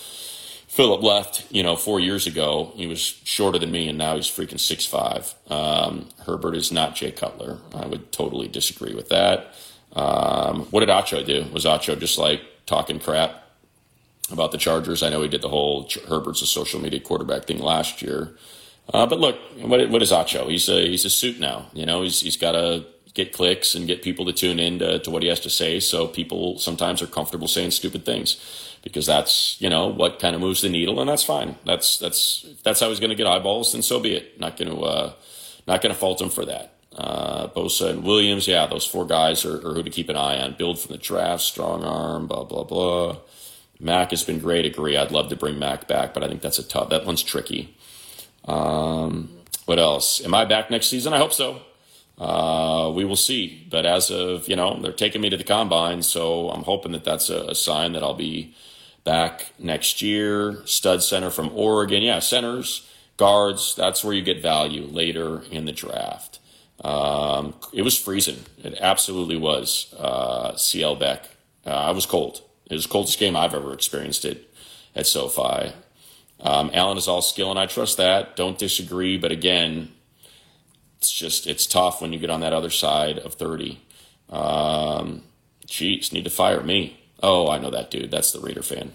Philip 0.67 1.01
left, 1.01 1.45
you 1.49 1.63
know, 1.63 1.75
four 1.75 1.99
years 1.99 2.27
ago. 2.27 2.71
He 2.75 2.87
was 2.87 3.01
shorter 3.01 3.59
than 3.59 3.71
me, 3.71 3.89
and 3.89 3.97
now 3.97 4.15
he's 4.15 4.27
freaking 4.27 4.59
six 4.59 4.85
five. 4.85 5.33
Um, 5.49 6.07
Herbert 6.25 6.55
is 6.55 6.71
not 6.71 6.95
Jay 6.95 7.11
Cutler. 7.11 7.57
I 7.73 7.87
would 7.87 8.11
totally 8.13 8.47
disagree 8.47 8.93
with 8.93 9.09
that. 9.09 9.53
Um, 9.97 10.61
what 10.71 10.81
did 10.81 10.89
Acho 10.89 11.25
do? 11.25 11.45
Was 11.51 11.65
Acho 11.65 11.99
just 11.99 12.17
like 12.17 12.41
talking 12.65 12.99
crap? 12.99 13.43
about 14.31 14.51
the 14.51 14.57
Chargers. 14.57 15.03
I 15.03 15.09
know 15.09 15.21
he 15.21 15.27
did 15.27 15.41
the 15.41 15.49
whole 15.49 15.89
Herbert's 16.07 16.41
a 16.41 16.47
social 16.47 16.81
media 16.81 16.99
quarterback 16.99 17.45
thing 17.45 17.59
last 17.59 18.01
year. 18.01 18.35
Uh, 18.93 19.05
but 19.05 19.19
look, 19.19 19.37
what, 19.61 19.89
what 19.89 20.01
is 20.01 20.11
Acho? 20.11 20.49
He's 20.49 20.69
a 20.69 20.87
he's 20.87 21.05
a 21.05 21.09
suit 21.09 21.39
now. 21.39 21.67
You 21.73 21.85
know, 21.85 22.03
he's 22.03 22.21
he's 22.21 22.37
got 22.37 22.53
to 22.53 22.85
get 23.13 23.33
clicks 23.33 23.73
and 23.73 23.87
get 23.87 24.01
people 24.01 24.25
to 24.25 24.33
tune 24.33 24.59
in 24.59 24.79
to, 24.79 24.99
to 24.99 25.09
what 25.09 25.23
he 25.23 25.29
has 25.29 25.39
to 25.41 25.49
say. 25.49 25.79
So 25.79 26.07
people 26.07 26.59
sometimes 26.59 27.01
are 27.01 27.07
comfortable 27.07 27.47
saying 27.47 27.71
stupid 27.71 28.05
things 28.05 28.37
because 28.83 29.05
that's 29.05 29.59
you 29.59 29.69
know 29.69 29.87
what 29.87 30.19
kind 30.19 30.35
of 30.35 30.41
moves 30.41 30.61
the 30.61 30.69
needle, 30.69 30.99
and 30.99 31.09
that's 31.09 31.23
fine. 31.23 31.55
That's 31.65 31.97
that's 31.97 32.45
that's 32.63 32.79
how 32.79 32.89
he's 32.89 32.99
going 32.99 33.09
to 33.09 33.15
get 33.15 33.27
eyeballs, 33.27 33.73
then 33.73 33.81
so 33.81 33.99
be 33.99 34.13
it. 34.13 34.39
Not 34.39 34.57
going 34.57 34.71
to 34.71 34.81
uh, 34.81 35.13
not 35.67 35.81
going 35.81 35.93
to 35.93 35.99
fault 35.99 36.21
him 36.21 36.29
for 36.29 36.45
that. 36.45 36.73
Uh, 36.97 37.47
Bosa 37.49 37.91
and 37.91 38.03
Williams, 38.03 38.47
yeah, 38.47 38.65
those 38.65 38.85
four 38.85 39.05
guys 39.05 39.45
are, 39.45 39.57
are 39.57 39.73
who 39.75 39.83
to 39.83 39.89
keep 39.89 40.09
an 40.09 40.17
eye 40.17 40.39
on. 40.39 40.55
Build 40.57 40.79
from 40.79 40.93
the 40.93 40.97
draft, 40.97 41.43
strong 41.43 41.83
arm, 41.83 42.25
blah 42.27 42.43
blah 42.43 42.63
blah. 42.63 43.17
Mac 43.79 44.09
has 44.09 44.23
been 44.23 44.39
great. 44.39 44.65
Agree. 44.65 44.97
I'd 44.97 45.11
love 45.11 45.29
to 45.29 45.35
bring 45.35 45.59
Mac 45.59 45.87
back, 45.87 46.13
but 46.13 46.23
I 46.23 46.27
think 46.27 46.41
that's 46.41 46.57
a 46.57 46.67
tough. 46.67 46.89
That 46.89 47.05
one's 47.05 47.21
tricky. 47.21 47.77
Um, 48.45 49.29
what 49.65 49.77
else? 49.77 50.23
Am 50.25 50.33
I 50.33 50.45
back 50.45 50.71
next 50.71 50.87
season? 50.87 51.13
I 51.13 51.17
hope 51.17 51.33
so. 51.33 51.61
Uh, 52.17 52.91
we 52.95 53.05
will 53.05 53.15
see. 53.15 53.67
But 53.69 53.85
as 53.85 54.09
of 54.09 54.47
you 54.47 54.55
know, 54.55 54.81
they're 54.81 54.91
taking 54.91 55.21
me 55.21 55.29
to 55.29 55.37
the 55.37 55.43
combine, 55.43 56.01
so 56.01 56.49
I'm 56.49 56.63
hoping 56.63 56.93
that 56.93 57.03
that's 57.03 57.29
a, 57.29 57.49
a 57.49 57.55
sign 57.55 57.91
that 57.91 58.01
I'll 58.01 58.15
be 58.15 58.55
back 59.03 59.53
next 59.59 60.01
year. 60.01 60.63
Stud 60.65 61.03
center 61.03 61.29
from 61.29 61.51
Oregon. 61.53 62.01
Yeah, 62.01 62.19
centers, 62.19 62.89
guards. 63.17 63.75
That's 63.75 64.03
where 64.03 64.15
you 64.15 64.23
get 64.23 64.41
value 64.41 64.85
later 64.85 65.43
in 65.51 65.65
the 65.65 65.71
draft. 65.71 66.36
Um, 66.83 67.55
it 67.73 67.81
was 67.81 67.97
freezing. 67.97 68.45
It 68.63 68.77
absolutely 68.79 69.37
was. 69.37 69.93
Uh, 69.97 70.55
CL 70.55 70.95
Beck. 70.97 71.27
Uh, 71.65 71.71
I 71.71 71.91
was 71.91 72.05
cold. 72.05 72.41
It 72.69 72.73
was 72.73 72.83
the 72.83 72.89
coldest 72.89 73.19
game 73.19 73.35
I've 73.35 73.53
ever 73.53 73.73
experienced 73.73 74.25
it 74.25 74.53
at 74.95 75.07
SoFi. 75.07 75.73
Um, 76.39 76.69
Allen 76.73 76.97
is 76.97 77.07
all 77.07 77.21
skill, 77.21 77.49
and 77.49 77.59
I 77.59 77.65
trust 77.65 77.97
that. 77.97 78.35
Don't 78.35 78.57
disagree, 78.57 79.17
but 79.17 79.31
again, 79.31 79.91
it's 80.97 81.11
just 81.11 81.47
it's 81.47 81.65
tough 81.65 82.01
when 82.01 82.13
you 82.13 82.19
get 82.19 82.29
on 82.29 82.41
that 82.41 82.53
other 82.53 82.69
side 82.69 83.17
of 83.19 83.33
thirty. 83.35 83.81
Um, 84.29 85.23
geez, 85.65 86.13
need 86.13 86.25
to 86.25 86.29
fire 86.29 86.61
me. 86.61 86.99
Oh, 87.23 87.49
I 87.49 87.57
know 87.57 87.71
that 87.71 87.89
dude. 87.89 88.11
That's 88.11 88.31
the 88.31 88.39
Raider 88.39 88.61
fan. 88.61 88.93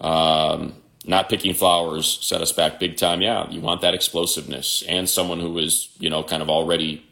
Um, 0.00 0.74
not 1.04 1.28
picking 1.28 1.54
flowers 1.54 2.18
set 2.22 2.40
us 2.40 2.52
back 2.52 2.78
big 2.78 2.96
time. 2.96 3.20
Yeah, 3.20 3.48
you 3.50 3.60
want 3.60 3.82
that 3.82 3.94
explosiveness 3.94 4.82
and 4.88 5.08
someone 5.08 5.40
who 5.40 5.58
is 5.58 5.90
you 5.98 6.08
know 6.08 6.22
kind 6.22 6.42
of 6.42 6.48
already 6.48 7.04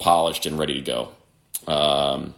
polished 0.00 0.46
and 0.46 0.58
ready 0.58 0.74
to 0.74 0.80
go. 0.80 1.08
Um, 1.72 2.34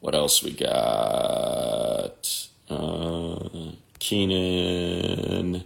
what 0.00 0.14
else 0.14 0.42
we 0.42 0.52
got? 0.52 2.48
Uh, 2.70 3.48
Keenan. 3.98 5.64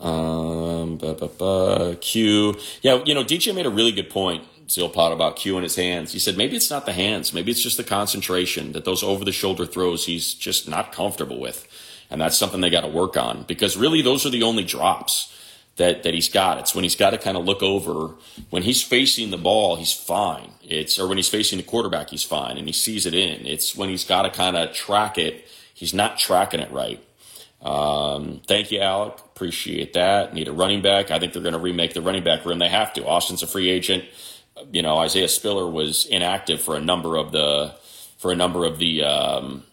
Um, 0.00 0.98
Q. 2.00 2.56
Yeah, 2.82 3.02
you 3.04 3.14
know, 3.14 3.24
DJ 3.24 3.54
made 3.54 3.66
a 3.66 3.70
really 3.70 3.92
good 3.92 4.08
point, 4.08 4.44
Zilpot, 4.68 5.12
about 5.12 5.36
Q 5.36 5.56
in 5.56 5.62
his 5.62 5.76
hands. 5.76 6.12
He 6.12 6.18
said 6.18 6.36
maybe 6.36 6.56
it's 6.56 6.70
not 6.70 6.86
the 6.86 6.92
hands, 6.92 7.34
maybe 7.34 7.50
it's 7.50 7.62
just 7.62 7.76
the 7.76 7.84
concentration 7.84 8.72
that 8.72 8.84
those 8.84 9.02
over 9.02 9.24
the 9.24 9.32
shoulder 9.32 9.66
throws 9.66 10.06
he's 10.06 10.32
just 10.32 10.68
not 10.68 10.92
comfortable 10.92 11.38
with. 11.38 11.66
And 12.10 12.20
that's 12.20 12.36
something 12.36 12.60
they 12.60 12.70
got 12.70 12.80
to 12.80 12.88
work 12.88 13.16
on 13.16 13.44
because 13.44 13.76
really 13.76 14.02
those 14.02 14.26
are 14.26 14.30
the 14.30 14.42
only 14.42 14.64
drops. 14.64 15.32
That 15.76 16.02
that 16.02 16.14
he's 16.14 16.28
got. 16.28 16.58
It's 16.58 16.74
when 16.74 16.84
he's 16.84 16.96
got 16.96 17.10
to 17.10 17.18
kind 17.18 17.36
of 17.36 17.44
look 17.44 17.62
over 17.62 18.14
when 18.50 18.62
he's 18.62 18.82
facing 18.82 19.30
the 19.30 19.38
ball, 19.38 19.76
he's 19.76 19.92
fine. 19.92 20.52
It's 20.62 20.98
or 20.98 21.06
when 21.08 21.16
he's 21.16 21.28
facing 21.28 21.58
the 21.58 21.64
quarterback, 21.64 22.10
he's 22.10 22.24
fine, 22.24 22.58
and 22.58 22.66
he 22.66 22.72
sees 22.72 23.06
it 23.06 23.14
in. 23.14 23.46
It's 23.46 23.76
when 23.76 23.88
he's 23.88 24.04
got 24.04 24.22
to 24.22 24.30
kind 24.30 24.56
of 24.56 24.72
track 24.72 25.18
it, 25.18 25.46
he's 25.74 25.94
not 25.94 26.18
tracking 26.18 26.60
it 26.60 26.70
right. 26.70 27.02
Um, 27.62 28.40
thank 28.46 28.70
you, 28.70 28.80
Alec. 28.80 29.18
Appreciate 29.18 29.92
that. 29.94 30.34
Need 30.34 30.48
a 30.48 30.52
running 30.52 30.82
back. 30.82 31.10
I 31.10 31.18
think 31.18 31.32
they're 31.32 31.42
going 31.42 31.52
to 31.52 31.58
remake 31.58 31.94
the 31.94 32.02
running 32.02 32.24
back 32.24 32.44
room. 32.44 32.58
They 32.58 32.68
have 32.68 32.92
to. 32.94 33.06
Austin's 33.06 33.42
a 33.42 33.46
free 33.46 33.70
agent. 33.70 34.04
You 34.72 34.82
know, 34.82 34.98
Isaiah 34.98 35.28
Spiller 35.28 35.68
was 35.68 36.06
inactive 36.06 36.60
for 36.60 36.76
a 36.76 36.80
number 36.80 37.16
of 37.16 37.32
the 37.32 37.74
for 38.18 38.32
a 38.32 38.36
number 38.36 38.66
of 38.66 38.78
the 38.78 39.02
um, 39.02 39.64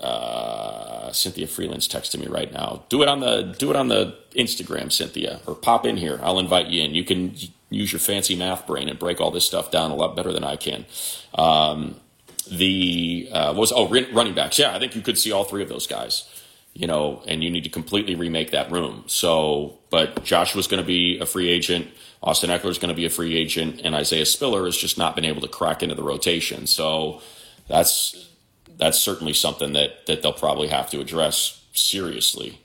uh, 0.00 1.12
Cynthia 1.12 1.46
Frelund's 1.46 1.88
texting 1.88 2.20
me 2.20 2.26
right 2.26 2.52
now. 2.52 2.84
Do 2.88 3.02
it 3.02 3.08
on 3.08 3.20
the 3.20 3.54
do 3.58 3.70
it 3.70 3.76
on 3.76 3.88
the 3.88 4.16
Instagram, 4.34 4.92
Cynthia, 4.92 5.40
or 5.46 5.54
pop 5.54 5.86
in 5.86 5.96
here. 5.96 6.20
I'll 6.22 6.38
invite 6.38 6.66
you 6.66 6.82
in. 6.82 6.94
You 6.94 7.04
can 7.04 7.34
use 7.70 7.92
your 7.92 8.00
fancy 8.00 8.36
math 8.36 8.66
brain 8.66 8.88
and 8.88 8.98
break 8.98 9.20
all 9.20 9.30
this 9.30 9.44
stuff 9.44 9.70
down 9.70 9.90
a 9.90 9.94
lot 9.94 10.16
better 10.16 10.32
than 10.32 10.44
I 10.44 10.56
can. 10.56 10.84
Um, 11.34 12.00
the 12.50 13.28
uh, 13.32 13.54
was 13.56 13.72
oh 13.74 13.88
running 13.88 14.34
backs. 14.34 14.58
Yeah, 14.58 14.74
I 14.74 14.78
think 14.78 14.94
you 14.94 15.02
could 15.02 15.18
see 15.18 15.32
all 15.32 15.44
three 15.44 15.62
of 15.62 15.68
those 15.68 15.86
guys. 15.86 16.28
You 16.74 16.86
know, 16.86 17.22
and 17.26 17.42
you 17.42 17.50
need 17.50 17.64
to 17.64 17.70
completely 17.70 18.14
remake 18.16 18.50
that 18.50 18.70
room. 18.70 19.04
So, 19.06 19.78
but 19.88 20.24
Joshua's 20.24 20.66
going 20.66 20.82
to 20.82 20.86
be 20.86 21.18
a 21.18 21.24
free 21.24 21.48
agent. 21.48 21.88
Austin 22.22 22.50
Ekeler 22.50 22.68
is 22.68 22.76
going 22.76 22.90
to 22.90 22.94
be 22.94 23.06
a 23.06 23.10
free 23.10 23.34
agent, 23.34 23.80
and 23.82 23.94
Isaiah 23.94 24.26
Spiller 24.26 24.66
has 24.66 24.76
just 24.76 24.98
not 24.98 25.14
been 25.14 25.24
able 25.24 25.40
to 25.40 25.48
crack 25.48 25.82
into 25.82 25.94
the 25.94 26.02
rotation. 26.02 26.66
So 26.66 27.22
that's 27.66 28.28
that's 28.76 28.98
certainly 28.98 29.32
something 29.32 29.72
that 29.72 30.06
that 30.06 30.22
they'll 30.22 30.32
probably 30.32 30.68
have 30.68 30.90
to 30.90 31.00
address 31.00 31.62
seriously. 31.72 32.60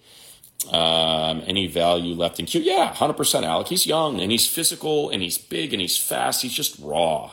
Um, 0.72 1.42
any 1.48 1.68
value 1.68 2.14
left 2.14 2.40
in 2.40 2.46
Q? 2.46 2.62
Yeah, 2.62 2.94
hundred 2.94 3.16
percent. 3.16 3.46
Alec, 3.46 3.68
he's 3.68 3.86
young 3.86 4.20
and 4.20 4.32
he's 4.32 4.48
physical 4.48 5.10
and 5.10 5.22
he's 5.22 5.38
big 5.38 5.74
and 5.74 5.82
he's 5.82 5.98
fast. 5.98 6.42
He's 6.42 6.54
just 6.54 6.78
raw. 6.80 7.32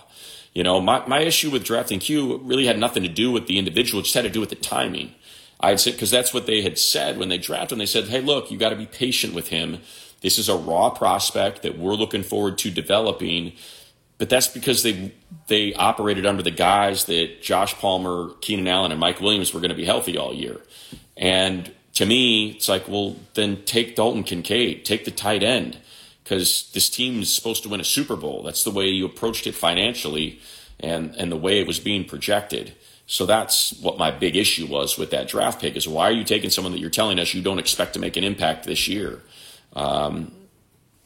You 0.55 0.63
know, 0.63 0.81
my 0.81 1.07
my 1.07 1.21
issue 1.21 1.51
with 1.51 1.65
drafting 1.65 1.99
Q 1.99 2.39
really 2.39 2.67
had 2.67 2.79
nothing 2.79 3.03
to 3.03 3.09
do 3.09 3.31
with 3.31 3.47
the 3.47 3.59
individual; 3.59 4.01
it 4.01 4.05
just 4.05 4.15
had 4.15 4.25
to 4.25 4.31
do 4.31 4.41
with 4.41 4.51
the 4.51 4.57
timing. 4.57 5.15
I'd 5.61 5.81
say 5.81 5.93
because 5.93 6.11
that's 6.11 6.33
what 6.33 6.47
they 6.47 6.63
had 6.63 6.79
said 6.79 7.19
when 7.19 7.29
they 7.29 7.39
drafted 7.39 7.73
him. 7.73 7.79
They 7.81 7.87
said, 7.87 8.05
"Hey, 8.05 8.21
look, 8.21 8.51
you 8.51 8.59
got 8.59 8.71
to 8.71 8.77
be 8.77 8.87
patient 8.87 9.35
with 9.35 9.49
him. 9.49 9.79
This 10.21 10.39
is 10.39 10.49
a 10.49 10.57
raw 10.57 10.91
prospect 10.91 11.63
that 11.63 11.79
we're 11.79 11.95
looking 11.95 12.23
forward 12.23 12.59
to 12.59 12.71
developing." 12.71 13.53
but 14.19 14.29
that's 14.29 14.49
because 14.49 14.83
they 14.83 15.13
they 15.49 15.75
operated 15.75 16.27
under 16.27 16.43
the 16.43 16.51
guise 16.51 17.07
that 17.07 17.43
Josh 17.43 17.75
Palmer, 17.75 18.31
Keenan 18.41 18.69
Allen, 18.69 18.93
and 18.93 19.01
Mike 19.01 19.21
Williams 19.21 19.53
were 19.53 19.61
going 19.61 19.71
to 19.71 19.77
be 19.77 19.85
healthy 19.85 20.17
all 20.17 20.33
year. 20.33 20.61
And 21.17 21.73
to 21.95 22.07
me, 22.07 22.51
it's 22.51 22.69
like, 22.69 22.87
well, 22.87 23.17
then 23.35 23.65
take 23.65 23.97
Dalton 23.97 24.23
Kincaid, 24.23 24.85
take 24.85 25.05
the 25.05 25.11
tight 25.11 25.43
end, 25.43 25.79
because 26.23 26.71
this 26.73 26.89
team 26.89 27.21
is 27.23 27.35
supposed 27.35 27.63
to 27.65 27.69
win 27.69 27.81
a 27.81 27.85
Super 27.85 28.15
Bowl. 28.15 28.43
That's 28.43 28.63
the 28.63 28.71
way 28.71 28.87
you 28.89 29.07
approached 29.07 29.47
it 29.47 29.55
financially, 29.55 30.39
and 30.79 31.15
and 31.17 31.33
the 31.33 31.37
way 31.37 31.59
it 31.61 31.67
was 31.67 31.81
being 31.81 32.05
projected. 32.05 32.75
So 33.07 33.25
that's 33.25 33.73
what 33.81 33.97
my 33.97 34.11
big 34.11 34.37
issue 34.37 34.67
was 34.67 34.99
with 34.99 35.11
that 35.11 35.29
draft 35.29 35.61
pick: 35.61 35.75
is 35.77 35.89
why 35.89 36.09
are 36.09 36.13
you 36.13 36.25
taking 36.25 36.51
someone 36.51 36.73
that 36.73 36.79
you're 36.79 36.91
telling 36.91 37.19
us 37.19 37.35
you 37.35 37.43
don't 37.43 37.59
expect 37.59 37.95
to 37.95 37.99
make 37.99 38.17
an 38.17 38.25
impact 38.25 38.65
this 38.65 38.87
year? 38.87 39.23
Um, 39.75 40.31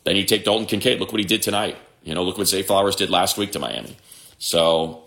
then 0.04 0.16
you 0.16 0.24
take 0.24 0.44
Dalton 0.44 0.66
Kincaid. 0.66 0.98
Look 0.98 1.12
what 1.12 1.20
he 1.20 1.26
did 1.26 1.42
tonight. 1.42 1.76
You 2.02 2.14
know, 2.14 2.24
look 2.24 2.36
what 2.36 2.48
Zay 2.48 2.62
Flowers 2.64 2.96
did 2.96 3.08
last 3.08 3.38
week 3.38 3.52
to 3.52 3.60
Miami. 3.60 3.96
So 4.42 5.04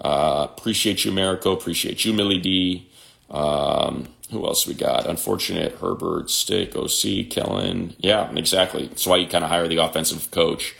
uh, 0.00 0.46
appreciate 0.50 1.04
you, 1.04 1.10
Americo. 1.10 1.52
Appreciate 1.52 2.06
you, 2.06 2.14
Millie 2.14 2.40
D. 2.40 2.90
Um, 3.30 4.08
who 4.30 4.46
else 4.46 4.66
we 4.66 4.72
got? 4.72 5.06
Unfortunate 5.06 5.72
Herbert, 5.72 6.30
Stick, 6.30 6.74
OC, 6.74 7.28
Kellen. 7.28 7.94
Yeah, 7.98 8.30
exactly. 8.34 8.86
That's 8.86 9.06
why 9.06 9.16
you 9.16 9.26
kind 9.26 9.44
of 9.44 9.50
hire 9.50 9.68
the 9.68 9.76
offensive 9.76 10.30
coach 10.30 10.74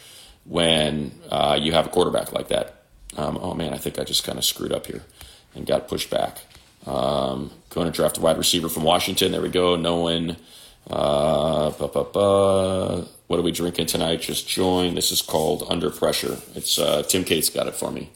when 0.44 1.12
uh, 1.30 1.59
you 1.61 1.72
have 1.72 1.86
a 1.86 1.90
quarterback 1.90 2.32
like 2.32 2.48
that. 2.48 2.82
Um, 3.16 3.38
oh 3.42 3.52
man, 3.52 3.74
I 3.74 3.78
think 3.78 3.98
I 3.98 4.04
just 4.04 4.24
kind 4.24 4.38
of 4.38 4.44
screwed 4.44 4.72
up 4.72 4.86
here 4.86 5.02
and 5.54 5.66
got 5.66 5.86
pushed 5.86 6.09
back. 6.09 6.38
Um, 6.86 7.50
going 7.68 7.90
to 7.90 7.92
draft 7.92 8.16
a 8.16 8.22
wide 8.22 8.38
receiver 8.38 8.70
from 8.70 8.84
Washington. 8.84 9.32
There 9.32 9.42
we 9.42 9.50
go. 9.50 9.76
No 9.76 9.96
one. 9.96 10.38
Uh, 10.88 11.70
what 13.28 13.38
are 13.38 13.42
we 13.42 13.52
drinking 13.52 13.86
tonight? 13.86 14.22
Just 14.22 14.48
join. 14.48 14.94
This 14.94 15.12
is 15.12 15.22
called 15.22 15.64
Under 15.68 15.90
Pressure. 15.90 16.38
It's 16.54 16.78
uh, 16.78 17.02
Tim 17.02 17.24
Cates 17.24 17.50
got 17.50 17.68
it 17.68 17.74
for 17.74 17.90
me. 17.92 18.10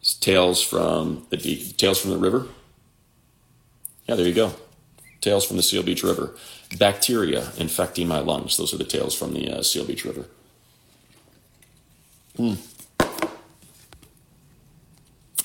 It's 0.00 0.14
Tales 0.14 0.62
from 0.62 1.26
the 1.30 1.36
Tales 1.76 2.00
from 2.00 2.10
the 2.10 2.18
River. 2.18 2.48
Yeah, 4.06 4.16
there 4.16 4.26
you 4.26 4.34
go. 4.34 4.52
Tales 5.20 5.46
from 5.46 5.58
the 5.58 5.62
Seal 5.62 5.82
Beach 5.82 6.02
River. 6.02 6.34
Bacteria 6.78 7.52
infecting 7.58 8.08
my 8.08 8.20
lungs. 8.20 8.56
Those 8.56 8.72
are 8.72 8.78
the 8.78 8.84
tales 8.84 9.14
from 9.14 9.34
the 9.34 9.50
uh, 9.50 9.62
Seal 9.62 9.84
Beach 9.84 10.04
River. 10.04 10.24
Hmm. 12.36 12.54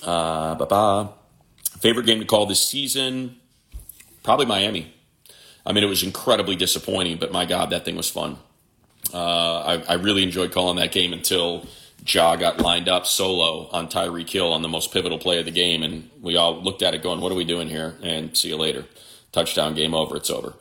Uh, 0.02 0.56
ba-ba. 0.56 1.10
Favorite 1.80 2.06
game 2.06 2.20
to 2.20 2.26
call 2.26 2.46
this 2.46 2.66
season? 2.66 3.38
Probably 4.24 4.46
Miami. 4.46 4.94
I 5.66 5.74
mean, 5.74 5.84
it 5.84 5.88
was 5.88 6.04
incredibly 6.04 6.56
disappointing, 6.56 7.18
but 7.18 7.32
my 7.32 7.46
God, 7.46 7.72
that 7.72 7.84
thing 7.84 7.98
was 7.98 8.10
fun. 8.10 8.38
Uh, 9.14 9.60
I, 9.88 9.94
I, 9.94 9.94
really 9.96 10.24
enjoyed 10.24 10.52
calling 10.52 10.78
that 10.78 10.92
game 10.92 11.14
until 11.14 11.66
Ja 12.06 12.36
got 12.36 12.60
lined 12.60 12.90
up 12.90 13.06
solo 13.06 13.70
on 13.72 13.88
Tyreek 13.88 14.30
Hill 14.30 14.52
on 14.52 14.62
the 14.62 14.68
most 14.68 14.92
pivotal 14.92 15.20
play 15.20 15.40
of 15.40 15.46
the 15.46 15.52
game, 15.52 15.84
and 15.84 16.10
we 16.22 16.36
all 16.36 16.62
looked 16.62 16.82
at 16.82 16.94
it 16.94 17.02
going, 17.02 17.22
"What 17.22 17.32
are 17.32 17.36
we 17.36 17.46
doing 17.46 17.70
here?" 17.70 17.96
And 18.02 18.36
see 18.36 18.50
you 18.50 18.58
later. 18.58 18.86
Touchdown, 19.32 19.76
game 19.76 19.94
over. 19.94 20.18
It's 20.18 20.30
over. 20.30 20.56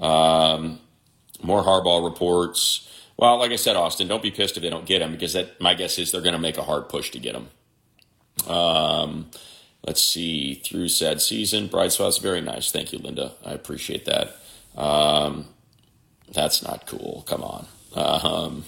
Um, 0.00 0.80
more 1.42 1.62
Harbaugh 1.62 2.04
reports. 2.04 2.88
Well, 3.16 3.38
like 3.38 3.50
I 3.50 3.56
said, 3.56 3.76
Austin, 3.76 4.08
don't 4.08 4.22
be 4.22 4.30
pissed 4.30 4.56
if 4.56 4.62
they 4.62 4.70
don't 4.70 4.84
get 4.84 5.00
him 5.00 5.12
because 5.12 5.32
that 5.32 5.60
my 5.60 5.74
guess 5.74 5.98
is 5.98 6.12
they're 6.12 6.20
going 6.20 6.34
to 6.34 6.38
make 6.38 6.58
a 6.58 6.62
hard 6.62 6.88
push 6.88 7.10
to 7.12 7.18
get 7.18 7.34
him. 7.34 7.48
Um, 8.48 9.30
let's 9.86 10.02
see. 10.02 10.54
Through 10.54 10.88
sad 10.88 11.22
season, 11.22 11.68
Bride 11.68 11.92
Spouse, 11.92 12.18
very 12.18 12.40
nice. 12.40 12.70
Thank 12.70 12.92
you, 12.92 12.98
Linda. 12.98 13.32
I 13.44 13.52
appreciate 13.52 14.04
that. 14.04 14.36
Um, 14.76 15.46
that's 16.32 16.62
not 16.62 16.86
cool. 16.86 17.24
Come 17.26 17.42
on. 17.42 17.66
Um, 17.96 18.64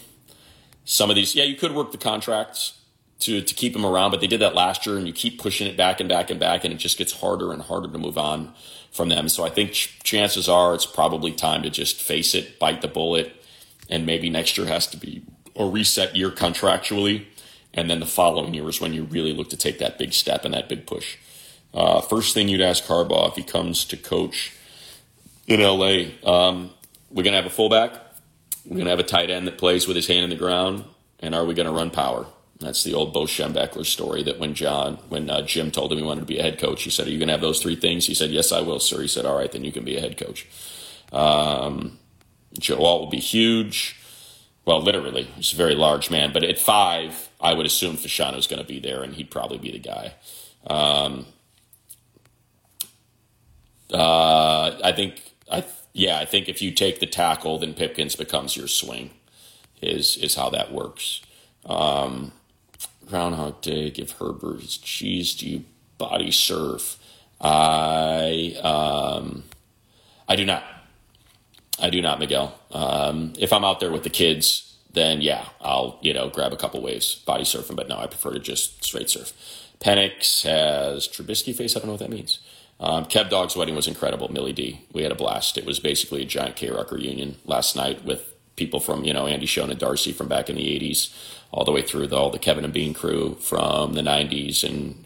some 0.85 1.11
of 1.11 1.17
these, 1.17 1.35
yeah, 1.35 1.45
you 1.45 1.55
could 1.55 1.73
work 1.73 1.93
the 1.93 1.99
contracts 1.99 2.79
to 3.21 3.43
to 3.43 3.55
keep 3.55 3.73
them 3.73 3.85
around, 3.85 4.11
but 4.11 4.21
they 4.21 4.27
did 4.27 4.41
that 4.41 4.55
last 4.55 4.87
year, 4.87 4.97
and 4.97 5.07
you 5.07 5.13
keep 5.13 5.41
pushing 5.41 5.67
it 5.67 5.77
back 5.77 6.01
and 6.01 6.09
back 6.09 6.31
and 6.31 6.41
back, 6.41 6.65
and 6.65 6.73
it 6.73 6.79
just 6.79 6.99
gets 6.99 7.13
harder 7.13 7.53
and 7.53 7.63
harder 7.63 7.89
to 7.89 7.99
move 7.99 8.17
on 8.17 8.55
from 8.91 9.09
them. 9.09 9.29
So 9.29 9.45
I 9.45 9.51
think 9.51 9.73
ch- 9.73 9.99
chances 10.03 10.49
are 10.49 10.75
it's 10.75 10.87
probably 10.87 11.33
time 11.33 11.63
to 11.63 11.71
just 11.71 12.01
face 12.01 12.35
it, 12.35 12.59
bite 12.59 12.81
the 12.81 12.89
bullet, 12.89 13.35
and 13.91 14.07
maybe 14.07 14.31
next 14.31 14.57
year 14.57 14.67
has 14.67 14.87
to 14.89 14.97
be 14.97 15.23
a 15.57 15.67
reset 15.67 16.17
year 16.17 16.31
contractually, 16.31 17.27
and 17.75 17.91
then 17.91 18.01
the 18.01 18.07
following 18.07 18.55
year 18.55 18.69
is 18.69 18.81
when 18.81 18.93
you 18.93 19.05
really 19.05 19.35
look 19.35 19.51
to 19.51 19.57
take 19.57 19.79
that 19.79 19.99
big 19.99 20.13
step 20.13 20.45
and 20.45 20.55
that 20.55 20.69
big 20.69 20.87
push. 20.87 21.17
Uh, 21.75 22.01
first 22.01 22.33
thing 22.33 22.49
you'd 22.49 22.63
ask 22.63 22.85
Harbaugh 22.85 23.29
if 23.29 23.35
he 23.35 23.43
comes 23.43 23.85
to 23.85 23.97
coach 23.97 24.55
in 25.47 25.61
LA, 25.61 26.05
um, 26.25 26.71
we're 27.11 27.23
gonna 27.25 27.37
have 27.37 27.47
a 27.47 27.51
fullback 27.51 28.08
we're 28.65 28.77
going 28.77 28.87
to 28.87 28.91
have 28.91 28.99
a 28.99 29.05
tight 29.05 29.31
end 29.31 29.47
that 29.47 29.59
plays 29.59 29.87
with 29.87 29.97
his 29.97 30.07
hand 30.07 30.25
in 30.25 30.31
the 30.31 30.37
ground, 30.37 30.85
and 31.21 31.35
are 31.35 31.45
we 31.45 31.55
going 31.55 31.67
to 31.67 31.73
run 31.73 31.91
power? 31.91 32.27
That's 32.61 32.83
the 32.83 32.95
old 32.95 33.13
Bo 33.13 33.23
Schembechler 33.25 33.87
story. 33.87 34.23
That 34.25 34.39
when 34.39 34.55
John, 34.55 34.97
when 35.09 35.31
uh, 35.31 35.43
Jim 35.43 35.71
told 35.71 35.93
him 35.93 35.99
he 35.99 36.05
wanted 36.05 36.23
to 36.23 36.27
be 36.27 36.39
a 36.39 36.43
head 36.43 36.59
coach, 36.59 36.83
he 36.83 36.91
said, 36.91 37.07
"Are 37.07 37.11
you 37.11 37.19
going 37.19 37.29
to 37.29 37.35
have 37.35 37.41
those 37.41 37.63
three 37.63 37.77
things?" 37.77 38.07
He 38.07 38.15
said, 38.15 38.31
"Yes, 38.31 38.51
I 38.51 38.61
will, 38.61 38.81
sir." 38.81 39.01
He 39.01 39.09
said, 39.09 39.25
"All 39.25 39.37
right, 39.37 39.51
then 39.51 39.65
you 39.65 39.71
can 39.71 39.85
be 39.85 39.97
a 39.97 40.01
head 40.01 40.19
coach." 40.19 40.47
Um, 41.13 41.99
Joe 42.59 42.83
Alt 42.83 43.01
will 43.03 43.11
be 43.11 43.21
huge. 43.21 43.97
Well, 44.65 44.83
literally, 44.83 45.25
he's 45.37 45.53
a 45.53 45.57
very 45.57 45.75
large 45.75 46.11
man. 46.11 46.33
But 46.33 46.45
at 46.45 46.59
five, 46.59 47.29
I 47.41 47.55
would 47.55 47.65
assume 47.65 47.97
Fashanu's 47.97 48.47
going 48.47 48.61
to 48.61 48.69
be 48.69 48.81
there, 48.81 49.03
and 49.03 49.15
he'd 49.15 49.31
probably 49.31 49.59
be 49.59 49.71
the 49.71 49.79
guy. 49.79 50.15
Um, 50.67 51.27
uh, 53.93 54.79
I 54.83 54.93
think 54.93 55.33
I 55.51 55.65
yeah, 55.93 56.19
I 56.19 56.25
think 56.25 56.49
if 56.49 56.63
you 56.63 56.71
take 56.73 57.01
the 57.01 57.07
tackle, 57.07 57.59
then 57.59 57.75
Pipkins 57.75 58.17
becomes 58.17 58.57
your 58.57 58.69
swing. 58.69 59.11
Is 59.81 60.17
is 60.17 60.35
how 60.35 60.51
that 60.51 60.73
works. 60.73 61.23
Um, 61.65 62.33
Groundhog 63.07 63.61
Day, 63.61 63.91
give 63.91 64.13
Herbert 64.13 64.61
his 64.61 64.77
cheese. 64.77 65.35
Do 65.35 65.49
you 65.49 65.65
body 65.99 66.31
surf? 66.31 66.99
I 67.41 68.57
um, 68.63 69.45
I 70.29 70.37
do 70.37 70.45
not. 70.45 70.65
I 71.81 71.91
do 71.91 72.03
not, 72.03 72.19
Miguel. 72.19 72.59
Um, 72.73 73.35
if 73.39 73.53
I'm 73.53 73.65
out 73.65 73.79
there 73.79 73.93
with 73.93 74.03
the 74.03 74.11
kids, 74.11 74.77
then 74.93 75.21
yeah, 75.21 75.49
I'll 75.61 75.99
you 76.03 76.13
know 76.13 76.29
grab 76.29 76.53
a 76.53 76.57
couple 76.57 76.83
waves, 76.83 77.15
body 77.15 77.45
surfing. 77.45 77.77
But 77.77 77.89
no, 77.89 77.99
I 77.99 78.07
prefer 78.07 78.33
to 78.33 78.41
just 78.41 78.85
straight 78.85 79.11
surf. 79.11 79.33
Penix 79.81 80.43
has 80.43 81.07
Trubisky 81.07 81.55
face. 81.55 81.77
I 81.77 81.79
don't 81.79 81.87
know 81.87 81.93
what 81.93 82.01
that 82.01 82.11
means. 82.11 82.41
Um, 82.81 83.07
Kev 83.07 83.29
Dog's 83.29 83.57
wedding 83.57 83.75
was 83.75 83.89
incredible. 83.89 84.33
Millie 84.33 84.53
D. 84.53 84.87
We 84.93 85.03
had 85.03 85.13
a 85.13 85.17
blast. 85.17 85.59
It 85.59 85.65
was 85.67 85.81
basically 85.81 86.23
a 86.23 86.27
giant 86.27 86.57
KROQ 86.57 86.93
reunion 86.93 87.37
last 87.45 87.75
night 87.75 88.05
with 88.05 88.35
people 88.57 88.81
from 88.81 89.05
you 89.05 89.13
know 89.13 89.27
Andy 89.27 89.47
Schoen 89.47 89.71
and 89.71 89.79
Darcy 89.79 90.13
from 90.13 90.29
back 90.29 90.49
in 90.49 90.57
the 90.57 90.79
'80s, 90.79 91.13
all 91.51 91.65
the 91.65 91.73
way 91.73 91.83
through 91.83 92.07
the, 92.09 92.17
all 92.17 92.31
the 92.31 92.39
Kevin 92.39 92.65
and 92.65 92.73
Bean 92.73 92.95
crew 92.95 93.37
from 93.41 93.95
the 93.95 94.03
'90s, 94.03 94.63
and 94.63 95.05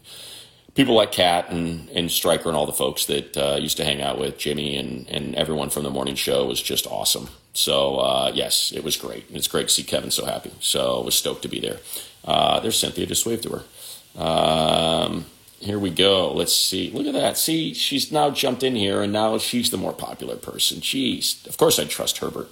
people 0.75 0.95
like 0.95 1.11
Kat 1.11 1.49
and 1.49 1.89
and 1.89 2.11
Stryker 2.11 2.49
and 2.49 2.57
all 2.57 2.65
the 2.65 2.73
folks 2.73 3.05
that 3.07 3.37
uh, 3.37 3.57
used 3.59 3.77
to 3.77 3.85
hang 3.85 4.01
out 4.01 4.19
with 4.19 4.37
Jimmy 4.37 4.75
and 4.75 5.07
and 5.09 5.35
everyone 5.35 5.69
from 5.69 5.83
the 5.83 5.89
morning 5.89 6.15
show 6.15 6.45
was 6.45 6.61
just 6.61 6.85
awesome. 6.87 7.29
So 7.53 7.97
uh, 7.97 8.31
yes, 8.33 8.71
it 8.71 8.83
was 8.83 8.97
great. 8.97 9.25
It's 9.31 9.47
great 9.47 9.67
to 9.69 9.73
see 9.73 9.83
Kevin 9.83 10.11
so 10.11 10.25
happy. 10.25 10.51
So 10.59 11.01
I 11.01 11.05
was 11.05 11.15
stoked 11.15 11.43
to 11.43 11.47
be 11.47 11.59
there. 11.59 11.77
Uh, 12.25 12.59
there's 12.59 12.77
Cynthia. 12.77 13.05
Just 13.05 13.25
wave 13.25 13.41
to 13.41 13.49
her. 13.49 14.21
Um, 14.21 15.25
here 15.63 15.79
we 15.79 15.89
go. 15.89 16.33
Let's 16.33 16.55
see. 16.55 16.91
Look 16.91 17.07
at 17.07 17.13
that. 17.13 17.37
See, 17.37 17.73
she's 17.73 18.11
now 18.11 18.29
jumped 18.29 18.63
in 18.63 18.75
here, 18.75 19.01
and 19.01 19.13
now 19.13 19.37
she's 19.37 19.69
the 19.71 19.77
more 19.77 19.93
popular 19.93 20.35
person. 20.35 20.79
Jeez. 20.79 21.45
Of 21.47 21.57
course, 21.57 21.79
I 21.79 21.85
trust 21.85 22.17
Herbert. 22.17 22.49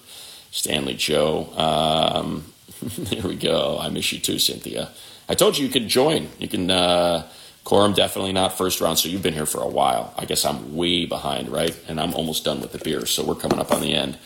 Stanley 0.51 0.95
Joe. 0.95 1.49
Um, 1.55 2.53
here 3.07 3.27
we 3.27 3.35
go. 3.35 3.77
I 3.79 3.89
miss 3.89 4.11
you 4.11 4.19
too, 4.19 4.39
Cynthia. 4.39 4.89
I 5.29 5.35
told 5.35 5.57
you 5.57 5.65
you 5.65 5.71
could 5.71 5.87
join. 5.87 6.29
You 6.39 6.47
can. 6.47 6.71
Uh, 6.71 7.27
Quorum 7.63 7.93
definitely 7.93 8.33
not 8.33 8.57
first 8.57 8.81
round, 8.81 8.97
so 8.97 9.07
you've 9.07 9.21
been 9.21 9.35
here 9.35 9.45
for 9.45 9.61
a 9.61 9.67
while. 9.67 10.15
I 10.17 10.25
guess 10.25 10.45
I'm 10.45 10.75
way 10.75 11.05
behind, 11.05 11.49
right? 11.49 11.77
And 11.87 12.01
I'm 12.01 12.13
almost 12.15 12.43
done 12.43 12.59
with 12.59 12.71
the 12.71 12.79
beer, 12.79 13.05
so 13.05 13.23
we're 13.23 13.35
coming 13.35 13.59
up 13.59 13.71
on 13.71 13.81
the 13.81 13.93
end. 13.93 14.17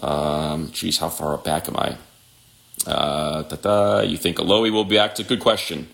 Um, 0.00 0.70
geez, 0.70 0.98
how 0.98 1.08
far 1.08 1.36
back 1.38 1.68
am 1.68 1.76
I? 1.76 1.96
Uh, 2.86 4.04
you 4.06 4.16
think 4.16 4.36
Alohi 4.36 4.70
will 4.70 4.84
be 4.84 4.96
back? 4.96 5.12
It's 5.12 5.20
a 5.20 5.24
good 5.24 5.40
question, 5.40 5.88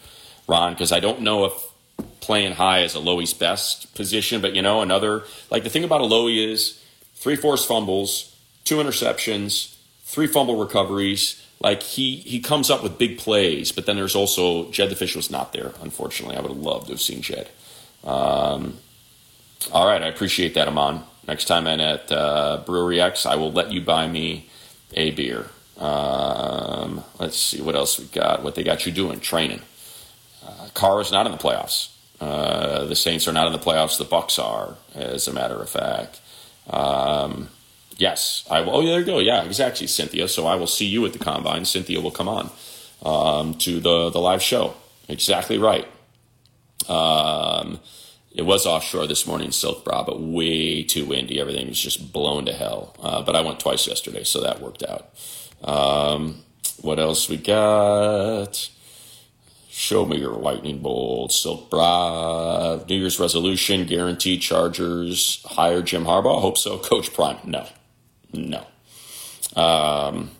Ron, 0.46 0.74
because 0.74 0.92
I 0.92 1.00
don't 1.00 1.22
know 1.22 1.46
if 1.46 1.71
playing 2.22 2.52
high 2.52 2.80
is 2.80 2.94
Alohi's 2.94 3.34
best 3.34 3.94
position, 3.94 4.40
but 4.40 4.54
you 4.54 4.62
know, 4.62 4.80
another 4.80 5.24
like 5.50 5.64
the 5.64 5.70
thing 5.70 5.84
about 5.84 6.00
Alohi 6.00 6.48
is 6.48 6.82
three 7.14 7.36
forced 7.36 7.68
fumbles, 7.68 8.34
two 8.64 8.76
interceptions, 8.76 9.76
three 10.04 10.26
fumble 10.26 10.56
recoveries. 10.56 11.44
Like 11.60 11.82
he 11.82 12.16
he 12.16 12.40
comes 12.40 12.70
up 12.70 12.82
with 12.82 12.98
big 12.98 13.18
plays, 13.18 13.70
but 13.70 13.86
then 13.86 13.96
there's 13.96 14.16
also 14.16 14.70
Jed 14.70 14.90
the 14.90 14.96
Fish 14.96 15.14
was 15.14 15.30
not 15.30 15.52
there. 15.52 15.72
Unfortunately, 15.82 16.36
I 16.36 16.40
would 16.40 16.50
have 16.50 16.58
loved 16.58 16.86
to 16.86 16.92
have 16.94 17.00
seen 17.00 17.22
Jed. 17.22 17.50
Um, 18.02 18.78
all 19.70 19.86
right, 19.86 20.02
I 20.02 20.08
appreciate 20.08 20.54
that, 20.54 20.66
Amon. 20.66 21.04
Next 21.28 21.44
time 21.44 21.68
I'm 21.68 21.80
at 21.80 22.10
uh, 22.10 22.62
Brewery 22.66 23.00
X, 23.00 23.26
I 23.26 23.36
will 23.36 23.52
let 23.52 23.70
you 23.70 23.80
buy 23.80 24.08
me 24.08 24.48
a 24.94 25.12
beer. 25.12 25.50
Um, 25.78 27.04
let's 27.20 27.38
see 27.38 27.60
what 27.60 27.76
else 27.76 27.98
we 27.98 28.06
got. 28.06 28.42
What 28.42 28.56
they 28.56 28.64
got 28.64 28.86
you 28.86 28.92
doing? 28.92 29.20
Training. 29.20 29.62
Uh, 30.44 30.68
Carr 30.74 31.00
is 31.00 31.12
not 31.12 31.26
in 31.26 31.32
the 31.32 31.38
playoffs. 31.38 31.91
Uh, 32.22 32.84
the 32.84 32.94
Saints 32.94 33.26
are 33.26 33.32
not 33.32 33.48
in 33.48 33.52
the 33.52 33.58
playoffs. 33.58 33.98
The 33.98 34.04
Bucs 34.04 34.38
are, 34.38 34.76
as 34.94 35.26
a 35.26 35.32
matter 35.32 35.56
of 35.56 35.68
fact. 35.68 36.20
Um, 36.70 37.48
yes, 37.96 38.46
I 38.48 38.60
will. 38.60 38.76
Oh, 38.76 38.86
there 38.86 39.00
you 39.00 39.04
go. 39.04 39.18
Yeah, 39.18 39.42
exactly, 39.42 39.88
Cynthia. 39.88 40.28
So 40.28 40.46
I 40.46 40.54
will 40.54 40.68
see 40.68 40.86
you 40.86 41.04
at 41.04 41.14
the 41.14 41.18
combine. 41.18 41.64
Cynthia 41.64 42.00
will 42.00 42.12
come 42.12 42.28
on 42.28 42.50
um, 43.04 43.54
to 43.54 43.80
the 43.80 44.10
the 44.10 44.20
live 44.20 44.40
show. 44.40 44.74
Exactly 45.08 45.58
right. 45.58 45.88
Um, 46.88 47.80
it 48.30 48.42
was 48.42 48.66
offshore 48.66 49.08
this 49.08 49.26
morning, 49.26 49.50
Silk 49.50 49.84
Bra, 49.84 50.04
but 50.04 50.20
way 50.20 50.84
too 50.84 51.04
windy. 51.04 51.40
Everything 51.40 51.66
was 51.66 51.80
just 51.80 52.12
blown 52.12 52.46
to 52.46 52.52
hell. 52.52 52.94
Uh, 53.02 53.22
but 53.22 53.34
I 53.34 53.40
went 53.40 53.58
twice 53.58 53.88
yesterday, 53.88 54.22
so 54.22 54.40
that 54.40 54.60
worked 54.60 54.84
out. 54.84 55.08
Um, 55.64 56.42
what 56.82 57.00
else 57.00 57.28
we 57.28 57.36
got? 57.36 58.70
Show 59.82 60.06
me 60.06 60.18
your 60.18 60.34
lightning 60.34 60.78
bolt, 60.78 61.32
Silk 61.32 61.68
Bra, 61.68 62.84
New 62.88 62.94
Year's 62.94 63.18
resolution, 63.18 63.84
guaranteed 63.84 64.40
Chargers, 64.40 65.42
hire 65.44 65.82
Jim 65.82 66.04
Harbaugh. 66.04 66.40
Hope 66.40 66.56
so. 66.56 66.78
Coach 66.90 67.12
Prime, 67.12 67.38
no, 67.44 67.66
no. 68.32 68.64
Um, 69.60 70.30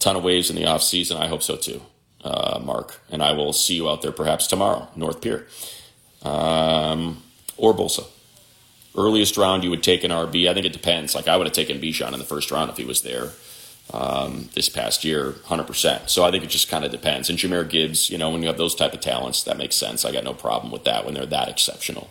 ton 0.00 0.16
of 0.16 0.24
waves 0.24 0.50
in 0.50 0.56
the 0.56 0.66
off 0.66 0.82
season. 0.82 1.18
I 1.18 1.28
hope 1.28 1.44
so 1.44 1.54
too, 1.54 1.82
uh, 2.24 2.58
Mark. 2.64 3.00
And 3.12 3.22
I 3.22 3.30
will 3.30 3.52
see 3.52 3.76
you 3.76 3.88
out 3.88 4.02
there 4.02 4.10
perhaps 4.10 4.48
tomorrow, 4.48 4.88
North 4.96 5.20
Pier 5.20 5.46
um, 6.24 7.22
or 7.56 7.74
Bosa. 7.74 8.04
Earliest 8.98 9.36
round 9.36 9.62
you 9.62 9.70
would 9.70 9.84
take 9.84 10.02
an 10.02 10.10
RB. 10.10 10.50
I 10.50 10.54
think 10.54 10.66
it 10.66 10.72
depends. 10.72 11.14
Like 11.14 11.28
I 11.28 11.36
would 11.36 11.46
have 11.46 11.54
taken 11.54 11.80
Bijan 11.80 12.12
in 12.12 12.18
the 12.18 12.24
first 12.24 12.50
round 12.50 12.70
if 12.70 12.76
he 12.76 12.84
was 12.84 13.02
there 13.02 13.30
um, 13.92 14.48
this 14.54 14.68
past 14.68 15.04
year, 15.04 15.32
100%. 15.46 16.08
So 16.08 16.24
I 16.24 16.30
think 16.30 16.44
it 16.44 16.50
just 16.50 16.68
kind 16.70 16.84
of 16.84 16.90
depends. 16.90 17.28
And 17.28 17.38
Jahmyr 17.38 17.68
Gibbs, 17.68 18.10
you 18.10 18.18
know, 18.18 18.30
when 18.30 18.42
you 18.42 18.48
have 18.48 18.56
those 18.56 18.74
type 18.74 18.94
of 18.94 19.00
talents, 19.00 19.42
that 19.44 19.58
makes 19.58 19.76
sense. 19.76 20.04
I 20.04 20.12
got 20.12 20.24
no 20.24 20.34
problem 20.34 20.72
with 20.72 20.84
that 20.84 21.04
when 21.04 21.14
they're 21.14 21.26
that 21.26 21.48
exceptional. 21.48 22.10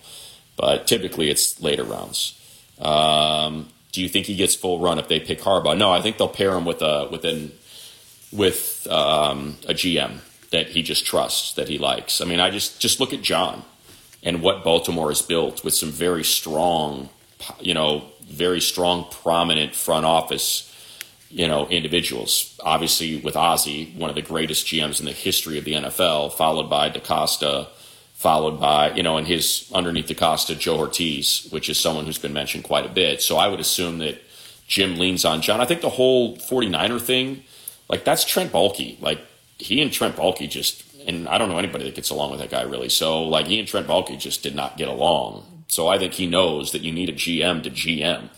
But 0.56 0.88
typically 0.88 1.30
it's 1.30 1.62
later 1.62 1.84
rounds. 1.84 2.40
Um, 2.80 3.70
do 3.92 4.02
you 4.02 4.10
think 4.10 4.26
he 4.26 4.36
gets 4.36 4.56
full 4.56 4.80
run 4.80 5.00
if 5.00 5.08
they 5.08 5.20
pick 5.20 5.42
Harbaugh? 5.42 5.78
No, 5.78 5.92
I 5.92 6.02
think 6.02 6.18
they'll 6.18 6.28
pair 6.28 6.56
him 6.56 6.66
with 6.66 6.82
a 6.82 7.08
with 7.12 7.26
an, 7.26 7.52
with 8.32 8.88
um, 8.90 9.58
a 9.68 9.74
GM 9.74 10.20
that 10.52 10.70
he 10.70 10.82
just 10.82 11.06
trusts 11.06 11.54
that 11.54 11.70
he 11.70 11.78
likes. 11.78 12.20
I 12.20 12.26
mean, 12.26 12.40
I 12.40 12.50
just 12.50 12.80
just 12.80 13.00
look 13.00 13.14
at 13.14 13.22
John 13.22 13.64
and 14.24 14.42
what 14.42 14.64
Baltimore 14.64 15.10
has 15.10 15.22
built 15.22 15.64
with 15.64 15.76
some 15.76 15.90
very 15.90 16.24
strong, 16.24 17.10
you 17.60 17.74
know, 17.74 18.06
very 18.22 18.62
strong, 18.62 19.06
prominent 19.12 19.76
front 19.76 20.06
office, 20.06 20.73
you 21.34 21.48
know, 21.48 21.68
individuals. 21.68 22.60
Obviously, 22.64 23.18
with 23.18 23.36
Ozzie, 23.36 23.92
one 23.98 24.10
of 24.10 24.16
the 24.16 24.22
greatest 24.22 24.68
GMs 24.68 25.00
in 25.00 25.06
the 25.06 25.12
history 25.12 25.58
of 25.58 25.66
the 25.66 25.74
NFL, 25.74 26.34
followed 26.34 26.70
by 26.70 26.90
DeCosta, 26.92 27.68
followed 28.14 28.60
by, 28.60 28.94
you 28.94 29.02
know, 29.02 29.18
and 29.18 29.26
his 29.26 29.70
underneath 29.74 30.08
DeCosta, 30.08 30.58
Joe 30.58 30.78
Hortiz, 30.78 31.52
which 31.52 31.70
is 31.70 31.80
someone 31.80 32.06
who's 32.06 32.20
been 32.20 32.34
mentioned 32.34 32.64
quite 32.64 32.86
a 32.86 32.90
bit. 32.90 33.22
So 33.22 33.38
I 33.38 33.48
would 33.48 33.60
assume 33.60 33.98
that 33.98 34.22
Jim 34.68 34.98
leans 34.98 35.26
on 35.26 35.42
John. 35.42 35.60
I 35.60 35.66
think 35.66 35.82
the 35.82 35.90
whole 35.90 36.38
49er 36.38 37.02
thing, 37.02 37.44
like 37.90 38.06
that's 38.06 38.24
Trent 38.24 38.52
Baalke. 38.52 39.02
Like 39.02 39.20
he 39.58 39.82
and 39.82 39.92
Trent 39.92 40.16
Baalke 40.16 40.48
just 40.50 40.84
and 41.08 41.28
I 41.28 41.38
don't 41.38 41.50
know 41.50 41.58
anybody 41.58 41.84
that 41.86 41.96
gets 41.96 42.12
along 42.12 42.32
with 42.32 42.40
that 42.40 42.50
guy 42.50 42.62
really. 42.62 42.90
So 42.90 43.24
like 43.24 43.48
he 43.48 43.60
and 43.60 43.68
Trent 43.68 43.88
Baalke 43.88 44.18
just 44.20 44.44
did 44.44 44.56
not 44.56 44.78
get 44.78 44.88
along. 44.88 45.66
So 45.68 45.88
I 45.88 45.98
think 45.98 46.14
he 46.14 46.28
knows 46.28 46.72
that 46.72 46.82
you 46.82 46.92
need 46.92 47.10
a 47.10 47.14
GM 47.14 47.64
to 47.64 47.72
GM 47.72 48.30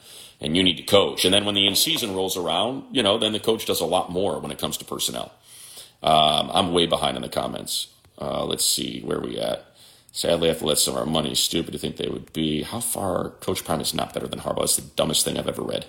and 0.41 0.55
you 0.55 0.63
need 0.63 0.77
to 0.77 0.83
coach. 0.83 1.25
And 1.25 1.33
then 1.33 1.45
when 1.45 1.55
the 1.55 1.67
in 1.67 1.75
season 1.75 2.15
rolls 2.15 2.37
around, 2.37 2.83
you 2.91 3.03
know, 3.03 3.17
then 3.17 3.33
the 3.33 3.39
coach 3.39 3.65
does 3.65 3.81
a 3.81 3.85
lot 3.85 4.11
more 4.11 4.39
when 4.39 4.51
it 4.51 4.59
comes 4.59 4.77
to 4.77 4.85
personnel. 4.85 5.31
Um, 6.03 6.51
I'm 6.53 6.73
way 6.73 6.85
behind 6.85 7.15
in 7.17 7.23
the 7.23 7.29
comments. 7.29 7.87
Uh, 8.19 8.45
let's 8.45 8.65
see 8.65 9.01
where 9.01 9.19
we 9.19 9.39
at. 9.39 9.65
Sadly, 10.11 10.47
I 10.47 10.53
have 10.53 10.59
to 10.59 10.65
let 10.65 10.77
some 10.77 10.93
of 10.93 11.01
our 11.01 11.05
money. 11.05 11.35
Stupid 11.35 11.73
to 11.73 11.77
think 11.77 11.97
they 11.97 12.07
would 12.07 12.31
be. 12.31 12.63
How 12.63 12.79
far? 12.79 13.31
Coach 13.41 13.65
Prime 13.65 13.81
is 13.81 13.93
not 13.93 14.13
better 14.13 14.27
than 14.27 14.39
Harbaugh. 14.39 14.63
It's 14.63 14.77
the 14.77 14.89
dumbest 14.95 15.25
thing 15.25 15.37
I've 15.37 15.47
ever 15.49 15.61
read. 15.61 15.87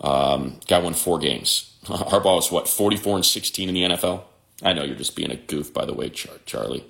Um, 0.00 0.60
guy 0.68 0.78
won 0.78 0.94
four 0.94 1.18
games. 1.18 1.74
Harbaugh 1.84 2.38
is 2.38 2.52
what 2.52 2.68
44 2.68 3.16
and 3.16 3.26
16 3.26 3.68
in 3.68 3.74
the 3.74 3.82
NFL. 3.82 4.22
I 4.62 4.72
know 4.72 4.84
you're 4.84 4.96
just 4.96 5.16
being 5.16 5.30
a 5.32 5.36
goof, 5.36 5.72
by 5.72 5.84
the 5.84 5.94
way, 5.94 6.08
Char- 6.08 6.38
Charlie. 6.46 6.84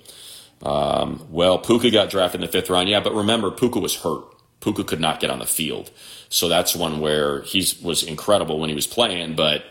Um, 0.61 1.25
well, 1.29 1.57
Puka 1.57 1.89
got 1.91 2.09
drafted 2.09 2.41
in 2.41 2.45
the 2.45 2.51
fifth 2.51 2.69
round. 2.69 2.89
Yeah, 2.89 2.99
but 2.99 3.15
remember, 3.15 3.49
Puka 3.51 3.79
was 3.79 3.95
hurt. 3.95 4.25
Puka 4.59 4.83
could 4.83 4.99
not 4.99 5.19
get 5.19 5.29
on 5.29 5.39
the 5.39 5.45
field. 5.45 5.89
So 6.29 6.47
that's 6.47 6.75
one 6.75 6.99
where 6.99 7.41
he 7.41 7.65
was 7.81 8.03
incredible 8.03 8.59
when 8.59 8.69
he 8.69 8.75
was 8.75 8.87
playing, 8.87 9.35
but 9.35 9.63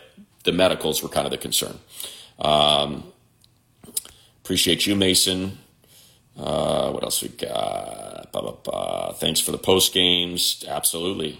the 0.43 0.51
medicals 0.51 1.01
were 1.01 1.09
kind 1.09 1.25
of 1.25 1.31
the 1.31 1.37
concern. 1.37 1.79
Um, 2.37 3.05
appreciate 4.43 4.85
you, 4.85 4.95
Mason. 4.95 5.57
Uh, 6.37 6.91
what 6.91 7.03
else 7.03 7.21
we 7.21 7.29
got? 7.29 8.31
Blah, 8.31 8.41
blah, 8.41 8.51
blah. 8.51 9.13
Thanks 9.13 9.39
for 9.39 9.51
the 9.51 9.57
post 9.57 9.93
games. 9.93 10.63
Absolutely. 10.67 11.39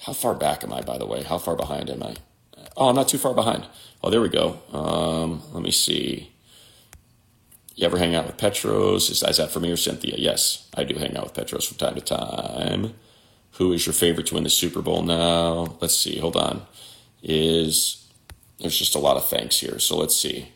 How 0.00 0.12
far 0.12 0.34
back 0.34 0.64
am 0.64 0.72
I, 0.72 0.80
by 0.80 0.96
the 0.96 1.06
way? 1.06 1.22
How 1.22 1.38
far 1.38 1.56
behind 1.56 1.90
am 1.90 2.02
I? 2.02 2.16
Oh, 2.76 2.88
I'm 2.88 2.96
not 2.96 3.08
too 3.08 3.18
far 3.18 3.34
behind. 3.34 3.66
Oh, 4.02 4.10
there 4.10 4.20
we 4.20 4.28
go. 4.28 4.60
Um, 4.72 5.42
let 5.52 5.62
me 5.62 5.70
see. 5.70 6.32
You 7.74 7.86
ever 7.86 7.98
hang 7.98 8.14
out 8.14 8.26
with 8.26 8.38
Petros? 8.38 9.10
Is, 9.10 9.22
is 9.22 9.36
that 9.36 9.50
for 9.50 9.60
me 9.60 9.70
or 9.70 9.76
Cynthia? 9.76 10.14
Yes, 10.16 10.68
I 10.74 10.84
do 10.84 10.94
hang 10.96 11.16
out 11.16 11.24
with 11.24 11.34
Petros 11.34 11.66
from 11.66 11.76
time 11.76 11.94
to 11.94 12.00
time. 12.00 12.94
Who 13.60 13.74
is 13.74 13.84
your 13.84 13.92
favorite 13.92 14.26
to 14.28 14.36
win 14.36 14.44
the 14.44 14.48
Super 14.48 14.80
Bowl 14.80 15.02
now? 15.02 15.76
Let's 15.82 15.94
see. 15.94 16.18
Hold 16.18 16.34
on. 16.34 16.62
Is 17.22 18.08
there's 18.58 18.78
just 18.78 18.94
a 18.94 18.98
lot 18.98 19.18
of 19.18 19.28
thanks 19.28 19.60
here. 19.60 19.78
So 19.78 19.98
let's 19.98 20.16
see. 20.16 20.48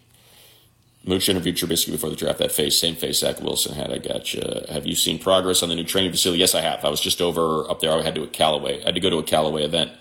Mooch 1.05 1.28
interviewed 1.28 1.57
Trubisky 1.57 1.92
before 1.92 2.09
the 2.09 2.16
draft. 2.16 2.38
That 2.38 2.50
face, 2.50 2.78
same 2.78 2.94
face 2.94 3.18
Zach 3.18 3.42
Wilson 3.42 3.74
had. 3.74 3.92
I 3.92 3.98
got 3.98 4.32
you. 4.32 4.40
Have 4.70 4.86
you 4.86 4.94
seen 4.94 5.18
progress 5.18 5.62
on 5.62 5.68
the 5.68 5.74
new 5.74 5.84
training 5.84 6.12
facility? 6.12 6.40
Yes, 6.40 6.55
I 6.55 6.62
have. 6.62 6.82
I 6.82 6.88
was 6.88 6.98
just 6.98 7.20
over 7.20 7.70
up 7.70 7.80
there. 7.80 7.92
I 7.92 8.00
had 8.00 8.14
to 8.14 8.22
a 8.22 8.26
Callaway. 8.26 8.80
I 8.80 8.86
had 8.86 8.94
to 8.94 9.00
go 9.02 9.11
to 9.11 9.18
a 9.18 9.22
Callaway 9.22 9.64
event 9.64 9.92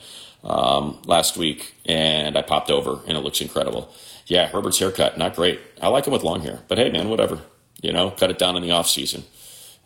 um, 0.46 1.02
last 1.06 1.36
week, 1.36 1.76
and 1.86 2.38
I 2.38 2.42
popped 2.42 2.72
over, 2.72 3.02
and 3.06 3.18
it 3.18 3.22
looks 3.22 3.42
incredible. 3.42 3.94
Yeah, 4.28 4.48
Herbert's 4.48 4.80
haircut, 4.80 5.18
not 5.18 5.36
great. 5.36 5.60
I 5.82 5.90
like 5.90 6.08
him 6.08 6.14
with 6.14 6.24
long 6.24 6.40
hair, 6.40 6.62
but 6.70 6.78
hey, 6.78 6.90
man, 6.90 7.10
whatever. 7.10 7.42
You 7.82 7.92
know, 7.92 8.12
cut 8.12 8.32
it 8.32 8.40
down 8.40 8.56
in 8.56 8.62
the 8.62 8.72
off 8.72 8.88
season. 8.88 9.26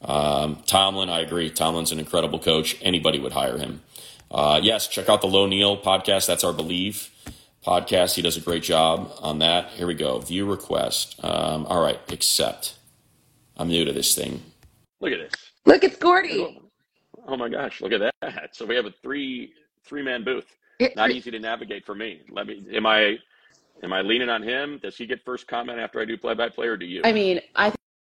Um, 0.01 0.61
Tomlin, 0.65 1.09
I 1.09 1.21
agree. 1.21 1.49
Tomlin's 1.49 1.91
an 1.91 1.99
incredible 1.99 2.39
coach. 2.39 2.77
Anybody 2.81 3.19
would 3.19 3.33
hire 3.33 3.57
him. 3.57 3.81
Uh, 4.29 4.59
yes, 4.61 4.87
check 4.87 5.09
out 5.09 5.21
the 5.21 5.27
Low 5.27 5.47
Neal 5.47 5.77
podcast. 5.77 6.27
That's 6.27 6.43
our 6.43 6.53
Believe 6.53 7.09
podcast. 7.65 8.15
He 8.15 8.21
does 8.21 8.37
a 8.37 8.41
great 8.41 8.63
job 8.63 9.11
on 9.19 9.39
that. 9.39 9.69
Here 9.71 9.87
we 9.87 9.93
go. 9.93 10.19
View 10.19 10.45
request. 10.49 11.23
Um, 11.23 11.65
all 11.65 11.81
right, 11.81 11.99
accept. 12.11 12.75
I'm 13.57 13.69
new 13.69 13.85
to 13.85 13.91
this 13.91 14.13
thing. 14.15 14.41
Look 14.99 15.11
at 15.11 15.19
this. 15.19 15.51
Look, 15.65 15.83
it's 15.83 15.97
Gordy. 15.97 16.39
Oh, 16.39 16.61
oh 17.27 17.37
my 17.37 17.49
gosh, 17.49 17.81
look 17.81 17.91
at 17.91 18.13
that. 18.21 18.55
So 18.55 18.65
we 18.65 18.75
have 18.75 18.85
a 18.85 18.93
three 19.01 19.53
three 19.85 20.03
man 20.03 20.23
booth. 20.23 20.45
Not 20.95 21.11
easy 21.11 21.31
to 21.31 21.39
navigate 21.39 21.85
for 21.85 21.95
me. 21.95 22.21
Let 22.29 22.47
me. 22.47 22.63
Am 22.73 22.85
I? 22.85 23.17
Am 23.83 23.93
I 23.93 24.01
leaning 24.01 24.29
on 24.29 24.41
him? 24.41 24.79
Does 24.81 24.97
he 24.97 25.05
get 25.05 25.23
first 25.23 25.47
comment 25.47 25.79
after 25.79 25.99
I 25.99 26.05
do 26.05 26.17
play 26.17 26.33
by 26.33 26.49
play, 26.49 26.67
or 26.67 26.77
do 26.77 26.85
you? 26.85 27.01
I 27.03 27.11
mean, 27.11 27.41
I 27.55 27.71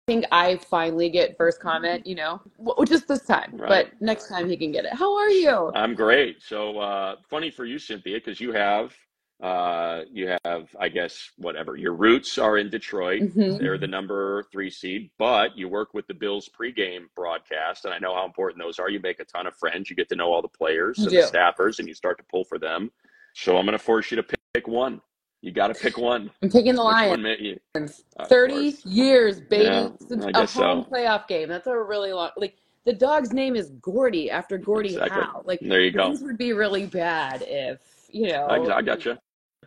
think 0.07 0.25
I 0.33 0.57
finally 0.57 1.09
get 1.09 1.37
first 1.37 1.61
comment, 1.61 2.07
you 2.07 2.15
know, 2.15 2.41
well, 2.59 2.85
just 2.85 3.07
this 3.07 3.25
time, 3.25 3.53
Right. 3.55 3.69
but 3.91 4.01
next 4.01 4.29
time 4.29 4.49
he 4.49 4.57
can 4.57 4.73
get 4.73 4.85
it. 4.85 4.93
How 4.95 5.17
are 5.17 5.31
you? 5.31 5.71
I'm 5.75 5.95
great. 5.95 6.43
So 6.43 6.79
uh, 6.79 7.17
funny 7.31 7.51
for 7.51 7.65
you, 7.65 7.79
Cynthia, 7.79 8.17
because 8.17 8.41
you 8.41 8.53
have 8.53 8.95
uh, 9.43 10.03
you 10.09 10.37
have 10.45 10.69
I 10.79 10.89
guess 10.89 11.31
whatever 11.37 11.75
your 11.77 11.95
roots 11.95 12.39
are 12.39 12.59
in 12.59 12.71
Detroit. 12.71 13.23
Mhm. 13.23 13.59
They're 13.59 13.77
the 13.79 13.89
number 13.89 14.45
three 14.53 14.71
seed, 14.71 15.11
but 15.19 15.57
you 15.59 15.69
work 15.69 15.95
with 15.95 16.07
the 16.07 16.15
Bills 16.15 16.49
pregame 16.49 17.07
broadcast, 17.17 17.85
and 17.85 17.93
I 17.93 17.99
know 17.99 18.15
how 18.15 18.25
important 18.25 18.63
those 18.63 18.79
are. 18.79 18.89
You 18.89 19.01
make 19.01 19.19
a 19.19 19.25
ton 19.25 19.49
of 19.49 19.57
friends. 19.57 19.91
You 19.91 19.97
get 19.97 20.09
to 20.11 20.17
know 20.17 20.33
all 20.33 20.43
the 20.43 20.49
players 20.49 20.99
and 21.01 21.11
the 21.11 21.17
staffers, 21.27 21.81
and 21.81 21.89
you 21.89 21.95
start 21.95 22.19
to 22.19 22.25
pull 22.31 22.45
for 22.45 22.59
them. 22.59 22.93
So 23.35 23.57
I'm 23.57 23.65
going 23.67 23.77
to 23.77 23.83
force 23.83 24.11
you 24.13 24.17
to 24.17 24.23
pick, 24.23 24.39
pick 24.55 24.69
one. 24.69 25.01
You 25.43 25.51
got 25.51 25.69
to 25.69 25.75
pick 25.75 25.99
one. 25.99 26.31
I'm 26.41 26.51
picking 26.51 26.77
the 26.77 26.83
Lions. 26.83 28.05
Of 28.17 28.29
30 28.29 28.77
years, 28.85 29.41
baby, 29.41 29.65
Yeah, 29.65 29.89
since 30.07 30.25
a 30.25 30.33
home 30.47 30.85
so. 30.85 30.91
playoff 30.91 31.27
game. 31.27 31.49
That's 31.49 31.67
a 31.67 31.77
really 31.77 32.13
long. 32.13 32.31
Like 32.37 32.57
the 32.85 32.93
dog's 32.93 33.33
name 33.33 33.57
is 33.57 33.71
Gordy 33.83 34.31
after 34.31 34.57
Gordy 34.57 34.91
Exactly. 34.91 35.21
Howe. 35.23 35.43
Like 35.45 35.59
There 35.61 35.81
you 35.81 35.91
go. 35.91 36.07
things 36.07 36.23
would 36.23 36.39
be 36.39 36.53
really 36.53 36.87
bad 36.87 37.43
if 37.47 37.81
you 38.09 38.29
know. 38.29 38.47
I, 38.47 38.77
I 38.77 38.83
got 38.83 39.05
you. 39.05 39.19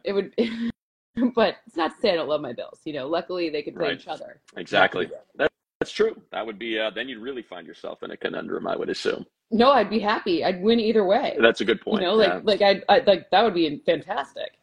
It 0.05 0.13
would, 0.13 0.33
but 1.35 1.57
it's 1.67 1.75
not 1.75 1.93
to 1.95 2.01
say 2.01 2.11
I 2.11 2.15
don't 2.15 2.29
love 2.29 2.41
my 2.41 2.53
Bills. 2.53 2.79
You 2.85 2.93
know, 2.93 3.07
luckily 3.07 3.49
they 3.49 3.61
could 3.61 3.75
play 3.75 3.89
Right. 3.89 3.99
each 3.99 4.07
other. 4.07 4.39
Exactly. 4.55 5.09
That, 5.35 5.51
that's 5.81 5.91
true. 5.91 6.15
That 6.31 6.45
would 6.45 6.57
be. 6.57 6.79
Uh, 6.79 6.89
then 6.89 7.09
you'd 7.09 7.21
really 7.21 7.41
find 7.43 7.67
yourself 7.67 8.01
in 8.01 8.11
a 8.11 8.17
conundrum. 8.17 8.65
I 8.65 8.77
would 8.77 8.89
assume. 8.89 9.25
No, 9.51 9.71
I'd 9.71 9.89
be 9.89 9.99
happy. 9.99 10.43
I'd 10.45 10.61
win 10.63 10.79
either 10.79 11.03
way. 11.03 11.35
That's 11.41 11.59
a 11.59 11.65
good 11.65 11.81
point. 11.81 12.01
You 12.01 12.07
know, 12.07 12.15
like 12.15 12.29
yeah. 12.29 12.39
like 12.43 12.61
I 12.89 13.01
like 13.05 13.29
that 13.29 13.43
would 13.43 13.53
be 13.53 13.81
fantastic. 13.85 14.53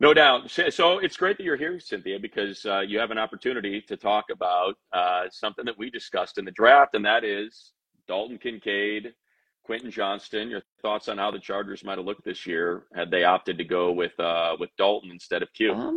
No 0.00 0.14
doubt. 0.14 0.48
So 0.50 0.98
it's 0.98 1.16
great 1.16 1.38
that 1.38 1.44
you're 1.44 1.56
here, 1.56 1.80
Cynthia, 1.80 2.20
because 2.20 2.64
uh, 2.64 2.80
you 2.80 3.00
have 3.00 3.10
an 3.10 3.18
opportunity 3.18 3.80
to 3.82 3.96
talk 3.96 4.26
about 4.30 4.76
uh, 4.92 5.24
something 5.30 5.64
that 5.64 5.76
we 5.76 5.90
discussed 5.90 6.38
in 6.38 6.44
the 6.44 6.52
draft, 6.52 6.94
and 6.94 7.04
that 7.04 7.24
is 7.24 7.72
Dalton 8.06 8.38
Kincaid, 8.38 9.12
Quentin 9.64 9.90
Johnston. 9.90 10.50
Your 10.50 10.62
thoughts 10.82 11.08
on 11.08 11.18
how 11.18 11.32
the 11.32 11.40
Chargers 11.40 11.82
might 11.82 11.98
have 11.98 12.06
looked 12.06 12.24
this 12.24 12.46
year 12.46 12.84
had 12.94 13.10
they 13.10 13.24
opted 13.24 13.58
to 13.58 13.64
go 13.64 13.90
with 13.90 14.18
uh, 14.20 14.56
with 14.60 14.70
Dalton 14.78 15.10
instead 15.10 15.42
of 15.42 15.52
Q? 15.52 15.72
Um, 15.72 15.96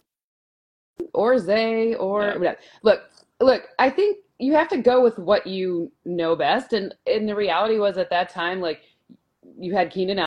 or 1.13 1.37
Zay 1.37 1.93
or 1.93 2.37
Yeah. 2.41 2.55
Look, 2.81 3.03
look, 3.39 3.63
I 3.77 3.91
think 3.91 4.17
you 4.39 4.53
have 4.53 4.67
to 4.69 4.77
go 4.77 5.03
with 5.03 5.19
what 5.19 5.45
you 5.45 5.91
know 6.05 6.35
best. 6.35 6.73
And 6.73 6.95
and 7.05 7.29
the 7.29 7.35
reality 7.35 7.77
was 7.77 7.99
at 7.99 8.09
that 8.09 8.29
time, 8.29 8.61
like 8.61 8.81
you 9.59 9.75
had 9.75 9.91
Keenan 9.91 10.25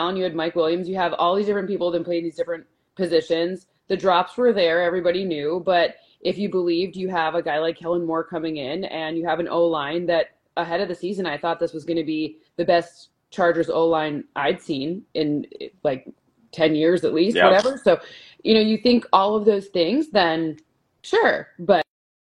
Allen, 0.00 0.16
you 0.16 0.24
had 0.24 0.34
Mike 0.34 0.56
Williams, 0.56 0.88
you 0.88 0.96
have 0.96 1.12
all 1.14 1.36
these 1.36 1.46
different 1.46 1.68
people 1.68 1.92
that 1.92 2.04
played 2.04 2.24
these 2.24 2.34
different 2.34 2.66
positions. 2.96 3.66
The 3.88 3.96
drops 3.96 4.36
were 4.36 4.52
there, 4.52 4.82
everybody 4.82 5.24
knew, 5.24 5.62
but 5.64 5.96
if 6.20 6.38
you 6.38 6.48
believed 6.48 6.96
you 6.96 7.08
have 7.08 7.34
a 7.34 7.42
guy 7.42 7.58
like 7.58 7.76
Kellen 7.76 8.06
Moore 8.06 8.24
coming 8.24 8.56
in 8.56 8.84
and 8.84 9.18
you 9.18 9.26
have 9.26 9.40
an 9.40 9.48
O 9.48 9.66
line 9.66 10.06
that 10.06 10.36
ahead 10.56 10.80
of 10.80 10.88
the 10.88 10.94
season 10.94 11.26
I 11.26 11.36
thought 11.36 11.58
this 11.58 11.72
was 11.72 11.84
going 11.84 11.96
to 11.96 12.04
be 12.04 12.38
the 12.56 12.64
best 12.64 13.08
Chargers 13.30 13.68
O 13.70 13.86
line 13.86 14.24
I'd 14.36 14.60
seen 14.60 15.02
in 15.14 15.46
like 15.82 16.06
10 16.52 16.74
years 16.74 17.04
at 17.04 17.14
least, 17.14 17.36
Yeah. 17.36 17.46
whatever. 17.46 17.76
So, 17.76 17.98
you 18.44 18.54
know, 18.54 18.60
you 18.60 18.78
think 18.78 19.06
all 19.12 19.34
of 19.34 19.44
those 19.44 19.68
things, 19.68 20.10
then 20.10 20.58
sure. 21.02 21.48
But, 21.58 21.84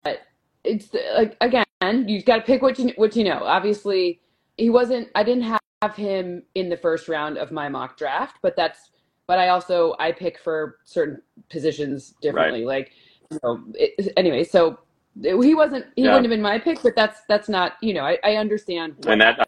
but 0.04 0.20
it's 0.62 0.90
like, 1.16 1.36
again, 1.40 1.64
you've 2.06 2.26
got 2.26 2.36
to 2.36 2.42
pick 2.42 2.62
what 2.62 2.78
you, 2.78 2.92
what 2.96 3.16
you 3.16 3.24
know. 3.24 3.40
Obviously, 3.42 4.20
he 4.56 4.70
wasn't, 4.70 5.08
I 5.14 5.24
didn't 5.24 5.44
have 5.44 5.96
him 5.96 6.42
in 6.54 6.68
the 6.68 6.76
first 6.76 7.08
round 7.08 7.38
of 7.38 7.50
my 7.50 7.68
mock 7.68 7.96
draft, 7.96 8.36
but 8.42 8.54
that's, 8.56 8.90
but 9.30 9.38
I 9.38 9.50
also, 9.50 9.94
I 10.00 10.10
pick 10.10 10.40
for 10.40 10.78
certain 10.82 11.22
positions 11.50 12.14
differently. 12.20 12.64
Like, 12.64 12.90
you 13.30 13.38
know, 13.44 13.62
it, 13.74 14.12
anyway, 14.16 14.42
so 14.42 14.80
he 15.22 15.54
wasn't, 15.54 15.86
he 15.94 16.02
Yeah. 16.02 16.14
wouldn't 16.14 16.24
have 16.24 16.30
been 16.30 16.42
my 16.42 16.58
pick, 16.58 16.82
but 16.82 16.96
that's, 16.96 17.20
that's 17.28 17.48
not, 17.48 17.74
you 17.80 17.94
know, 17.94 18.04
I, 18.04 18.18
I 18.24 18.34
understand. 18.34 18.96
And 19.06 19.20
that 19.20 19.36
happened. 19.38 19.46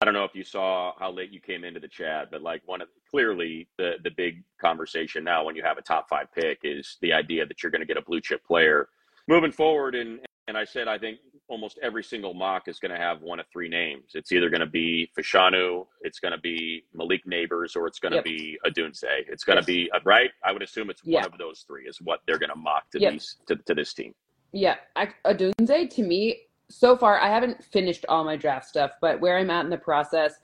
I 0.00 0.04
don't 0.06 0.14
know 0.14 0.24
if 0.24 0.34
you 0.34 0.42
saw 0.42 0.92
how 0.98 1.12
late 1.12 1.30
you 1.30 1.38
came 1.40 1.62
into 1.62 1.78
the 1.78 1.86
chat, 1.86 2.32
but 2.32 2.42
like 2.42 2.62
one 2.66 2.82
of 2.82 2.88
clearly 3.08 3.68
the 3.78 3.92
the 4.02 4.10
big 4.10 4.42
conversation 4.60 5.22
now 5.22 5.44
when 5.44 5.54
you 5.54 5.62
have 5.62 5.78
a 5.78 5.82
top 5.82 6.08
five 6.08 6.26
pick 6.34 6.58
is 6.64 6.98
the 7.00 7.12
idea 7.12 7.46
that 7.46 7.62
you're 7.62 7.70
going 7.70 7.80
to 7.80 7.86
get 7.86 7.96
a 7.96 8.02
blue 8.02 8.20
chip 8.20 8.44
player 8.44 8.88
moving 9.28 9.52
forward. 9.52 9.94
And 9.94 10.18
and 10.48 10.58
I 10.58 10.64
said 10.64 10.88
I 10.88 10.98
think 10.98 11.20
almost 11.48 11.78
every 11.82 12.02
single 12.02 12.34
mock 12.34 12.68
is 12.68 12.78
going 12.78 12.90
to 12.90 12.98
have 12.98 13.22
one 13.22 13.38
of 13.38 13.46
three 13.52 13.68
names. 13.68 14.12
It's 14.14 14.32
either 14.32 14.48
going 14.50 14.60
to 14.60 14.66
be 14.66 15.10
Fashanu, 15.16 15.86
it's 16.00 16.18
going 16.18 16.32
to 16.32 16.38
be 16.40 16.84
Malik 16.94 17.24
Nabers, 17.26 17.76
or 17.76 17.86
it's 17.86 17.98
going 17.98 18.12
to 18.12 18.16
Yep. 18.16 18.24
be 18.24 18.58
Odunze. 18.66 19.04
It's 19.28 19.44
going 19.44 19.56
to 19.56 19.60
Yes. 19.62 19.66
be 19.66 19.90
uh, 19.92 20.00
right. 20.04 20.30
I 20.44 20.52
would 20.52 20.62
assume 20.62 20.90
it's 20.90 21.02
Yeah. 21.04 21.20
one 21.22 21.32
of 21.32 21.38
those 21.38 21.64
three 21.66 21.86
is 21.86 22.00
what 22.00 22.20
they're 22.26 22.38
going 22.38 22.50
to 22.50 22.56
mock 22.56 22.90
to 22.90 23.00
Yep. 23.00 23.12
these 23.12 23.36
to, 23.46 23.56
to 23.56 23.74
this 23.74 23.94
team. 23.94 24.14
Yeah, 24.52 24.76
I, 24.96 25.08
Odunze 25.24 25.90
to 25.94 26.02
me 26.02 26.42
so 26.68 26.96
far 26.96 27.20
I 27.20 27.28
haven't 27.28 27.62
finished 27.62 28.04
all 28.08 28.24
my 28.24 28.36
draft 28.36 28.66
stuff, 28.66 28.92
but 29.00 29.20
where 29.20 29.38
I'm 29.38 29.50
at 29.50 29.64
in 29.64 29.70
the 29.70 29.76
process, 29.78 30.34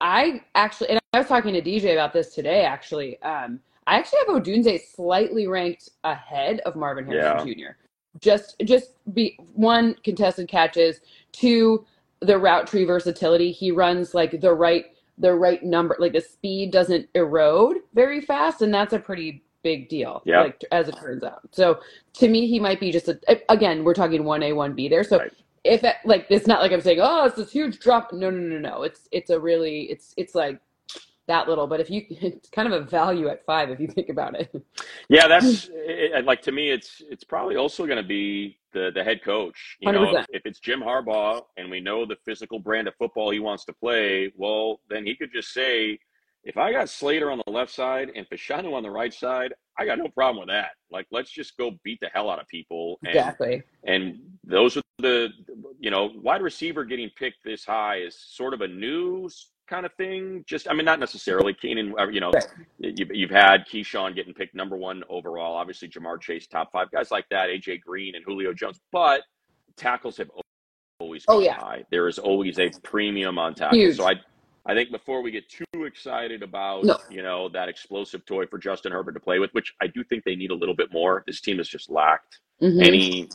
I 0.00 0.42
actually 0.54 0.90
and 0.90 1.00
I 1.12 1.18
was 1.18 1.26
talking 1.28 1.52
to 1.54 1.60
DJ 1.62 1.92
about 1.92 2.12
this 2.12 2.34
today. 2.34 2.62
Actually, 2.64 3.20
um, 3.22 3.60
I 3.86 3.96
actually 3.98 4.20
have 4.26 4.28
Odunze 4.42 4.80
slightly 4.94 5.46
ranked 5.48 5.88
ahead 6.04 6.60
of 6.60 6.76
Marvin 6.76 7.06
Harrison 7.06 7.46
Jr. 7.48 7.70
Just 8.20 8.56
just 8.64 8.92
be 9.14 9.38
one 9.54 9.96
contested 10.04 10.48
catches, 10.48 11.00
two 11.32 11.84
the 12.20 12.38
route 12.38 12.66
tree 12.68 12.84
versatility. 12.84 13.52
He 13.52 13.72
runs 13.72 14.14
like 14.14 14.40
the 14.40 14.54
right 14.54 14.86
the 15.18 15.34
right 15.34 15.62
number, 15.64 15.96
like 16.00 16.12
the 16.14 16.20
speed 16.22 16.72
doesn't 16.72 17.08
erode 17.14 17.78
very 17.94 18.20
fast, 18.20 18.62
and 18.62 18.74
that's 18.74 18.92
a 18.94 18.98
pretty 19.00 19.44
big 19.62 19.88
deal. 19.88 20.22
Yeah. 20.24 20.40
Like 20.40 20.64
as 20.72 20.88
it 20.88 20.96
turns 20.96 21.24
out. 21.24 21.42
So 21.52 21.80
to 22.14 22.28
me, 22.28 22.46
he 22.48 22.60
might 22.60 22.80
be 22.80 22.92
just 22.92 23.08
a 23.08 23.18
again. 23.50 23.84
We're 23.84 23.94
talking 23.94 24.24
one 24.24 24.42
A, 24.44 24.52
one 24.52 24.74
B 24.74 24.88
there. 24.88 25.04
So 25.04 25.18
Right. 25.18 25.32
if 25.64 25.84
it, 25.84 25.96
like 26.04 26.26
it's 26.30 26.46
not 26.46 26.62
like 26.62 26.72
I'm 26.72 26.80
saying, 26.82 27.00
oh, 27.02 27.26
it's 27.26 27.36
this 27.36 27.52
huge 27.52 27.80
drop. 27.80 28.12
No, 28.12 28.30
no, 28.30 28.38
no, 28.40 28.58
no. 28.58 28.82
It's 28.84 29.08
it's 29.12 29.30
a 29.30 29.40
really 29.40 29.82
it's 29.84 30.14
it's 30.16 30.34
like 30.34 30.60
that 31.28 31.48
little. 31.48 31.66
But 31.66 31.80
if 31.80 31.88
you, 31.88 32.04
it's 32.10 32.50
kind 32.50 32.72
of 32.72 32.82
a 32.82 32.84
value 32.84 33.28
at 33.28 33.44
five 33.46 33.70
if 33.70 33.78
you 33.78 33.86
think 33.86 34.08
about 34.08 34.38
it. 34.38 34.50
Yeah, 35.08 35.28
that's 35.28 35.70
it, 35.72 36.24
like 36.24 36.42
to 36.42 36.52
me. 36.52 36.70
It's 36.70 37.00
it's 37.08 37.24
probably 37.24 37.56
also 37.56 37.86
going 37.86 38.02
to 38.02 38.08
be 38.08 38.58
the 38.72 38.90
the 38.92 39.04
head 39.04 39.22
coach. 39.22 39.76
You 39.80 39.92
know, 39.92 40.00
100%. 40.00 40.20
if, 40.20 40.26
if 40.30 40.42
it's 40.44 40.58
Jim 40.58 40.80
Harbaugh 40.80 41.42
and 41.56 41.70
we 41.70 41.80
know 41.80 42.04
the 42.04 42.16
physical 42.24 42.58
brand 42.58 42.88
of 42.88 42.94
football 42.96 43.30
he 43.30 43.40
wants 43.40 43.64
to 43.66 43.72
play, 43.72 44.32
well, 44.36 44.80
then 44.90 45.06
he 45.06 45.14
could 45.14 45.32
just 45.32 45.52
say, 45.52 45.98
if 46.44 46.56
I 46.56 46.72
got 46.72 46.88
Slater 46.88 47.30
on 47.30 47.40
the 47.46 47.52
left 47.52 47.72
side 47.72 48.10
and 48.14 48.28
Fashanu 48.28 48.72
on 48.74 48.82
the 48.82 48.90
right 48.90 49.12
side, 49.12 49.52
I 49.78 49.84
got 49.84 49.98
no 49.98 50.08
problem 50.08 50.40
with 50.40 50.48
that. 50.48 50.70
Like, 50.90 51.06
let's 51.10 51.30
just 51.30 51.56
go 51.56 51.72
beat 51.84 52.00
the 52.00 52.08
hell 52.12 52.30
out 52.30 52.40
of 52.40 52.48
people. 52.48 52.98
And 53.04 53.14
Exactly. 53.14 53.62
and 53.84 54.18
those 54.44 54.76
are 54.76 54.82
the, 54.98 55.28
you 55.78 55.90
know, 55.90 56.10
wide 56.16 56.42
receiver 56.42 56.84
getting 56.84 57.10
picked 57.16 57.44
this 57.44 57.64
high 57.64 57.98
is 57.98 58.16
sort 58.18 58.54
of 58.54 58.62
a 58.62 58.68
news 58.68 59.50
kind 59.68 59.86
of 59.86 59.92
thing. 59.94 60.44
Just, 60.46 60.68
I 60.68 60.74
mean, 60.74 60.84
not 60.84 60.98
necessarily 60.98 61.54
Keenan, 61.54 61.94
uh, 61.98 62.08
you 62.08 62.20
know, 62.20 62.32
you've, 62.78 63.10
you've 63.12 63.30
had 63.30 63.66
Keyshawn 63.70 64.14
getting 64.14 64.34
picked 64.34 64.54
number 64.54 64.76
one 64.76 65.02
overall. 65.08 65.54
Obviously, 65.54 65.88
Ja'Marr 65.88 66.20
Chase, 66.20 66.46
top 66.46 66.72
five 66.72 66.90
guys 66.90 67.10
like 67.10 67.26
that, 67.30 67.48
AJ 67.48 67.82
Green 67.82 68.14
and 68.14 68.24
Julio 68.24 68.52
Jones. 68.52 68.80
But 68.92 69.22
tackles 69.76 70.16
have 70.16 70.30
always 71.00 71.24
Oh, 71.28 71.40
yeah. 71.40 71.54
high. 71.54 71.84
There 71.90 72.08
is 72.08 72.18
always 72.18 72.58
a 72.58 72.70
premium 72.82 73.38
on 73.38 73.54
tackles. 73.54 73.78
Huge. 73.80 73.96
So 73.96 74.04
I, 74.08 74.14
I 74.66 74.74
think 74.74 74.90
before 74.90 75.22
we 75.22 75.30
get 75.30 75.48
too 75.48 75.84
excited 75.84 76.42
about 76.42 76.84
No. 76.84 76.98
you 77.10 77.22
know 77.22 77.48
that 77.50 77.68
explosive 77.68 78.24
toy 78.26 78.46
for 78.46 78.58
Justin 78.58 78.92
Herbert 78.92 79.12
to 79.12 79.20
play 79.20 79.38
with, 79.38 79.50
which 79.52 79.72
I 79.80 79.86
do 79.86 80.02
think 80.04 80.24
they 80.24 80.34
need 80.34 80.50
a 80.50 80.54
little 80.54 80.74
bit 80.74 80.92
more. 80.92 81.22
This 81.26 81.40
team 81.40 81.58
has 81.58 81.68
just 81.68 81.88
lacked 81.90 82.40
Mhm. 82.60 82.84
any 82.86 83.28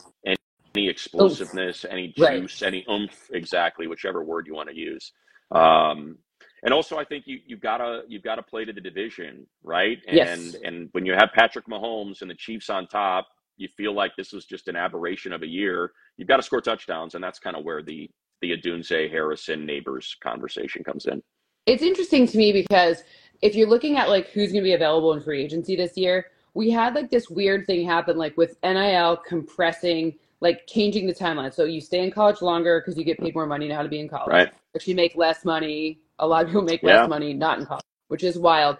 any 0.76 0.88
explosiveness, 0.88 1.84
any 1.88 2.12
Right. 2.18 2.40
juice, 2.42 2.60
any 2.62 2.84
oomph, 2.90 3.30
exactly, 3.32 3.86
whichever 3.86 4.22
word 4.24 4.46
you 4.48 4.54
want 4.54 4.68
to 4.68 4.74
use. 4.76 5.12
Um, 5.52 6.18
and 6.64 6.72
also, 6.72 6.96
I 6.96 7.04
think 7.04 7.26
you 7.26 7.40
you've 7.46 7.60
got 7.60 7.78
to 7.78 8.02
you've 8.08 8.22
got 8.22 8.36
to 8.36 8.42
play 8.42 8.64
to 8.64 8.72
the 8.72 8.80
division, 8.80 9.46
right? 9.62 9.98
And 10.08 10.16
Yes. 10.16 10.56
and 10.64 10.88
when 10.92 11.04
you 11.04 11.12
have 11.12 11.30
Patrick 11.34 11.66
Mahomes 11.66 12.22
and 12.22 12.30
the 12.30 12.34
Chiefs 12.34 12.70
on 12.70 12.86
top, 12.86 13.28
you 13.58 13.68
feel 13.68 13.92
like 13.92 14.12
this 14.16 14.32
was 14.32 14.46
just 14.46 14.66
an 14.68 14.74
aberration 14.76 15.32
of 15.32 15.42
a 15.42 15.46
year. 15.46 15.92
You've 16.16 16.28
got 16.28 16.38
to 16.38 16.42
score 16.42 16.62
touchdowns, 16.62 17.14
and 17.14 17.22
that's 17.22 17.38
kind 17.38 17.54
of 17.54 17.64
where 17.64 17.82
the 17.82 18.10
the 18.40 18.52
Odunze 18.56 19.10
Harrison 19.10 19.66
Nabers 19.66 20.18
conversation 20.20 20.82
comes 20.82 21.06
in. 21.06 21.22
It's 21.66 21.82
interesting 21.82 22.26
to 22.28 22.38
me 22.38 22.52
because 22.52 23.04
if 23.42 23.54
you're 23.54 23.68
looking 23.68 23.98
at 23.98 24.08
like 24.08 24.28
who's 24.28 24.50
going 24.50 24.62
to 24.64 24.68
be 24.68 24.72
available 24.74 25.12
in 25.12 25.20
free 25.20 25.42
agency 25.42 25.76
this 25.76 25.96
year, 25.98 26.26
we 26.54 26.70
had 26.70 26.94
like 26.94 27.10
this 27.10 27.28
weird 27.28 27.66
thing 27.66 27.86
happen 27.86 28.16
like 28.16 28.36
with 28.38 28.56
NIL 28.62 29.18
compressing, 29.18 30.14
like 30.40 30.66
changing 30.66 31.06
the 31.06 31.14
timeline. 31.14 31.52
So 31.52 31.64
you 31.64 31.80
stay 31.80 32.02
in 32.04 32.10
college 32.10 32.40
longer 32.40 32.80
because 32.80 32.98
you 32.98 33.04
get 33.04 33.18
paid 33.18 33.34
more 33.34 33.46
money 33.46 33.68
now 33.68 33.82
to 33.82 33.88
be 33.88 34.00
in 34.00 34.08
college. 34.08 34.32
Right. 34.32 34.52
But 34.72 34.86
you 34.86 34.94
make 34.94 35.14
less 35.14 35.44
money. 35.44 36.00
A 36.18 36.26
lot 36.26 36.42
of 36.42 36.48
people 36.48 36.62
make 36.62 36.82
Yeah. 36.82 37.00
less 37.00 37.08
money 37.08 37.32
not 37.34 37.58
in 37.58 37.66
college, 37.66 37.84
which 38.08 38.22
is 38.24 38.38
wild. 38.38 38.76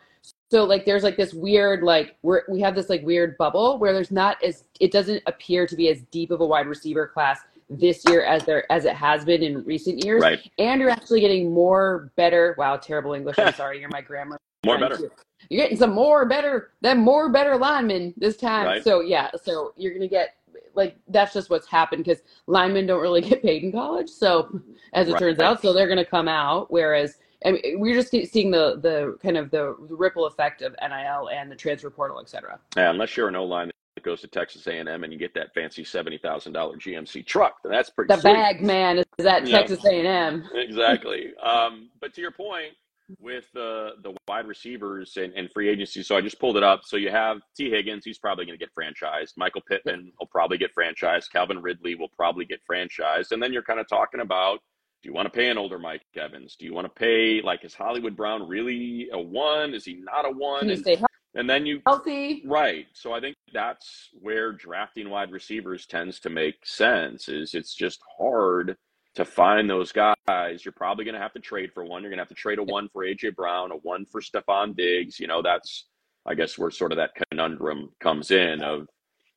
So 0.51 0.65
like 0.65 0.85
there's 0.85 1.03
like 1.03 1.17
this 1.17 1.35
weird 1.35 1.83
like 1.83 2.17
we're 2.23 2.43
we 2.49 2.61
have 2.61 2.75
this 2.75 2.89
like 2.89 3.03
weird 3.03 3.37
bubble 3.39 3.79
where 3.79 3.93
there's 3.93 4.11
not 4.13 4.43
as 4.43 4.65
it 4.81 4.93
doesn't 4.93 5.23
appear 5.27 5.67
to 5.67 5.75
be 5.75 5.89
as 5.89 6.03
deep 6.11 6.31
of 6.31 6.41
a 6.41 6.47
wide 6.47 6.67
receiver 6.67 7.07
class 7.09 7.41
this 7.69 8.05
year 8.09 8.23
as 8.25 8.45
there 8.45 8.71
as 8.71 8.85
it 8.85 8.95
has 8.95 9.25
been 9.25 9.43
in 9.43 9.65
recent 9.65 10.05
years 10.05 10.23
Right. 10.23 10.49
and 10.59 10.81
you're 10.81 10.91
actually 10.91 11.21
getting 11.21 11.53
more 11.53 12.13
better. 12.15 12.55
Wow, 12.57 12.77
terrible 12.77 13.15
English. 13.15 13.39
I'm 13.39 13.53
sorry, 13.55 13.81
you're 13.81 13.89
my 13.89 14.01
grammar. 14.01 14.39
More 14.65 14.79
better. 14.79 14.97
too. 14.97 15.11
You're 15.51 15.63
getting 15.65 15.77
some 15.77 15.93
more 15.93 16.25
better, 16.25 16.71
than 16.81 16.99
more 17.01 17.29
better 17.31 17.57
linemen 17.59 18.15
this 18.17 18.37
time. 18.37 18.67
Right. 18.67 18.85
So 18.85 19.01
yeah, 19.01 19.31
so 19.43 19.73
you're 19.77 19.93
gonna 19.93 20.09
get 20.09 20.37
like 20.75 20.97
that's 21.09 21.33
just 21.35 21.51
what's 21.51 21.67
happened 21.67 22.05
because 22.05 22.23
linemen 22.47 22.87
don't 22.87 23.01
really 23.03 23.21
get 23.21 23.43
paid 23.43 23.63
in 23.65 23.73
college. 23.73 24.09
So 24.09 24.61
as 24.93 25.09
it 25.09 25.13
Right. 25.13 25.19
turns 25.19 25.41
out, 25.41 25.61
so 25.63 25.73
they're 25.73 25.87
going 25.87 25.99
to 25.99 26.05
come 26.05 26.29
out. 26.29 26.71
Whereas 26.71 27.19
I 27.45 27.53
mean, 27.53 27.79
we're 27.81 27.95
just 27.95 28.11
seeing 28.11 28.51
the 28.51 28.79
the 28.81 29.19
kind 29.23 29.37
of 29.37 29.51
the 29.51 29.75
ripple 29.79 30.27
effect 30.27 30.63
of 30.63 30.75
NIL 30.81 31.29
and 31.31 31.51
the 31.51 31.57
transfer 31.57 31.91
portal, 31.91 32.21
et 32.21 32.29
cetera. 32.29 32.59
Yeah, 32.77 32.91
unless 32.91 33.17
you're 33.17 33.29
an 33.29 33.37
O 33.37 33.45
line 33.45 33.71
that 33.97 34.05
goes 34.05 34.21
to 34.23 34.29
Texas 34.29 34.67
A&M 34.67 34.89
and 34.89 35.13
you 35.13 35.19
get 35.19 35.35
that 35.35 35.53
fancy 35.55 35.85
seventy 35.85 36.19
thousand 36.19 36.53
dollar 36.55 36.77
GMC 36.77 37.27
truck, 37.27 37.57
then 37.63 37.73
that's 37.73 37.91
pretty 37.91 38.15
The 38.15 38.21
sweet. 38.21 38.33
bag 38.33 38.63
man 38.63 38.99
is 38.99 39.05
that 39.19 39.47
Yeah. 39.47 39.59
Texas 39.59 39.85
A&M. 39.85 40.49
exactly. 40.55 41.33
Um, 41.43 41.91
but 42.01 42.15
to 42.15 42.21
your 42.21 42.33
point 42.33 42.73
with 43.21 43.45
the 43.53 43.91
the 44.03 44.15
wide 44.27 44.47
receivers 44.47 45.19
and, 45.19 45.35
and 45.35 45.51
free 45.53 45.69
agency, 45.69 46.03
so 46.03 46.17
I 46.17 46.23
just 46.23 46.41
pulled 46.41 46.57
it 46.57 46.63
up. 46.63 46.81
So 46.85 46.97
you 46.97 47.11
have 47.11 47.39
Tee 47.55 47.69
Higgins, 47.69 48.05
he's 48.07 48.19
probably 48.19 48.47
going 48.47 48.59
to 48.59 48.65
get 48.65 48.75
franchised. 48.75 49.33
Michael 49.37 49.61
Pittman 49.69 50.11
will 50.19 50.27
probably 50.29 50.57
get 50.57 50.71
franchised. 50.75 51.31
Calvin 51.31 51.61
Ridley 51.61 51.95
will 51.95 52.09
probably 52.17 52.47
get 52.47 52.61
franchised. 52.69 53.33
And 53.33 53.43
then 53.43 53.53
you're 53.53 53.63
kind 53.63 53.79
of 53.81 53.87
talking 53.89 54.21
about 54.21 54.61
do 55.05 55.11
you 55.11 55.15
want 55.15 55.27
to 55.27 55.39
pay 55.39 55.51
an 55.51 55.59
older 55.59 55.79
Mike 55.79 56.01
Evans? 56.17 56.57
Do 56.59 56.65
you 56.65 56.73
want 56.73 56.87
to 56.87 56.89
pay 56.89 57.43
like 57.43 57.63
is 57.63 57.75
Hollywood 57.75 58.17
Brown 58.17 58.49
really 58.49 59.11
a 59.13 59.21
one? 59.21 59.75
Is 59.75 59.85
he 59.85 59.97
not 59.97 60.25
a 60.25 60.31
one? 60.31 60.71
And, 60.71 61.05
and 61.35 61.51
then 61.51 61.67
you 61.67 61.83
healthy? 61.87 62.43
Right. 62.47 62.87
So 62.95 63.13
I 63.13 63.21
think 63.21 63.37
that's 63.53 64.09
where 64.19 64.51
drafting 64.51 65.11
wide 65.11 65.31
receivers 65.31 65.85
tends 65.85 66.21
to 66.21 66.31
make 66.31 66.55
sense 66.65 67.29
is 67.29 67.55
it's 67.55 67.75
just 67.75 68.01
hard 68.19 68.79
to 69.17 69.27
find 69.27 69.69
those 69.69 69.93
guys. 69.93 70.65
You're 70.65 70.73
probably 70.73 71.05
going 71.05 71.17
to 71.17 71.21
have 71.21 71.35
to 71.35 71.41
trade 71.41 71.73
for 71.75 71.85
one. 71.85 72.01
You're 72.01 72.11
going 72.11 72.17
to 72.17 72.23
have 72.23 72.29
to 72.29 72.35
trade 72.35 72.59
a 72.59 72.63
one 72.63 72.89
for 72.91 73.05
AJ 73.05 73.37
Brown, 73.37 73.73
a 73.73 73.77
one 73.77 74.07
for 74.07 74.23
Stefon 74.23 74.75
Diggs. 74.75 75.21
You 75.21 75.27
know, 75.27 75.43
that's 75.43 75.85
I 76.25 76.35
guess 76.35 76.57
where 76.57 76.71
sort 76.71 76.93
of 76.93 76.97
that 76.97 77.11
conundrum 77.31 77.91
comes 78.01 78.31
in 78.31 78.63
of 78.63 78.87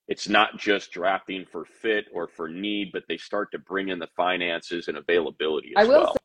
it's 0.07 0.29
not 0.29 0.57
just 0.57 0.91
drafting 0.91 1.45
for 1.45 1.65
fit 1.65 2.05
or 2.13 2.27
for 2.27 2.47
need, 2.47 2.91
but 2.93 3.03
they 3.07 3.17
start 3.17 3.51
to 3.51 3.59
bring 3.59 3.89
in 3.89 3.99
the 3.99 4.07
finances 4.15 4.87
and 4.87 4.97
availability 4.97 5.73
I 5.75 5.83
will 5.83 6.01
well. 6.01 6.17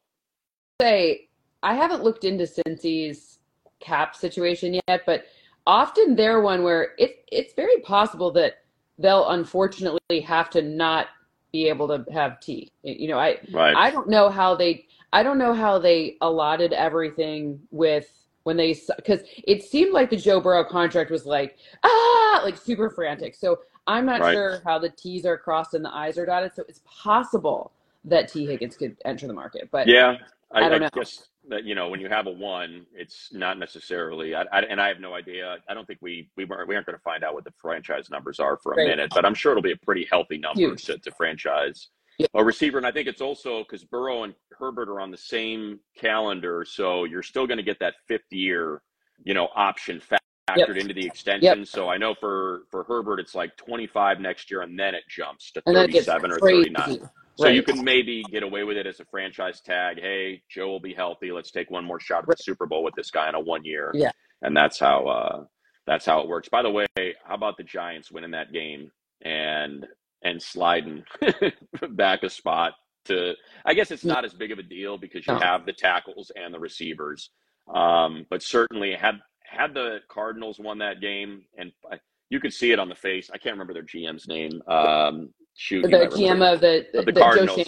say 0.80 1.28
I 1.62 1.74
haven't 1.74 2.02
looked 2.02 2.24
into 2.24 2.46
Cincy's 2.46 3.38
cap 3.80 4.14
situation 4.14 4.78
yet, 4.88 5.02
but 5.04 5.24
often 5.66 6.14
they're 6.14 6.40
one 6.40 6.62
where 6.62 6.92
it 6.98 7.24
it's 7.30 7.54
very 7.54 7.80
possible 7.80 8.30
that 8.32 8.62
they'll 8.98 9.30
unfortunately 9.30 10.20
have 10.20 10.48
to 10.50 10.62
not 10.62 11.06
be 11.52 11.68
able 11.68 11.88
to 11.88 12.10
have 12.12 12.40
Tee. 12.40 12.70
You 12.82 13.08
know, 13.08 13.18
I 13.18 13.38
Right. 13.50 13.76
I 13.76 13.90
don't 13.90 14.08
know 14.08 14.28
how 14.30 14.54
they 14.54 14.86
I 15.12 15.22
don't 15.22 15.38
know 15.38 15.54
how 15.54 15.78
they 15.78 16.16
allotted 16.20 16.72
everything 16.72 17.60
with 17.70 18.08
when 18.44 18.56
they 18.56 18.76
because 18.96 19.20
it 19.44 19.62
seemed 19.62 19.92
like 19.92 20.10
the 20.10 20.16
Joe 20.16 20.40
Burrow 20.40 20.64
contract 20.64 21.10
was 21.10 21.26
like 21.26 21.58
ah 21.82 22.40
like 22.44 22.56
super 22.56 22.90
frantic. 22.90 23.34
So 23.34 23.58
I'm 23.86 24.06
not 24.06 24.22
Right. 24.22 24.32
sure 24.32 24.62
how 24.64 24.78
the 24.78 24.90
T's 24.90 25.26
are 25.26 25.38
crossed 25.38 25.74
and 25.74 25.84
the 25.84 25.94
I's 25.94 26.18
are 26.18 26.26
dotted. 26.26 26.54
So 26.54 26.64
it's 26.68 26.82
possible 26.86 27.72
that 28.04 28.28
Tee 28.28 28.46
Higgins 28.46 28.76
could 28.76 28.96
enter 29.04 29.26
the 29.26 29.32
market, 29.32 29.68
but 29.72 29.86
Yeah, 29.86 30.16
I, 30.54 30.60
I 30.60 30.68
I, 30.68 30.68
don't 30.68 30.80
know. 30.80 30.88
guess 30.94 31.28
that 31.48 31.64
you 31.64 31.74
know 31.74 31.88
when 31.88 32.00
you 32.00 32.08
have 32.08 32.26
a 32.26 32.30
one, 32.30 32.86
it's 32.94 33.30
not 33.32 33.58
necessarily. 33.58 34.34
I, 34.34 34.42
I, 34.52 34.60
and 34.62 34.80
I 34.80 34.88
have 34.88 35.00
no 35.00 35.14
idea. 35.14 35.58
I 35.68 35.74
don't 35.74 35.86
think 35.86 36.00
we 36.02 36.30
we 36.36 36.44
weren't 36.44 36.68
we 36.68 36.74
aren't 36.74 36.86
going 36.86 36.96
to 36.98 37.02
find 37.02 37.24
out 37.24 37.34
what 37.34 37.44
the 37.44 37.52
franchise 37.58 38.10
numbers 38.10 38.40
are 38.40 38.58
for 38.58 38.74
a 38.74 38.76
Right. 38.76 38.86
minute, 38.86 39.10
but 39.14 39.24
I'm 39.24 39.34
sure 39.34 39.52
it'll 39.52 39.62
be 39.62 39.72
a 39.72 39.86
pretty 39.86 40.06
healthy 40.10 40.38
number 40.38 40.76
to, 40.76 40.98
to 40.98 41.12
franchise 41.12 41.88
Yeah. 42.18 42.26
a 42.34 42.44
receiver. 42.44 42.78
And 42.78 42.86
I 42.86 42.92
think 42.92 43.08
it's 43.08 43.20
also 43.20 43.60
because 43.64 43.84
Burrow 43.84 44.24
and 44.24 44.34
Herbert 44.58 44.88
are 44.88 45.00
on 45.00 45.10
the 45.10 45.16
same 45.18 45.80
calendar, 45.98 46.64
so 46.64 47.04
you're 47.04 47.22
still 47.22 47.46
going 47.46 47.58
to 47.58 47.64
get 47.64 47.78
that 47.80 47.94
fifth 48.08 48.32
year, 48.32 48.82
you 49.24 49.34
know, 49.34 49.48
option 49.56 50.00
fa- 50.48 50.54
Yep. 50.58 50.68
factored 50.68 50.76
into 50.80 50.94
the 50.94 51.06
extension. 51.06 51.64
So 51.64 51.88
I 51.88 51.96
know 51.98 52.14
for 52.14 52.62
for 52.70 52.84
Herbert, 52.84 53.20
it's 53.20 53.34
like 53.34 53.56
25 53.56 54.20
next 54.20 54.50
year, 54.50 54.62
and 54.62 54.78
then 54.78 54.94
it 54.94 55.04
jumps 55.08 55.50
to 55.52 55.62
and 55.66 55.76
then 55.76 55.84
it 55.86 55.92
gets 55.92 56.06
37 56.06 56.32
or 56.32 56.38
crazy. 56.38 56.72
39. 56.74 57.10
So 57.36 57.48
you 57.48 57.62
can 57.62 57.82
maybe 57.82 58.22
get 58.30 58.42
away 58.42 58.62
with 58.62 58.76
it 58.76 58.86
as 58.86 59.00
a 59.00 59.06
franchise 59.06 59.60
tag. 59.62 59.98
Hey, 59.98 60.42
Joe 60.50 60.68
will 60.68 60.80
be 60.80 60.92
healthy. 60.92 61.32
Let's 61.32 61.50
take 61.50 61.70
one 61.70 61.84
more 61.84 61.98
shot 61.98 62.24
at 62.24 62.28
Right. 62.28 62.36
the 62.36 62.42
Super 62.42 62.66
Bowl 62.66 62.84
with 62.84 62.94
this 62.94 63.10
guy 63.10 63.28
in 63.28 63.34
a 63.34 63.40
one 63.40 63.64
year. 63.64 63.90
Yeah. 63.94 64.10
And 64.42 64.56
that's 64.56 64.78
how 64.78 65.06
uh 65.06 65.44
that's 65.86 66.04
how 66.06 66.20
it 66.20 66.28
works. 66.28 66.48
By 66.48 66.62
the 66.62 66.70
way, 66.70 66.86
how 66.96 67.34
about 67.34 67.56
the 67.56 67.64
Giants 67.64 68.10
winning 68.12 68.32
that 68.32 68.52
game 68.52 68.90
and 69.22 69.86
and 70.22 70.40
sliding 70.42 71.04
back 71.90 72.22
a 72.22 72.28
spot 72.30 72.74
to 73.06 73.34
I 73.64 73.74
guess 73.74 73.90
it's 73.90 74.04
not 74.04 74.24
as 74.24 74.34
big 74.34 74.52
of 74.52 74.58
a 74.58 74.62
deal 74.62 74.98
because 74.98 75.26
you 75.26 75.32
No. 75.32 75.40
have 75.40 75.64
the 75.66 75.72
tackles 75.72 76.30
and 76.36 76.52
the 76.52 76.60
receivers. 76.60 77.30
Um, 77.72 78.26
but 78.28 78.42
certainly 78.42 78.92
had 78.94 79.20
had 79.52 79.74
the 79.74 79.98
Cardinals 80.08 80.58
won 80.58 80.78
that 80.78 81.00
game 81.00 81.44
and 81.56 81.72
I- 81.90 82.00
you 82.30 82.40
could 82.40 82.52
see 82.54 82.72
it 82.72 82.78
on 82.78 82.88
the 82.88 82.94
face. 82.94 83.30
I 83.32 83.36
can't 83.36 83.52
remember 83.52 83.74
their 83.74 83.82
GM's 83.82 84.26
name. 84.26 84.62
Um, 84.66 85.34
shoot, 85.54 85.82
The 85.82 85.88
GM 85.90 86.40
of 86.42 86.60
the, 86.60 86.86
Of 86.98 87.04
the 87.04 87.12
the 87.12 87.20
Cardinals. 87.20 87.58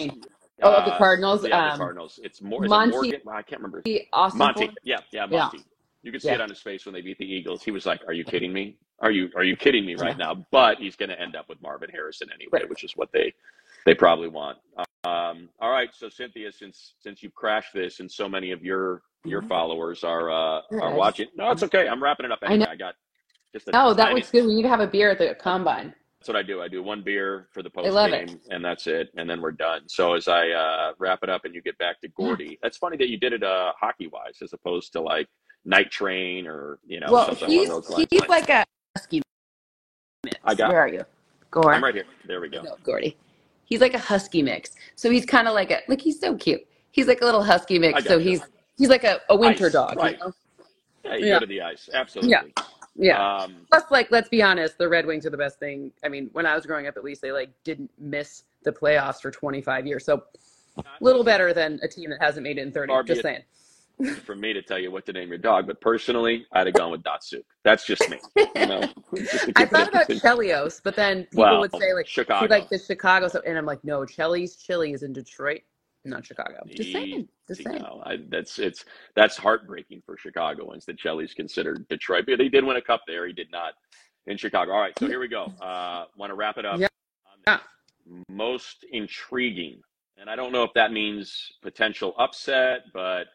Oh, 0.63 0.73
of 0.73 0.85
the 0.85 0.93
Uh, 0.93 0.97
Cardinals. 0.97 1.43
Yeah, 1.43 1.49
the 1.49 1.71
um, 1.73 1.77
Cardinals. 1.77 2.19
It's 2.23 2.41
more. 2.41 2.63
Is 2.65 2.69
Monty- 2.69 2.89
it 2.89 2.93
Morgan? 3.01 3.21
Well, 3.25 3.35
I 3.35 3.41
can't 3.43 3.61
remember. 3.61 3.83
Austin 4.13 4.39
Monty. 4.39 4.69
Yeah, 4.83 4.97
yeah, 5.11 5.27
Yeah. 5.29 5.37
Monty. 5.43 5.59
You 6.01 6.11
could 6.11 6.21
see 6.21 6.29
Yeah. 6.29 6.35
it 6.35 6.41
on 6.41 6.49
his 6.49 6.61
face 6.61 6.85
when 6.85 6.93
they 6.93 7.01
beat 7.01 7.17
the 7.19 7.31
Eagles. 7.31 7.63
He 7.63 7.71
was 7.71 7.85
like, 7.85 8.01
"Are 8.07 8.13
you 8.13 8.23
kidding 8.23 8.53
me? 8.53 8.77
Are 8.99 9.11
you 9.11 9.29
are 9.35 9.43
you 9.43 9.55
kidding 9.55 9.85
me 9.85 9.95
right 9.95 10.17
now?" 10.17 10.45
But 10.51 10.79
he's 10.79 10.95
going 10.95 11.09
to 11.09 11.19
end 11.19 11.35
up 11.35 11.47
with 11.49 11.61
Marvin 11.61 11.89
Harrison 11.91 12.29
anyway, 12.33 12.49
Right. 12.61 12.69
which 12.69 12.83
is 12.83 12.93
what 12.95 13.11
they 13.11 13.33
they 13.85 13.93
probably 13.93 14.27
want. 14.27 14.57
Um, 15.03 15.49
all 15.59 15.69
right, 15.71 15.89
so 15.93 16.09
Cynthia, 16.09 16.51
since 16.51 16.95
since 16.99 17.21
you've 17.21 17.35
crashed 17.35 17.73
this 17.73 17.99
and 17.99 18.11
so 18.11 18.27
many 18.27 18.51
of 18.51 18.63
your 18.63 19.03
your 19.23 19.41
followers 19.43 20.03
are 20.03 20.29
uh, 20.31 20.61
are 20.81 20.95
watching, 20.95 21.27
no, 21.35 21.51
it's 21.51 21.63
okay. 21.63 21.87
I'm 21.87 22.01
wrapping 22.01 22.25
it 22.25 22.31
up 22.31 22.39
I 22.43 22.47
anyway. 22.47 22.65
know. 22.65 22.71
I, 22.71 22.75
got 22.75 22.95
just 23.53 23.67
a 23.67 23.71
No, 23.71 23.93
that 23.93 24.03
tiny- 24.05 24.15
looks 24.15 24.31
good. 24.31 24.45
We 24.45 24.55
need 24.55 24.63
to 24.63 24.69
have 24.69 24.79
a 24.79 24.87
beer 24.87 25.11
at 25.11 25.19
the 25.19 25.35
combine. 25.35 25.93
that's 26.19 26.27
what 26.27 26.35
I 26.35 26.41
do. 26.43 26.61
I 26.61 26.67
do 26.67 26.81
one 26.83 27.03
beer 27.03 27.47
for 27.53 27.61
the 27.61 27.69
post 27.69 27.95
I 27.95 28.09
game, 28.09 28.39
and 28.49 28.65
that's 28.65 28.87
it, 28.87 29.09
and 29.15 29.29
then 29.29 29.41
we're 29.41 29.51
done. 29.51 29.81
So 29.87 30.13
as 30.13 30.27
I 30.27 30.49
uh, 30.49 30.93
wrap 30.99 31.19
it 31.21 31.29
up, 31.29 31.45
and 31.45 31.53
you 31.53 31.61
get 31.61 31.77
back 31.77 32.01
to 32.01 32.07
Gordy, 32.09 32.57
that's 32.63 32.77
funny 32.77 32.97
that 32.97 33.09
you 33.09 33.17
did 33.17 33.33
it 33.33 33.43
uh, 33.43 33.71
hockey 33.79 34.07
wise, 34.07 34.37
as 34.41 34.53
opposed 34.53 34.91
to 34.93 35.01
like 35.01 35.27
Night 35.65 35.91
Train 35.91 36.47
or 36.47 36.79
you 36.85 36.99
know 36.99 37.07
well, 37.11 37.27
something 37.27 37.49
he's 37.49 37.69
along 37.69 37.81
those 37.81 37.89
lines. 37.91 38.07
he's 38.09 38.27
like 38.27 38.49
a. 38.49 38.65
I 40.43 40.55
got- 40.55 40.69
Where 40.71 40.79
are 40.79 40.87
you? 40.87 41.03
Gore. 41.51 41.73
I'm 41.73 41.83
right 41.83 41.93
here. 41.93 42.05
There 42.27 42.41
we 42.41 42.49
go. 42.49 42.63
No, 42.63 42.75
Gordy. 42.83 43.15
He's 43.65 43.81
like 43.81 43.93
a 43.93 43.99
husky 43.99 44.41
mix. 44.41 44.71
So 44.95 45.09
he's 45.09 45.25
kind 45.25 45.47
of 45.47 45.53
like 45.53 45.71
a 45.71 45.81
like 45.87 46.01
he's 46.01 46.19
so 46.19 46.35
cute. 46.35 46.61
He's 46.91 47.07
like 47.07 47.21
a 47.21 47.25
little 47.25 47.43
husky 47.43 47.77
mix. 47.79 48.03
So 48.03 48.17
gotcha. 48.17 48.21
he's 48.23 48.41
he's 48.77 48.89
like 48.89 49.03
a, 49.03 49.19
a 49.29 49.35
winter 49.35 49.67
Ice, 49.67 49.73
dog. 49.73 49.95
you 49.95 50.17
know? 50.17 50.33
Yeah, 51.03 51.15
you 51.15 51.25
Yeah. 51.27 51.33
go 51.35 51.39
to 51.41 51.45
the 51.45 51.61
ice. 51.61 51.89
Absolutely. 51.93 52.53
Yeah. 52.97 53.37
Um, 53.37 53.57
Plus, 53.69 53.83
like, 53.91 54.09
let's 54.09 54.29
be 54.29 54.41
honest, 54.41 54.77
the 54.77 54.87
Red 54.87 55.05
Wings 55.05 55.25
are 55.25 55.29
the 55.29 55.37
best 55.37 55.59
thing. 55.59 55.91
I 56.03 56.07
mean, 56.09 56.29
when 56.31 56.45
I 56.45 56.55
was 56.55 56.65
growing 56.65 56.87
up, 56.87 56.95
at 56.95 57.03
least 57.03 57.21
they 57.21 57.31
like 57.33 57.49
didn't 57.65 57.91
miss 57.99 58.43
the 58.63 58.71
playoffs 58.71 59.21
for 59.21 59.29
25 59.31 59.85
years. 59.85 60.05
So, 60.05 60.23
a 60.77 60.83
little 61.01 61.23
better 61.23 61.53
than 61.53 61.79
a 61.83 61.87
team 61.87 62.09
that 62.09 62.21
hasn't 62.21 62.43
made 62.43 62.57
it 62.57 62.61
in 62.61 62.71
30. 62.71 62.91
Albeit- 62.93 63.07
Just 63.07 63.21
saying. 63.21 63.41
For 64.25 64.35
me 64.35 64.51
to 64.53 64.61
tell 64.61 64.77
you 64.79 64.91
what 64.91 65.05
to 65.05 65.13
name 65.13 65.29
your 65.29 65.37
dog, 65.37 65.67
but 65.67 65.79
personally, 65.79 66.45
I'd 66.51 66.67
have 66.67 66.73
gone 66.75 66.91
with 66.91 67.03
Datsyuk. 67.03 67.43
That's 67.63 67.85
just 67.85 68.09
me. 68.09 68.19
You 68.35 68.65
know, 68.65 68.81
just 69.15 69.49
I 69.55 69.65
thought 69.65 69.87
about. 69.87 70.07
Chelios, 70.09 70.81
but 70.83 70.95
then 70.95 71.23
people 71.25 71.43
Well, 71.43 71.59
would 71.61 71.71
say 71.79 71.93
like 71.93 72.07
Chicago. 72.07 72.47
like 72.53 72.67
the 72.69 72.77
Chicago 72.79 73.27
stuff, 73.29 73.43
and 73.45 73.57
I'm 73.57 73.65
like, 73.65 73.83
no, 73.83 74.05
Cheli's 74.05 74.57
Chili 74.57 74.91
is 74.93 75.03
in 75.03 75.13
Detroit, 75.13 75.61
not 76.03 76.25
Chicago. 76.25 76.61
Just 76.67 76.91
saying, 76.91 77.27
just 77.47 77.63
saying. 77.63 77.81
now. 77.81 78.01
I, 78.05 78.17
that's 78.29 78.59
it's 78.59 78.83
that's 79.15 79.37
heartbreaking 79.37 80.01
for 80.05 80.17
Chicagoans 80.17 80.85
that 80.85 80.97
Cheli's 80.97 81.33
considered 81.33 81.87
Detroit. 81.87 82.25
But 82.27 82.39
he 82.41 82.49
did 82.49 82.65
win 82.65 82.75
a 82.77 82.81
cup 82.81 83.01
there. 83.07 83.25
He 83.27 83.33
did 83.33 83.51
not 83.51 83.73
in 84.27 84.35
Chicago. 84.37 84.73
All 84.73 84.81
right, 84.81 84.97
so 84.99 85.07
here 85.07 85.19
we 85.19 85.27
go. 85.27 85.51
Uh, 85.61 86.05
Want 86.17 86.31
to 86.31 86.35
wrap 86.35 86.57
it 86.57 86.65
up? 86.65 86.79
Yeah. 86.79 86.87
on 87.47 87.59
the 88.27 88.33
Most 88.33 88.85
intriguing, 88.91 89.79
and 90.17 90.29
I 90.29 90.35
don't 90.35 90.51
know 90.51 90.63
if 90.63 90.71
that 90.75 90.91
means 90.91 91.53
potential 91.61 92.13
upset, 92.19 92.81
but 92.93 93.27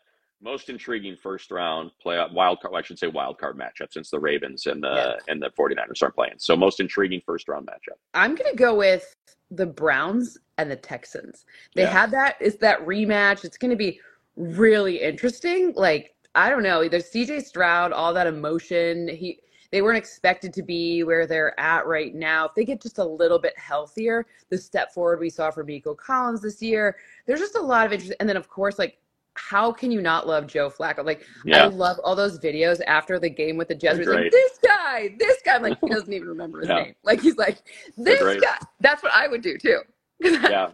most 0.43 0.68
intriguing 0.70 1.16
first 1.16 1.51
round 1.51 1.91
playoff 2.05 2.32
wild 2.32 2.61
card. 2.61 2.72
Well, 2.72 2.80
I 2.80 2.82
should 2.82 2.99
say 2.99 3.07
wild 3.09 3.38
card 3.38 3.59
matchup 3.59 3.93
since 3.93 4.11
the 4.11 4.18
Ravens 4.18 4.66
and 4.66 4.82
the 4.82 4.95
Yeah. 4.95 5.32
and 5.32 5.43
the 5.43 5.51
49ers 5.51 6.03
aren't 6.03 6.14
playing. 6.14 6.34
So 6.38 6.57
most 6.57 6.80
intriguing 6.80 7.20
first 7.24 7.49
round 7.49 7.66
matchup. 7.66 7.99
I'm 8.14 8.34
gonna 8.34 8.55
go 8.55 8.74
with 8.74 9.14
the 9.51 9.66
Browns 9.66 10.38
and 10.59 10.70
the 10.70 10.76
Texans. 10.76 11.45
They 11.74 11.82
Yeah. 11.82 11.91
had 11.91 12.11
that 12.12 12.36
is 12.41 12.57
that 12.59 12.80
rematch. 12.86 13.45
It's 13.45 13.59
gonna 13.59 13.76
be 13.76 14.01
really 14.36 15.01
interesting. 15.01 15.72
Like 15.74 16.14
I 16.34 16.49
don't 16.49 16.62
know, 16.62 16.88
there's 16.88 17.11
CJ 17.11 17.41
Stroud, 17.41 17.93
all 17.93 18.14
that 18.14 18.26
emotion. 18.26 19.09
He 19.09 19.41
they 19.72 19.82
weren't 19.82 19.99
expected 19.99 20.53
to 20.55 20.62
be 20.64 21.05
where 21.05 21.26
they're 21.28 21.59
at 21.61 21.86
right 21.86 22.12
now. 22.14 22.47
If 22.47 22.55
they 22.57 22.64
get 22.64 22.80
just 22.80 22.99
a 22.99 23.05
little 23.05 23.38
bit 23.38 23.57
healthier, 23.57 24.26
the 24.49 24.59
step 24.59 24.93
forward 24.93 25.20
we 25.20 25.30
saw 25.30 25.51
from 25.53 25.66
Nico 25.66 25.95
Collins 25.95 26.41
this 26.43 26.61
year, 26.61 26.97
there's 27.26 27.38
just 27.38 27.55
a 27.55 27.61
lot 27.61 27.86
of 27.86 27.93
interest. 27.93 28.14
And 28.18 28.28
then 28.28 28.36
of 28.36 28.49
course, 28.49 28.78
like 28.80 28.99
how 29.35 29.72
can 29.72 29.91
you 29.91 30.01
not 30.01 30.26
love 30.26 30.47
Joe 30.47 30.70
Flacco? 30.70 31.05
Like 31.05 31.24
I 31.53 31.66
love 31.66 31.99
all 32.05 32.16
those 32.16 32.39
videos 32.39 32.81
after 32.87 33.18
the 33.18 33.31
game 33.31 33.57
with 33.57 33.68
the 33.68 33.74
Jets. 33.74 33.99
where 33.99 34.01
he's 34.01 34.07
great. 34.07 34.22
Like, 34.24 34.33
this 34.33 34.59
guy, 34.62 35.14
this 35.18 35.37
guy. 35.45 35.55
I'm 35.57 35.62
like, 35.62 35.78
he 35.81 35.89
doesn't 35.91 36.12
even 36.12 36.28
remember 36.28 36.61
his 36.61 36.68
Yeah. 36.68 36.83
name. 36.83 36.95
Like 37.03 37.20
he's 37.20 37.37
like, 37.37 37.59
this 37.97 38.41
guy. 38.41 38.59
That's 38.81 39.03
what 39.03 39.12
I 39.14 39.28
would 39.28 39.43
do 39.43 39.57
too. 39.59 39.81
yeah. 40.20 40.70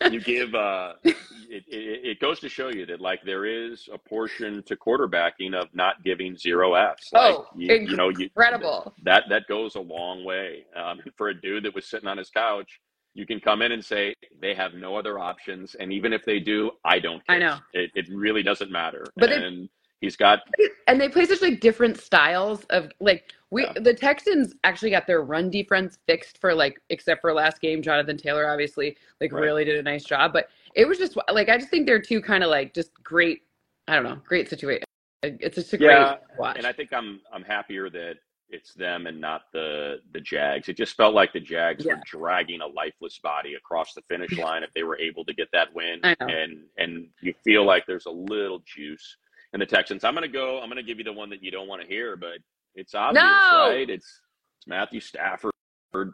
you 0.10 0.20
give 0.20 0.54
uh, 0.54 0.92
it, 1.02 1.16
it, 1.50 1.64
it, 1.68 2.20
goes 2.20 2.38
to 2.40 2.48
show 2.48 2.68
you 2.68 2.86
that 2.86 3.00
like 3.00 3.20
there 3.24 3.44
is 3.44 3.88
a 3.92 3.98
portion 3.98 4.62
to 4.64 4.76
quarterbacking 4.76 5.54
of 5.54 5.68
not 5.74 6.04
giving 6.04 6.36
zero 6.36 6.74
Fs. 6.74 7.12
Like, 7.12 7.34
oh, 7.34 7.46
you, 7.56 7.74
you 7.74 7.96
know, 7.96 8.08
you, 8.10 8.24
incredible. 8.24 8.92
That 9.02 9.24
that 9.28 9.48
goes 9.48 9.74
a 9.74 9.80
long 9.80 10.24
way. 10.24 10.66
Um, 10.76 11.00
for 11.16 11.30
a 11.30 11.40
dude 11.40 11.64
that 11.64 11.74
was 11.74 11.86
sitting 11.86 12.08
on 12.08 12.16
his 12.18 12.30
couch, 12.30 12.80
you 13.18 13.26
can 13.26 13.40
come 13.40 13.62
in 13.62 13.72
and 13.72 13.84
say 13.84 14.14
they 14.40 14.54
have 14.54 14.74
no 14.74 14.94
other 14.94 15.18
options, 15.18 15.74
and 15.74 15.92
even 15.92 16.12
if 16.12 16.24
they 16.24 16.38
do, 16.38 16.70
I 16.84 17.00
don't. 17.00 17.26
Care. 17.26 17.36
I 17.36 17.38
know 17.40 17.58
it, 17.72 17.90
it 17.96 18.06
really 18.10 18.44
doesn't 18.44 18.70
matter. 18.70 19.04
But 19.16 19.32
and 19.32 19.64
it, 19.64 19.70
he's 20.00 20.16
got 20.16 20.40
and 20.86 21.00
they 21.00 21.08
play 21.08 21.26
such 21.26 21.42
like 21.42 21.58
different 21.60 21.98
styles 21.98 22.64
of 22.70 22.90
like 23.00 23.32
we 23.50 23.64
yeah. 23.64 23.72
the 23.74 23.92
Texans 23.92 24.54
actually 24.62 24.90
got 24.90 25.08
their 25.08 25.22
run 25.22 25.50
defense 25.50 25.98
fixed 26.06 26.38
for 26.38 26.54
like 26.54 26.80
except 26.90 27.20
for 27.20 27.32
last 27.34 27.60
game. 27.60 27.82
Jonathan 27.82 28.16
Taylor 28.16 28.48
obviously 28.48 28.96
like 29.20 29.32
right. 29.32 29.42
really 29.42 29.64
did 29.64 29.76
a 29.76 29.82
nice 29.82 30.04
job, 30.04 30.32
but 30.32 30.48
it 30.74 30.86
was 30.86 30.96
just 30.96 31.18
like 31.32 31.48
I 31.48 31.58
just 31.58 31.70
think 31.70 31.86
they're 31.86 32.00
two 32.00 32.22
kind 32.22 32.44
of 32.44 32.50
like 32.50 32.72
just 32.72 32.92
great. 33.02 33.42
I 33.88 33.96
don't 33.96 34.04
know, 34.04 34.18
great 34.24 34.48
situation. 34.48 34.84
It's 35.24 35.56
just 35.56 35.72
a 35.72 35.80
yeah, 35.80 36.08
great 36.08 36.38
watch. 36.38 36.56
And 36.58 36.66
I 36.66 36.72
think 36.72 36.92
I'm 36.92 37.20
I'm 37.32 37.42
happier 37.42 37.90
that 37.90 38.18
it's 38.50 38.74
them 38.74 39.06
and 39.06 39.20
not 39.20 39.42
the 39.52 40.00
the 40.12 40.20
Jags. 40.20 40.68
It 40.68 40.76
just 40.76 40.96
felt 40.96 41.14
like 41.14 41.32
the 41.32 41.40
Jags 41.40 41.84
yeah. 41.84 41.94
were 41.94 42.00
dragging 42.06 42.60
a 42.60 42.66
lifeless 42.66 43.18
body 43.18 43.54
across 43.54 43.94
the 43.94 44.02
finish 44.02 44.36
line 44.38 44.62
if 44.62 44.72
they 44.74 44.82
were 44.82 44.98
able 44.98 45.24
to 45.24 45.34
get 45.34 45.48
that 45.52 45.74
win. 45.74 46.00
And 46.20 46.64
and 46.76 47.08
you 47.20 47.34
feel 47.44 47.64
like 47.64 47.84
there's 47.86 48.06
a 48.06 48.10
little 48.10 48.60
juice 48.64 49.16
in 49.52 49.60
the 49.60 49.66
Texans. 49.66 50.04
I'm 50.04 50.14
gonna 50.14 50.28
go. 50.28 50.60
I'm 50.60 50.68
gonna 50.68 50.82
give 50.82 50.98
you 50.98 51.04
the 51.04 51.12
one 51.12 51.30
that 51.30 51.42
you 51.42 51.50
don't 51.50 51.68
want 51.68 51.82
to 51.82 51.88
hear, 51.88 52.16
but 52.16 52.38
it's 52.74 52.94
obvious, 52.94 53.22
no! 53.22 53.70
right? 53.70 53.90
It's, 53.90 54.20
it's 54.58 54.66
Matthew 54.66 55.00
Stafford 55.00 55.52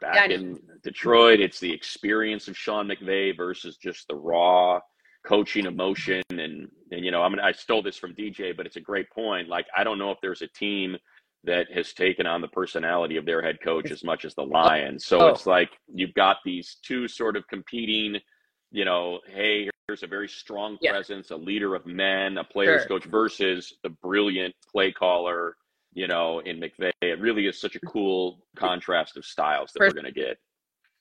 back 0.01 0.30
yeah, 0.30 0.37
in 0.37 0.59
Detroit. 0.82 1.41
It's 1.41 1.61
the 1.61 1.72
experience 1.72 2.49
of 2.49 2.57
Sean 2.57 2.89
McVay 2.89 3.37
versus 3.37 3.76
just 3.76 4.09
the 4.09 4.14
raw 4.14 4.80
coaching 5.26 5.66
emotion. 5.66 6.22
And, 6.30 6.68
and 6.91 7.05
you 7.05 7.11
know, 7.11 7.22
I 7.22 7.28
mean, 7.28 7.41
I 7.41 7.53
stole 7.53 7.82
this 7.82 7.97
from 7.97 8.14
DJ, 8.14 8.57
but 8.57 8.66
it's 8.66 8.76
a 8.76 8.80
great 8.80 9.11
point. 9.11 9.49
Like, 9.49 9.66
I 9.76 9.85
don't 9.85 9.99
know 9.99 10.11
if 10.11 10.18
there's 10.22 10.43
a 10.43 10.49
team 10.49 10.97
that 11.45 11.70
has 11.72 11.92
taken 11.92 12.26
on 12.26 12.40
the 12.40 12.49
personality 12.49 13.16
of 13.16 13.26
their 13.26 13.42
head 13.42 13.59
coach 13.62 13.90
as 13.90 14.03
much 14.03 14.24
as 14.24 14.34
the 14.34 14.42
Lions. 14.42 15.05
So 15.07 15.20
oh. 15.20 15.26
it's 15.28 15.47
like 15.47 15.70
you've 15.92 16.14
got 16.14 16.38
these 16.45 16.76
two 16.82 17.07
sort 17.07 17.36
of 17.36 17.47
competing, 17.49 18.20
you 18.70 18.84
know, 18.84 19.20
hey, 19.28 19.68
here's 19.86 20.03
a 20.03 20.07
very 20.07 20.28
strong 20.28 20.78
yeah. 20.80 20.92
presence, 20.92 21.30
a 21.30 21.36
leader 21.36 21.74
of 21.74 21.84
men, 21.86 22.38
a 22.38 22.45
players 22.45 22.82
sure. 22.82 22.99
coach 22.99 23.05
versus 23.05 23.74
the 23.82 23.90
brilliant 23.90 24.55
play 24.72 24.90
caller 24.90 25.57
you 25.95 26.09
know, 26.09 26.40
in 26.40 26.61
McVay. 26.61 26.90
It 27.01 27.20
really 27.20 27.47
is 27.47 27.61
such 27.61 27.76
a 27.76 27.80
cool 27.80 28.45
contrast 28.57 29.16
of 29.16 29.24
styles 29.24 29.72
that 29.72 29.78
For 29.78 29.86
we're 29.86 29.92
going 29.92 30.05
to 30.05 30.12
get. 30.12 30.38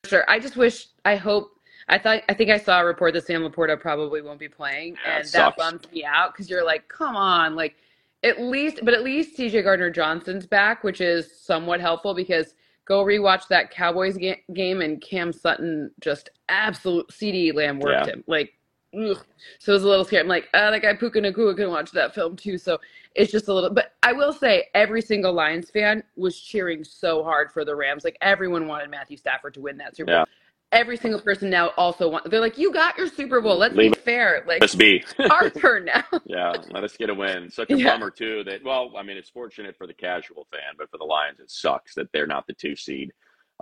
Sure. 0.06 0.24
I 0.30 0.40
just 0.40 0.56
wish, 0.56 0.88
I 1.04 1.16
hope, 1.16 1.50
I 1.90 1.98
thought, 1.98 2.22
I 2.30 2.34
think 2.34 2.52
I 2.52 2.58
saw 2.58 2.80
a 2.80 2.86
report 2.86 3.14
that 3.16 3.26
Sam 3.26 3.42
LaPorta 3.42 3.80
probably 3.80 4.22
won't 4.22 4.40
be 4.40 4.48
playing, 4.48 4.96
yeah, 5.06 5.18
and 5.18 5.28
that 5.30 5.58
bums 5.58 5.82
me 5.92 6.06
out 6.06 6.34
because 6.34 6.50
you're 6.50 6.64
like, 6.64 6.88
come 6.88 7.18
on, 7.18 7.56
like 7.56 7.76
at 8.24 8.42
least, 8.42 8.80
but 8.84 8.94
at 8.94 9.04
least 9.04 9.38
CJ 9.38 9.64
Gardner 9.64 9.90
Johnson's 9.90 10.46
back, 10.46 10.84
which 10.84 11.02
is 11.02 11.40
somewhat 11.40 11.82
helpful 11.82 12.14
because 12.14 12.56
go 12.86 13.04
rewatch 13.04 13.48
that 13.48 13.72
Cowboys 13.72 14.18
ga- 14.18 14.44
game 14.54 14.82
and 14.82 15.02
Cam 15.02 15.32
Sutton 15.32 15.92
just 16.02 16.30
absolute 16.50 17.08
CeeDee 17.10 17.54
Lamb 17.54 17.80
worked 17.80 18.08
yeah. 18.08 18.14
him 18.14 18.24
like 18.28 18.54
ugh. 18.96 19.26
So 19.60 19.72
it 19.72 19.76
was 19.76 19.84
a 19.84 19.88
little 19.88 20.06
scary. 20.06 20.22
I'm 20.22 20.28
like, 20.28 20.50
oh, 20.54 20.72
that 20.72 20.82
guy 20.82 20.94
Puka 20.96 21.20
Nacua 21.20 21.56
can 21.56 21.70
watch 21.70 21.92
that 21.92 22.14
film 22.14 22.36
too. 22.36 22.58
So 22.58 22.80
it's 23.16 23.32
just 23.32 23.48
a 23.48 23.54
little, 23.54 23.70
but 23.70 23.94
I 24.04 24.14
will 24.14 24.34
say 24.34 24.70
every 24.74 25.02
single 25.02 25.34
Lions 25.34 25.70
fan 25.70 26.04
was 26.16 26.40
cheering 26.40 26.84
so 26.84 27.24
hard 27.24 27.52
for 27.52 27.66
the 27.66 27.76
Rams. 27.76 28.04
Like 28.04 28.18
everyone 28.22 28.68
wanted 28.68 28.90
Matthew 28.90 29.18
Stafford 29.18 29.54
to 29.56 29.62
win 29.62 29.78
that 29.78 29.96
Super 29.96 30.12
Bowl. 30.12 30.16
Yeah. 30.20 30.26
Every 30.74 30.98
single 30.98 31.22
person 31.22 31.50
now 31.50 31.70
also 31.78 32.10
want. 32.10 32.30
They're 32.30 32.40
like, 32.40 32.58
you 32.58 32.74
got 32.74 32.98
your 32.98 33.08
Super 33.08 33.40
Bowl. 33.40 33.58
Let's 33.58 33.76
Leave 33.76 33.94
be 33.94 34.00
fair. 34.00 34.44
Like, 34.48 34.60
let's 34.60 34.76
be 34.76 35.04
our 35.30 35.50
turn 35.50 35.86
now. 35.86 36.04
yeah, 36.26 36.54
let 36.72 36.84
us 36.84 36.98
get 36.98 37.10
a 37.10 37.14
win. 37.14 37.50
Such 37.50 37.70
a 37.70 37.78
yeah. 37.78 37.92
bummer 37.92 38.10
too. 38.10 38.44
That 38.44 38.64
well, 38.64 38.92
I 38.98 39.04
mean, 39.04 39.16
it's 39.16 39.30
fortunate 39.30 39.78
for 39.78 39.88
the 39.88 39.94
casual 39.94 40.48
fan, 40.52 40.74
but 40.78 40.90
for 40.90 40.98
the 40.98 41.06
Lions, 41.06 41.40
it 41.40 41.52
sucks 41.52 41.94
that 41.96 42.12
they're 42.12 42.28
not 42.28 42.48
the 42.48 42.54
two 42.54 42.76
seed. 42.76 43.12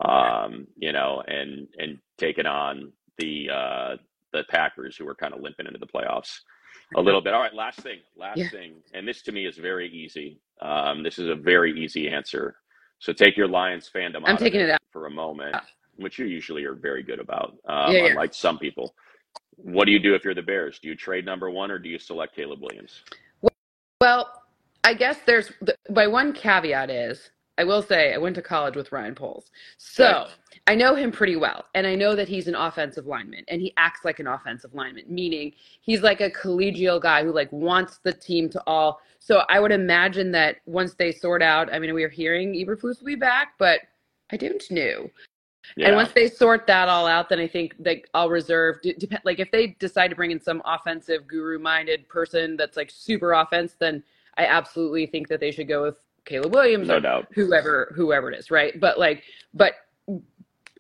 Um, 0.04 0.68
you 0.78 0.94
know, 0.94 1.22
and 1.28 1.68
and 1.78 2.00
taking 2.18 2.46
on 2.46 2.94
the 3.18 3.50
uh 3.54 3.96
the 4.32 4.44
Packers, 4.50 4.96
who 4.96 5.06
were 5.06 5.16
kind 5.16 5.34
of 5.34 5.42
limping 5.42 5.68
into 5.68 5.80
the 5.80 5.88
playoffs 5.88 6.40
a 6.96 7.02
little 7.02 7.22
bit. 7.22 7.34
All 7.34 7.42
right, 7.42 7.54
last 7.54 7.80
thing, 7.82 8.00
last 8.18 8.38
yeah. 8.38 8.50
thing, 8.50 8.76
and 8.94 9.08
this 9.08 9.22
to 9.24 9.32
me 9.32 9.46
is 9.46 9.58
very 9.58 9.90
easy. 9.92 10.40
Um, 10.62 11.04
this 11.04 11.20
is 11.20 11.28
a 11.28 11.36
very 11.36 11.78
easy 11.78 12.10
answer. 12.10 12.56
So 13.00 13.14
take 13.14 13.36
your 13.36 13.48
Lions 13.48 13.90
fandom. 13.94 14.22
I'm 14.26 14.38
taking 14.38 14.62
it, 14.62 14.70
it 14.70 14.72
out 14.72 14.80
for 14.92 15.08
a 15.08 15.10
moment, 15.10 15.56
which 16.02 16.20
you 16.20 16.26
usually 16.26 16.64
are 16.66 16.74
very 16.74 17.04
good 17.04 17.20
about, 17.20 17.58
um, 17.68 17.92
yeah, 17.92 18.04
yeah. 18.04 18.06
unlike 18.10 18.34
some 18.34 18.58
people. 18.58 18.94
What 19.56 19.86
do 19.86 19.92
you 19.92 20.00
do 20.00 20.16
if 20.16 20.24
you're 20.24 20.36
the 20.36 20.42
Bears? 20.42 20.80
Do 20.80 20.88
you 20.88 20.96
trade 20.96 21.26
number 21.26 21.50
one 21.50 21.72
or 21.72 21.80
do 21.80 21.90
you 21.90 22.00
select 22.00 22.36
Caleb 22.36 22.62
Williams? 22.62 23.04
Well, 24.00 24.44
I 24.84 24.94
guess 24.94 25.18
there's 25.26 25.52
my 25.90 26.08
one 26.08 26.34
caveat 26.34 26.90
is 26.90 27.30
I 27.58 27.64
will 27.64 27.84
say 27.84 28.14
I 28.14 28.18
went 28.18 28.36
to 28.38 28.42
college 28.42 28.76
with 28.76 28.92
Ryan 28.92 29.14
Poles. 29.14 29.52
So 29.78 30.06
right. 30.06 30.28
I 30.66 30.76
know 30.76 30.96
him 30.96 31.12
pretty 31.12 31.36
well. 31.36 31.66
And 31.76 31.86
I 31.86 31.94
know 31.94 32.16
that 32.16 32.28
he's 32.28 32.48
an 32.48 32.56
offensive 32.56 33.06
lineman 33.06 33.44
and 33.50 33.62
he 33.62 33.74
acts 33.78 34.04
like 34.04 34.20
an 34.20 34.26
offensive 34.26 34.74
lineman, 34.74 35.04
meaning 35.08 35.54
he's 35.82 36.02
like 36.02 36.22
a 36.22 36.32
collegial 36.32 37.00
guy 37.00 37.24
who 37.24 37.32
like 37.32 37.52
wants 37.52 38.00
the 38.04 38.14
team 38.14 38.50
to 38.50 38.64
all. 38.66 39.00
So 39.20 39.44
I 39.50 39.60
would 39.60 39.72
imagine 39.72 40.32
that 40.32 40.58
once 40.66 40.96
they 40.96 41.12
sort 41.12 41.44
out, 41.44 41.72
I 41.72 41.78
mean, 41.78 41.94
we 41.94 42.04
are 42.04 42.10
hearing 42.10 42.54
Eberflus 42.54 43.00
will 43.00 43.06
be 43.06 43.16
back, 43.16 43.54
but 43.60 43.82
I 44.32 44.38
don't 44.38 44.64
know. 44.72 45.10
Yeah. 45.76 45.88
And 45.88 45.96
once 45.96 46.12
they 46.14 46.28
sort 46.28 46.68
that 46.68 46.90
all 46.90 47.08
out, 47.08 47.30
then 47.30 47.40
I 47.40 47.48
think 47.48 47.76
like 47.80 48.10
I'll 48.14 48.30
reserve. 48.30 48.82
Depend 48.82 49.22
like 49.24 49.40
if 49.40 49.52
they 49.52 49.68
decide 49.80 50.10
to 50.10 50.16
bring 50.16 50.32
in 50.32 50.42
some 50.42 50.62
offensive 50.66 51.28
guru-minded 51.28 52.10
person 52.10 52.58
that's 52.58 52.78
like 52.78 52.92
super 52.92 53.34
offense, 53.34 53.76
then 53.80 54.04
I 54.38 54.46
absolutely 54.46 55.06
think 55.06 55.28
that 55.30 55.40
they 55.40 55.52
should 55.52 55.68
go 55.68 55.84
with 55.84 55.98
Caleb 56.26 56.54
Williams 56.54 56.88
no 56.88 56.98
or 56.98 57.00
doubt. 57.00 57.28
whoever 57.34 57.92
whoever 57.96 58.32
it 58.32 58.40
is, 58.40 58.52
right? 58.52 58.80
But 58.80 59.00
like, 59.00 59.24
but 59.54 59.74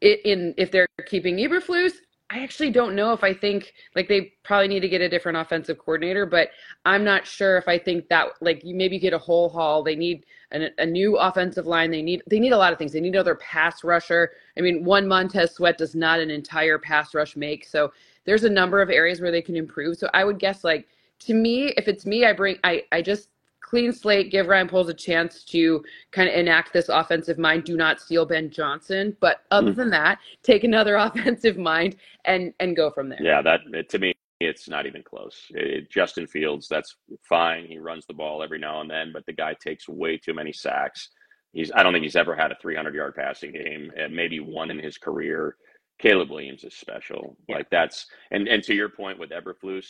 it, 0.01 0.21
in 0.25 0.53
if 0.57 0.71
they're 0.71 0.87
keeping 1.05 1.37
Eberflus, 1.37 1.93
I 2.31 2.39
actually 2.43 2.71
don't 2.71 2.95
know 2.95 3.11
if 3.11 3.25
I 3.25 3.33
think 3.33 3.73
like 3.93 4.07
they 4.07 4.33
probably 4.43 4.69
need 4.69 4.79
to 4.79 4.87
get 4.87 5.01
a 5.01 5.09
different 5.09 5.37
offensive 5.37 5.77
coordinator, 5.77 6.25
but 6.25 6.49
I'm 6.85 7.03
not 7.03 7.27
sure 7.27 7.57
if 7.57 7.67
I 7.67 7.77
think 7.77 8.07
that 8.07 8.29
like 8.39 8.63
you 8.63 8.73
maybe 8.73 8.99
get 8.99 9.11
a 9.11 9.17
whole 9.17 9.49
haul. 9.49 9.83
They 9.83 9.97
need 9.97 10.25
an, 10.51 10.69
a 10.77 10.85
new 10.85 11.17
offensive 11.17 11.67
line. 11.67 11.91
They 11.91 12.01
need 12.01 12.23
they 12.27 12.39
need 12.39 12.53
a 12.53 12.57
lot 12.57 12.71
of 12.71 12.79
things. 12.79 12.93
They 12.93 13.01
need 13.01 13.15
another 13.15 13.35
pass 13.35 13.83
rusher. 13.83 14.31
I 14.57 14.61
mean, 14.61 14.85
one 14.85 15.09
Montez 15.09 15.55
Sweat 15.55 15.77
does 15.77 15.93
not 15.93 16.21
an 16.21 16.31
entire 16.31 16.79
pass 16.79 17.13
rush 17.13 17.35
make. 17.35 17.65
So 17.65 17.91
there's 18.23 18.45
a 18.45 18.49
number 18.49 18.81
of 18.81 18.89
areas 18.89 19.19
where 19.19 19.31
they 19.31 19.41
can 19.41 19.57
improve. 19.57 19.97
So 19.97 20.09
I 20.13 20.23
would 20.23 20.39
guess 20.39 20.63
like 20.63 20.87
to 21.19 21.33
me, 21.33 21.73
if 21.75 21.89
it's 21.89 22.05
me, 22.05 22.25
I 22.25 22.31
bring 22.31 22.57
I 22.63 22.83
I 22.93 23.01
just 23.01 23.27
clean 23.71 23.93
slate, 23.93 24.31
give 24.31 24.47
Ryan 24.47 24.67
Poles 24.67 24.89
a 24.89 24.93
chance 24.93 25.45
to 25.45 25.81
kind 26.11 26.27
of 26.27 26.35
enact 26.35 26.73
this 26.73 26.89
offensive 26.89 27.39
mind. 27.39 27.63
Do 27.63 27.77
not 27.77 28.01
steal 28.01 28.25
Ben 28.25 28.49
Johnson, 28.51 29.15
but 29.21 29.43
other 29.49 29.71
mm. 29.71 29.77
than 29.77 29.89
that, 29.91 30.19
take 30.43 30.65
another 30.65 30.95
offensive 31.07 31.57
mind 31.57 31.95
and 32.25 32.53
and 32.59 32.75
go 32.75 32.91
from 32.91 33.07
there. 33.07 33.23
Yeah, 33.23 33.41
that 33.41 33.89
to 33.89 33.97
me, 33.97 34.13
it's 34.41 34.67
not 34.67 34.85
even 34.85 35.03
close. 35.03 35.45
It, 35.51 35.89
Justin 35.89 36.27
Fields, 36.27 36.67
that's 36.67 36.97
fine. 37.23 37.65
He 37.65 37.79
runs 37.79 38.05
the 38.05 38.13
ball 38.13 38.43
every 38.43 38.59
now 38.59 38.81
and 38.81 38.91
then, 38.91 39.11
but 39.13 39.25
the 39.25 39.33
guy 39.33 39.55
takes 39.63 39.87
way 39.87 40.17
too 40.17 40.33
many 40.33 40.51
sacks. 40.51 41.09
He's 41.53 41.71
I 41.73 41.81
don't 41.81 41.93
think 41.93 42.03
he's 42.03 42.17
ever 42.17 42.35
had 42.35 42.51
a 42.51 42.57
300 42.61 42.93
yard 42.93 43.15
passing 43.15 43.53
game, 43.53 43.89
maybe 44.11 44.41
one 44.41 44.69
in 44.69 44.79
his 44.79 44.97
career. 44.97 45.55
Caleb 45.97 46.29
Williams 46.29 46.65
is 46.65 46.75
special. 46.75 47.37
Yeah. 47.47 47.55
Like 47.55 47.69
that's 47.69 48.05
and 48.31 48.49
and 48.49 48.61
to 48.63 48.73
your 48.73 48.89
point 48.89 49.17
with 49.17 49.29
Eberflus, 49.29 49.85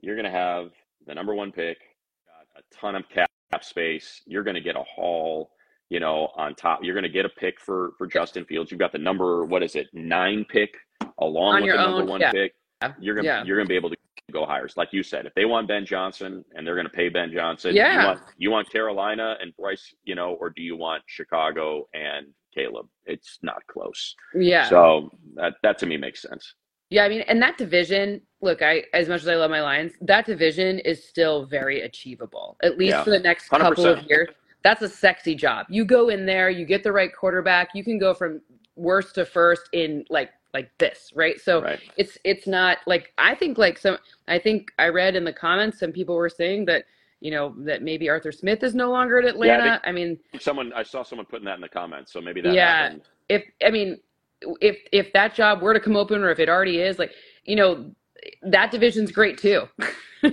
you're 0.00 0.14
going 0.14 0.30
to 0.32 0.38
have 0.38 0.70
the 1.04 1.14
number 1.14 1.34
one 1.34 1.50
pick 1.50 1.78
a 2.56 2.60
ton 2.74 2.94
of 2.94 3.08
cap 3.08 3.28
space. 3.62 4.22
You're 4.26 4.42
going 4.42 4.54
to 4.56 4.60
get 4.60 4.76
a 4.76 4.82
haul, 4.82 5.50
you 5.88 6.00
know, 6.00 6.30
on 6.36 6.54
top. 6.54 6.80
You're 6.82 6.94
going 6.94 7.04
to 7.04 7.08
get 7.08 7.24
a 7.24 7.30
pick 7.30 7.60
for 7.60 7.92
for 7.98 8.06
Justin 8.06 8.44
Fields. 8.44 8.70
You've 8.70 8.80
got 8.80 8.92
the 8.92 8.98
number 8.98 9.44
what 9.44 9.62
is 9.62 9.76
it 9.76 9.88
nine 9.92 10.44
pick 10.48 10.74
along 11.18 11.56
on 11.56 11.62
with 11.62 11.70
the 11.70 11.76
number 11.76 12.02
own, 12.02 12.08
one 12.08 12.20
yeah. 12.20 12.32
pick. 12.32 12.54
You're 13.00 13.14
gonna 13.14 13.26
yeah. 13.26 13.44
you're 13.44 13.56
gonna 13.56 13.68
be 13.68 13.76
able 13.76 13.90
to 13.90 13.96
go 14.32 14.44
higher. 14.44 14.68
Like 14.76 14.92
you 14.92 15.02
said, 15.02 15.26
if 15.26 15.34
they 15.34 15.44
want 15.44 15.68
Ben 15.68 15.86
Johnson 15.86 16.44
and 16.54 16.66
they're 16.66 16.74
going 16.74 16.86
to 16.86 16.92
pay 16.92 17.08
Ben 17.08 17.32
Johnson, 17.32 17.74
yeah. 17.74 18.00
you 18.00 18.06
want 18.06 18.20
you 18.36 18.50
want 18.50 18.70
Carolina 18.70 19.36
and 19.40 19.54
Bryce, 19.56 19.94
you 20.04 20.14
know, 20.14 20.34
or 20.34 20.50
do 20.50 20.62
you 20.62 20.76
want 20.76 21.02
Chicago 21.06 21.86
and 21.94 22.26
Caleb? 22.54 22.86
It's 23.06 23.38
not 23.42 23.66
close. 23.66 24.14
Yeah. 24.34 24.68
So 24.68 25.10
that 25.36 25.54
that 25.62 25.78
to 25.78 25.86
me 25.86 25.96
makes 25.96 26.20
sense. 26.22 26.54
Yeah, 26.90 27.04
I 27.04 27.08
mean, 27.08 27.22
and 27.22 27.40
that 27.42 27.58
division, 27.58 28.20
look, 28.40 28.62
I 28.62 28.84
as 28.92 29.08
much 29.08 29.22
as 29.22 29.28
I 29.28 29.34
love 29.34 29.50
my 29.50 29.62
Lions, 29.62 29.92
that 30.02 30.26
division 30.26 30.78
is 30.80 31.04
still 31.04 31.46
very 31.46 31.80
achievable. 31.80 32.56
At 32.62 32.78
least 32.78 32.92
yeah. 32.92 33.04
for 33.04 33.10
the 33.10 33.18
next 33.18 33.50
100%. 33.50 33.60
couple 33.60 33.86
of 33.86 34.04
years. 34.08 34.28
That's 34.62 34.80
a 34.80 34.88
sexy 34.88 35.34
job. 35.34 35.66
You 35.68 35.84
go 35.84 36.08
in 36.08 36.24
there, 36.24 36.48
you 36.48 36.64
get 36.64 36.82
the 36.82 36.92
right 36.92 37.10
quarterback, 37.14 37.70
you 37.74 37.84
can 37.84 37.98
go 37.98 38.14
from 38.14 38.40
worst 38.76 39.14
to 39.16 39.26
first 39.26 39.68
in 39.72 40.04
like 40.08 40.30
like 40.54 40.70
this, 40.78 41.12
right? 41.14 41.40
So 41.40 41.62
right. 41.62 41.80
it's 41.96 42.16
it's 42.24 42.46
not 42.46 42.78
like 42.86 43.12
I 43.18 43.34
think 43.34 43.58
like 43.58 43.76
some 43.76 43.98
I 44.28 44.38
think 44.38 44.70
I 44.78 44.88
read 44.88 45.16
in 45.16 45.24
the 45.24 45.32
comments 45.32 45.80
some 45.80 45.92
people 45.92 46.14
were 46.14 46.28
saying 46.28 46.64
that 46.66 46.84
you 47.20 47.30
know 47.30 47.54
that 47.58 47.82
maybe 47.82 48.08
Arthur 48.08 48.32
Smith 48.32 48.62
is 48.62 48.74
no 48.74 48.90
longer 48.90 49.18
at 49.18 49.24
Atlanta. 49.24 49.64
Yeah, 49.64 49.78
I, 49.84 49.88
I, 49.88 49.92
mean, 49.92 50.18
someone 50.38 50.72
I 50.74 50.82
saw 50.82 51.02
someone 51.02 51.26
putting 51.26 51.44
that 51.46 51.56
in 51.56 51.60
the 51.60 51.68
comments, 51.68 52.12
so 52.12 52.20
maybe 52.20 52.40
that 52.42 52.54
yeah. 52.54 52.84
Happened. 52.84 53.02
If 53.28 53.44
I 53.66 53.70
mean 53.70 53.98
if 54.60 54.78
if 54.92 55.12
that 55.12 55.34
job 55.34 55.62
were 55.62 55.74
to 55.74 55.80
come 55.80 55.96
open 55.96 56.22
or 56.22 56.30
if 56.30 56.38
it 56.38 56.48
already 56.48 56.80
is, 56.80 56.98
like 56.98 57.12
you 57.44 57.56
know, 57.56 57.90
that 58.42 58.70
division's 58.70 59.12
great 59.12 59.38
too. 59.38 59.68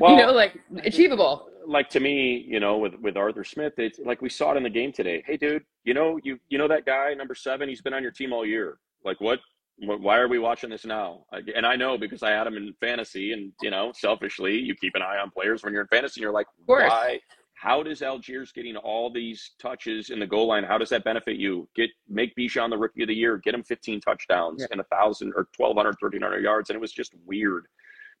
Well, 0.00 0.10
you 0.10 0.16
know, 0.16 0.32
like 0.32 0.58
achievable. 0.82 1.48
like 1.64 1.88
to 1.90 2.00
me, 2.00 2.44
you 2.48 2.58
know, 2.58 2.78
with 2.78 2.94
with 2.96 3.16
Arthur 3.16 3.44
Smith, 3.44 3.74
it's 3.78 4.00
like 4.00 4.20
we 4.20 4.28
saw 4.28 4.50
it 4.52 4.56
in 4.56 4.64
the 4.64 4.70
game 4.70 4.92
today. 4.92 5.22
Hey, 5.24 5.36
dude, 5.36 5.62
you 5.84 5.94
know 5.94 6.18
you 6.24 6.40
you 6.48 6.58
know 6.58 6.66
that 6.66 6.84
guy 6.84 7.14
number 7.14 7.36
seven? 7.36 7.68
He's 7.68 7.80
been 7.80 7.94
on 7.94 8.02
your 8.02 8.10
team 8.10 8.32
all 8.32 8.44
year. 8.44 8.78
Like 9.04 9.20
what? 9.20 9.38
what 9.80 10.00
why 10.00 10.18
are 10.18 10.28
we 10.28 10.38
watching 10.38 10.70
this 10.70 10.84
now? 10.84 11.24
I, 11.32 11.40
and 11.54 11.64
I 11.64 11.76
know 11.76 11.96
because 11.96 12.22
I 12.22 12.30
had 12.30 12.46
him 12.46 12.56
in 12.56 12.74
fantasy, 12.80 13.32
and 13.32 13.52
you 13.62 13.70
know, 13.70 13.92
selfishly, 13.94 14.56
you 14.58 14.74
keep 14.74 14.94
an 14.96 15.02
eye 15.02 15.18
on 15.18 15.30
players 15.30 15.62
when 15.62 15.72
you're 15.72 15.82
in 15.82 15.88
fantasy. 15.88 16.20
and 16.20 16.22
You're 16.22 16.32
like, 16.32 16.48
why? 16.66 17.20
How 17.60 17.82
does 17.82 18.00
Allgeier's 18.02 18.52
getting 18.52 18.76
all 18.76 19.10
these 19.12 19.52
touches 19.60 20.10
in 20.10 20.20
the 20.20 20.26
goal 20.26 20.46
line? 20.46 20.62
How 20.62 20.78
does 20.78 20.88
that 20.90 21.02
benefit 21.02 21.36
you? 21.36 21.68
Get 21.74 21.90
make 22.08 22.34
Bijan 22.36 22.70
the 22.70 22.78
rookie 22.78 23.02
of 23.02 23.08
the 23.08 23.14
year. 23.14 23.36
Get 23.38 23.52
him 23.54 23.64
15 23.64 24.00
touchdowns 24.00 24.60
Yeah. 24.60 24.68
and 24.70 24.80
a 24.80 24.84
thousand 24.84 25.32
or 25.34 25.48
1,200, 25.56 25.96
1,300 26.00 26.42
yards, 26.42 26.70
and 26.70 26.76
it 26.76 26.80
was 26.80 26.92
just 26.92 27.14
weird 27.26 27.66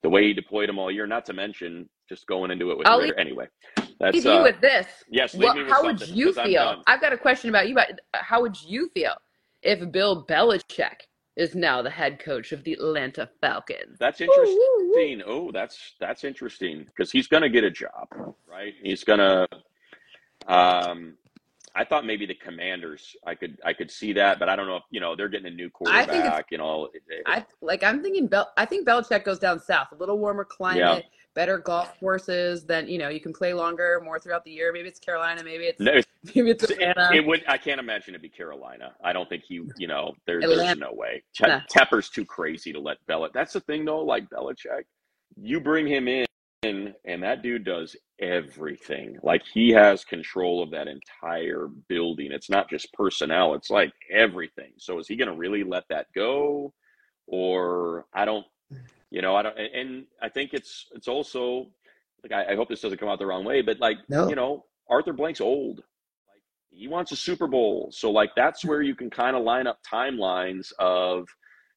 the 0.02 0.08
way 0.08 0.24
he 0.24 0.32
deployed 0.32 0.68
them 0.68 0.78
all 0.78 0.90
year. 0.90 1.06
Not 1.06 1.24
to 1.26 1.32
mention 1.34 1.88
just 2.08 2.26
going 2.26 2.50
into 2.50 2.72
it 2.72 2.78
with 2.78 2.88
I'll 2.88 3.00
anyway. 3.16 3.46
That's 4.00 4.14
Leave 4.14 4.24
you 4.24 4.30
uh, 4.30 4.42
with 4.42 4.60
this. 4.60 4.86
yes. 5.08 5.34
Leave 5.34 5.54
me 5.54 5.62
with 5.62 5.72
how 5.72 5.84
would 5.84 6.00
you 6.08 6.32
feel? 6.32 6.82
I've 6.86 7.00
got 7.00 7.12
a 7.12 7.18
question 7.18 7.48
about 7.50 7.68
you. 7.68 7.74
But 7.74 8.00
how 8.14 8.40
would 8.40 8.60
you 8.62 8.88
feel 8.90 9.14
if 9.62 9.90
Bill 9.92 10.24
Belichick 10.26 11.00
is 11.38 11.54
now 11.54 11.80
the 11.80 11.88
head 11.88 12.18
coach 12.18 12.50
of 12.52 12.64
the 12.64 12.72
Atlanta 12.74 13.28
Falcons? 13.40 13.96
That's 13.98 14.20
interesting. 14.20 15.22
Oh, 15.24 15.50
that's 15.52 15.94
that's 16.00 16.24
interesting 16.24 16.84
because 16.84 17.10
he's 17.12 17.28
going 17.28 17.44
to 17.44 17.48
get 17.48 17.64
a 17.64 17.70
job, 17.70 18.08
right? 18.46 18.74
He's 18.82 19.04
going 19.04 19.20
to. 19.20 19.48
Um, 20.52 21.14
I 21.74 21.84
thought 21.84 22.04
maybe 22.04 22.26
the 22.26 22.34
Commanders. 22.34 23.14
I 23.24 23.36
could 23.36 23.56
I 23.64 23.72
could 23.72 23.90
see 23.90 24.12
that, 24.14 24.40
but 24.40 24.48
I 24.48 24.56
don't 24.56 24.66
know 24.66 24.76
if 24.76 24.82
you 24.90 24.98
know 25.00 25.14
they're 25.14 25.28
getting 25.28 25.46
a 25.46 25.54
new 25.54 25.70
I 25.86 26.04
think 26.04 26.08
quarterback. 26.18 26.46
You 26.50 26.58
know, 26.58 26.88
it- 26.92 27.02
it- 27.08 27.22
I 27.26 27.46
like. 27.60 27.84
I'm 27.84 28.02
thinking. 28.02 28.26
Bel- 28.26 28.52
I 28.56 28.64
think 28.64 28.86
Belichick 28.86 29.24
goes 29.24 29.38
down 29.38 29.60
south, 29.60 29.88
a 29.92 29.94
little 29.94 30.18
warmer 30.18 30.44
climate, 30.44 31.04
better 31.34 31.58
golf 31.58 31.98
courses. 32.00 32.64
than 32.64 32.88
you 32.88 32.98
know 32.98 33.08
you 33.08 33.20
can 33.20 33.32
play 33.32 33.52
longer, 33.54 34.00
more 34.04 34.18
throughout 34.18 34.44
the 34.44 34.50
year. 34.50 34.72
Maybe 34.72 34.88
it's 34.88 34.98
Carolina. 35.00 35.42
Maybe 35.44 35.64
it's 35.64 35.80
no, 35.80 35.92
maybe 36.34 36.50
it's 36.50 36.64
Atlanta. 36.64 37.10
it 37.14 37.24
would. 37.26 37.44
I 37.48 37.58
can't 37.58 37.80
imagine 37.80 38.14
it'd 38.14 38.22
be 38.22 38.28
Carolina. 38.28 38.94
I 39.02 39.12
don't 39.12 39.28
think 39.28 39.44
he. 39.44 39.62
You 39.76 39.86
know, 39.88 40.12
there, 40.26 40.40
there's 40.40 40.76
no 40.78 40.92
way. 40.92 41.22
Te- 41.34 41.46
Nah. 41.48 41.60
Tepper's 41.72 42.08
too 42.10 42.24
crazy 42.24 42.72
to 42.72 42.80
let 42.80 42.98
Belichick. 43.08 43.32
That's 43.32 43.52
the 43.52 43.60
thing 43.60 43.84
though. 43.84 44.00
Like 44.04 44.28
Belichick, 44.30 44.84
you 45.36 45.60
bring 45.60 45.86
him 45.86 46.08
in, 46.08 46.94
and 47.04 47.22
that 47.22 47.42
dude 47.42 47.64
does 47.64 47.94
everything. 48.20 49.16
Like 49.22 49.42
he 49.52 49.70
has 49.70 50.04
control 50.04 50.62
of 50.62 50.70
that 50.72 50.88
entire 50.88 51.68
building. 51.88 52.32
It's 52.32 52.50
not 52.50 52.68
just 52.68 52.92
personnel. 52.92 53.54
It's 53.54 53.70
like 53.70 53.92
everything. 54.10 54.72
So 54.78 54.98
is 54.98 55.06
he 55.06 55.14
going 55.16 55.28
to 55.30 55.36
really 55.36 55.62
let 55.62 55.84
that 55.88 56.06
go, 56.14 56.72
or 57.26 58.06
I 58.12 58.24
don't. 58.24 58.44
You 59.10 59.22
know, 59.22 59.36
I 59.36 59.42
don't. 59.42 59.58
and- 59.58 60.04
I 60.22 60.28
think 60.28 60.52
it's 60.52 60.86
it's 60.94 61.08
also 61.08 61.68
like 62.22 62.32
I, 62.32 62.52
I 62.52 62.56
hope 62.56 62.68
this 62.68 62.80
doesn't 62.80 62.98
come 62.98 63.08
out 63.08 63.18
the 63.18 63.26
wrong 63.26 63.44
way, 63.44 63.62
but 63.62 63.78
like 63.80 63.96
No. 64.08 64.28
you 64.28 64.34
know, 64.36 64.64
Arthur 64.90 65.12
Blank's 65.12 65.40
old. 65.40 65.78
Like 65.78 66.42
he 66.70 66.88
wants 66.88 67.12
a 67.12 67.16
Super 67.16 67.46
Bowl, 67.46 67.88
so 67.92 68.10
like 68.10 68.30
that's 68.36 68.64
where 68.64 68.82
you 68.82 68.94
can 68.94 69.08
kind 69.10 69.36
of 69.36 69.44
line 69.44 69.66
up 69.66 69.78
timelines 69.82 70.72
of 70.78 71.26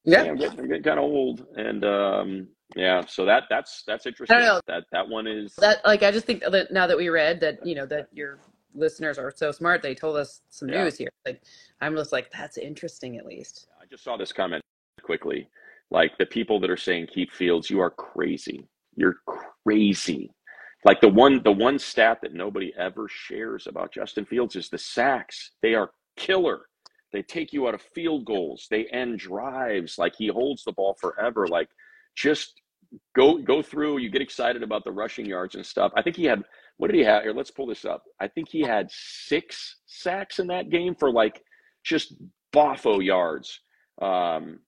yeah. 0.04 0.24
I'm 0.24 0.36
getting, 0.36 0.60
I'm 0.60 0.68
getting 0.68 0.84
kind 0.84 1.00
of 1.00 1.06
old, 1.06 1.46
and 1.56 1.86
um, 1.86 2.48
yeah, 2.76 3.02
so 3.08 3.24
that 3.26 3.44
that's 3.50 3.84
that's 3.88 4.06
interesting. 4.06 4.40
know. 4.40 4.60
That 4.68 4.84
that 4.92 5.08
one 5.08 5.28
is 5.28 5.56
That 5.56 5.78
like 5.86 6.04
I 6.04 6.12
just 6.12 6.26
think 6.26 6.42
that 6.42 6.72
now 6.72 6.88
that 6.88 6.98
we 6.98 7.08
read 7.10 7.40
that 7.42 7.66
you 7.66 7.76
know 7.76 7.86
that 7.86 8.08
your 8.12 8.40
listeners 8.74 9.18
are 9.18 9.32
so 9.36 9.52
smart, 9.52 9.82
they 9.82 9.94
told 9.96 10.18
us 10.18 10.42
some 10.50 10.68
Yeah. 10.70 10.84
news 10.84 10.98
here. 10.98 11.10
Like 11.26 11.42
I'm 11.82 11.96
just 11.96 12.12
like 12.12 12.30
that's 12.32 12.58
interesting 12.58 13.18
at 13.18 13.26
least. 13.26 13.68
I 13.82 13.86
just 13.86 14.04
saw 14.04 14.18
this 14.18 14.34
comment 14.34 14.62
quickly. 15.04 15.48
Like 15.92 16.18
the 16.18 16.26
people 16.26 16.60
that 16.62 16.70
are 16.70 16.78
saying 16.78 17.08
keep 17.14 17.32
Fields, 17.32 17.70
you 17.70 17.82
are 17.82 17.92
crazy. 17.92 18.66
You're 18.96 19.18
crazy. 19.66 20.32
Like 20.86 21.02
the 21.02 21.10
one 21.10 21.44
the 21.44 21.52
one 21.52 21.78
stat 21.78 22.20
that 22.24 22.34
nobody 22.34 22.74
ever 22.78 23.08
shares 23.08 23.68
about 23.68 23.94
Justin 23.94 24.26
Fields 24.26 24.56
is 24.56 24.70
the 24.70 24.78
sacks. 24.78 25.52
They 25.62 25.76
are 25.76 25.92
killer. 26.18 26.62
They 27.14 27.22
take 27.22 27.54
you 27.54 27.68
out 27.68 27.76
of 27.76 27.82
field 27.82 28.26
goals. 28.26 28.68
They 28.72 28.86
end 28.86 29.20
drives. 29.20 29.98
Like 29.98 30.16
he 30.16 30.28
holds 30.28 30.64
the 30.64 30.72
ball 30.72 30.96
forever. 31.00 31.46
Like 31.48 31.68
just 32.16 32.62
go 33.16 33.38
go 33.38 33.62
through. 33.62 34.00
You 34.00 34.10
get 34.10 34.22
excited 34.22 34.64
about 34.64 34.84
the 34.86 34.92
rushing 34.92 35.26
yards 35.26 35.56
and 35.56 35.66
stuff. 35.66 35.92
I 35.96 36.02
think 36.02 36.16
he 36.16 36.26
had 36.26 36.42
what 36.78 36.90
did 36.90 36.98
he 36.98 37.04
have 37.04 37.24
here? 37.24 37.34
Let's 37.34 37.52
pull 37.52 37.68
this 37.68 37.86
up. 37.86 38.04
I 38.20 38.28
think 38.28 38.50
he 38.50 38.62
had 38.62 38.90
six 38.90 39.78
sacks 39.86 40.40
in 40.40 40.48
that 40.48 40.70
game 40.70 40.96
for 40.96 41.12
like 41.12 41.44
just 41.84 42.16
boffo 42.54 43.04
yards. 43.04 43.60
Um, 44.02 44.60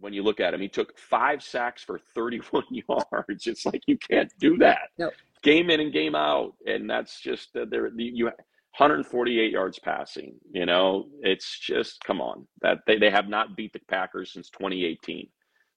when 0.00 0.12
you 0.12 0.22
look 0.22 0.40
at 0.40 0.54
him, 0.54 0.60
he 0.60 0.68
took 0.68 0.98
five 0.98 1.42
sacks 1.42 1.82
for 1.82 1.98
31 2.14 2.64
yards. 2.88 3.46
It's 3.46 3.64
like 3.66 3.82
you 3.86 3.96
can't 3.98 4.32
do 4.38 4.56
that. 4.58 4.88
No. 4.98 5.10
Game 5.42 5.70
in 5.70 5.80
and 5.80 5.92
game 5.92 6.14
out, 6.14 6.54
and 6.66 6.88
that's 6.88 7.20
just 7.20 7.56
uh, 7.56 7.64
there. 7.70 7.88
You 7.96 8.26
148 8.26 9.50
yards 9.50 9.78
passing. 9.78 10.34
You 10.52 10.66
know, 10.66 11.06
it's 11.22 11.58
just 11.58 12.02
come 12.04 12.20
on. 12.20 12.46
That 12.62 12.78
they, 12.86 12.98
they 12.98 13.10
have 13.10 13.28
not 13.28 13.56
beat 13.56 13.72
the 13.72 13.80
Packers 13.88 14.32
since 14.32 14.50
2018. 14.50 15.28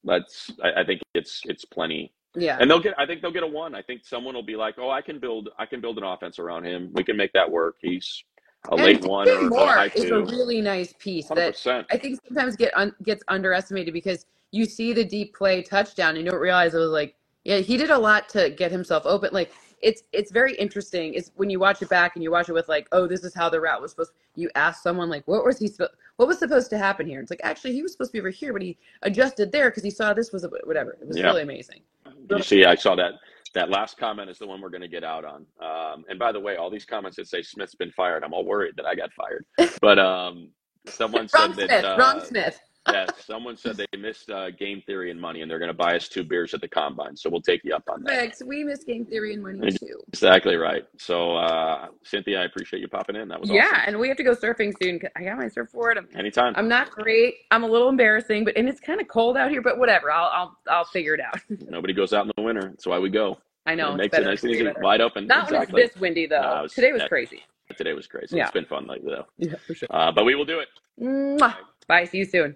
That's 0.03 0.51
I, 0.63 0.81
I 0.81 0.85
think 0.85 1.01
it's 1.13 1.41
it's 1.45 1.63
plenty 1.65 2.13
Yeah. 2.35 2.57
and 2.59 2.69
they'll 2.69 2.79
get 2.81 2.93
i 2.97 3.05
think 3.05 3.21
they'll 3.21 3.31
get 3.31 3.43
a 3.43 3.47
one 3.47 3.73
i 3.73 3.81
think 3.81 4.03
someone 4.03 4.35
will 4.35 4.43
be 4.43 4.57
like 4.57 4.75
oh 4.77 4.89
i 4.89 5.01
can 5.01 5.17
build 5.17 5.47
i 5.57 5.65
can 5.65 5.79
build 5.79 5.97
an 5.97 6.03
offense 6.03 6.39
around 6.39 6.65
him 6.65 6.89
we 6.93 7.03
can 7.05 7.15
make 7.15 7.31
that 7.33 7.49
work 7.49 7.75
he's 7.79 8.23
a 8.69 8.77
late 8.77 9.01
one 9.03 9.29
or 9.29 9.39
DJ 9.49 9.63
a 9.67 9.67
high 9.73 9.89
is 9.95 10.11
a 10.11 10.21
really 10.21 10.61
nice 10.61 10.93
piece 10.99 11.31
that 11.31 11.55
100% 11.55 11.85
I 11.91 11.97
think 11.97 12.19
sometimes 12.27 12.55
get 12.55 12.75
un- 12.77 12.95
gets 13.03 13.23
underestimated 13.29 13.93
because 13.93 14.25
you 14.51 14.65
see 14.65 14.93
the 14.93 15.05
deep 15.05 15.35
play 15.35 15.61
touchdown 15.63 16.15
and 16.17 16.25
you 16.25 16.31
don't 16.31 16.41
realize 16.41 16.73
it 16.73 16.79
was 16.79 16.91
like 16.91 17.15
yeah 17.45 17.57
he 17.59 17.77
did 17.77 17.91
a 17.91 17.97
lot 17.99 18.29
to 18.29 18.51
get 18.51 18.71
himself 18.71 19.03
open. 19.05 19.31
Like 19.33 19.53
it's 19.81 20.03
it's 20.13 20.31
very 20.31 20.55
interesting. 20.55 21.13
Is 21.15 21.31
when 21.35 21.49
you 21.49 21.59
watch 21.59 21.81
it 21.81 21.89
back 21.89 22.15
and 22.15 22.23
you 22.23 22.31
watch 22.31 22.49
it 22.49 22.53
with 22.53 22.69
like 22.69 22.87
oh 22.93 23.07
this 23.07 23.23
is 23.23 23.33
how 23.35 23.49
the 23.49 23.61
route 23.61 23.81
was 23.81 23.91
supposed 23.91 24.11
you 24.35 24.49
ask 24.55 24.83
someone 24.83 25.09
like 25.09 25.27
what 25.27 25.45
was 25.45 25.59
he 25.59 25.67
supposed 25.67 25.93
what 26.17 26.27
was 26.27 26.39
supposed 26.39 26.69
to 26.71 26.77
happen 26.77 27.07
here? 27.07 27.21
It's 27.21 27.31
like 27.31 27.41
actually 27.43 27.73
he 27.73 27.83
was 27.83 27.91
supposed 27.93 28.11
to 28.11 28.13
be 28.13 28.19
over 28.21 28.29
here 28.31 28.53
but 28.53 28.61
he 28.61 28.77
adjusted 29.03 29.51
there 29.51 29.69
because 29.71 29.83
he 29.83 29.91
saw 29.91 30.13
this 30.13 30.31
was 30.33 30.43
a, 30.45 30.49
whatever. 30.65 30.97
It 31.01 31.07
was 31.07 31.17
Yeah. 31.17 31.25
really 31.27 31.43
amazing. 31.43 31.81
You 32.29 32.41
see 32.43 32.65
i 32.65 32.75
saw 32.75 32.95
that 32.95 33.13
that 33.53 33.69
last 33.69 33.97
comment 33.97 34.29
is 34.29 34.39
the 34.39 34.47
one 34.47 34.61
we're 34.61 34.69
going 34.69 34.81
to 34.81 34.87
get 34.87 35.03
out 35.03 35.25
on. 35.25 35.45
Um, 35.61 36.05
and 36.09 36.17
by 36.19 36.31
the 36.31 36.39
way 36.39 36.55
all 36.55 36.69
these 36.69 36.85
comments 36.85 37.17
that 37.17 37.27
say 37.27 37.41
smith's 37.41 37.75
been 37.75 37.91
fired 37.91 38.23
i'm 38.23 38.33
all 38.33 38.45
worried 38.45 38.73
that 38.77 38.85
i 38.85 38.95
got 38.95 39.11
fired. 39.13 39.45
But 39.81 39.99
um, 39.99 40.49
someone 40.87 41.27
said 41.27 41.55
that 41.55 41.69
Smith 41.69 41.85
uh, 41.85 41.95
Wrong 41.99 42.21
Smith 42.23 42.59
yeah, 42.91 43.05
someone 43.17 43.55
said 43.55 43.77
they 43.77 43.85
missed 43.97 44.29
uh, 44.29 44.51
game 44.51 44.81
theory 44.85 45.09
and 45.11 45.19
money 45.19 45.41
and 45.41 45.49
they're 45.49 45.59
going 45.59 45.69
to 45.71 45.73
buy 45.73 45.95
us 45.95 46.07
two 46.09 46.23
beers 46.23 46.53
at 46.53 46.61
the 46.61 46.67
combine 46.67 47.15
so 47.15 47.29
we'll 47.29 47.41
take 47.41 47.61
you 47.63 47.73
up 47.73 47.83
on 47.89 48.03
that 48.03 48.33
we 48.45 48.63
missed 48.63 48.85
game 48.85 49.05
theory 49.05 49.33
and 49.33 49.41
money 49.43 49.71
too 49.71 50.01
exactly 50.09 50.55
right 50.55 50.83
so 50.97 51.35
uh, 51.37 51.87
cynthia 52.03 52.41
i 52.41 52.45
appreciate 52.45 52.79
you 52.79 52.87
popping 52.87 53.15
in 53.15 53.27
that 53.29 53.39
was 53.39 53.49
awesome. 53.49 53.55
yeah 53.55 53.67
awesome 53.71 53.81
and 53.87 53.99
we 53.99 54.07
have 54.07 54.17
to 54.17 54.23
go 54.23 54.33
surfing 54.35 54.73
soon 54.81 54.99
'cause 54.99 55.09
I 55.15 55.23
got 55.23 55.37
my 55.37 55.47
surfboard 55.47 55.97
I'm 55.97 56.07
anytime 56.15 56.53
I'm 56.55 56.67
not 56.67 56.91
great. 56.91 57.35
I'm 57.51 57.63
a 57.63 57.67
little 57.67 57.89
embarrassing, 57.89 58.45
but 58.45 58.55
and 58.57 58.67
it's 58.67 58.79
kind 58.79 58.99
of 59.01 59.07
cold 59.07 59.37
out 59.37 59.51
here. 59.51 59.61
But 59.61 59.77
whatever, 59.77 60.11
I'll 60.11 60.29
I'll 60.33 60.57
I'll 60.69 60.85
figure 60.85 61.13
it 61.13 61.19
out. 61.19 61.39
Nobody 61.69 61.93
goes 61.93 62.13
out 62.13 62.25
in 62.25 62.31
the 62.35 62.41
winter. 62.41 62.61
That's 62.69 62.85
why 62.87 62.99
we 62.99 63.09
go. 63.09 63.37
I 63.65 63.75
know 63.75 63.93
it 63.93 63.97
makes 63.97 64.11
better. 64.11 64.23
it 64.23 64.27
nice 64.27 64.43
and 64.43 64.51
easy, 64.53 64.67
wide 64.81 65.01
open. 65.01 65.27
Not 65.27 65.45
exactly. 65.45 65.73
when 65.73 65.83
it's 65.83 65.93
this 65.93 66.01
windy 66.01 66.25
though. 66.27 66.41
No, 66.41 66.61
was- 66.63 66.73
Today 66.73 66.91
was 66.91 67.01
that- 67.01 67.09
crazy. 67.09 67.43
Today 67.77 67.93
was 67.93 68.07
crazy. 68.07 68.37
Yeah. 68.37 68.43
It's 68.43 68.51
been 68.51 68.65
fun 68.65 68.85
lately 68.87 69.13
though. 69.15 69.25
Yeah, 69.37 69.55
for 69.65 69.73
sure. 69.73 69.87
Uh, 69.89 70.11
but 70.11 70.25
we 70.25 70.35
will 70.35 70.45
do 70.45 70.59
it. 70.59 70.67
Mwah. 71.01 71.55
Bye. 71.87 72.05
See 72.05 72.19
you 72.19 72.25
soon. 72.25 72.55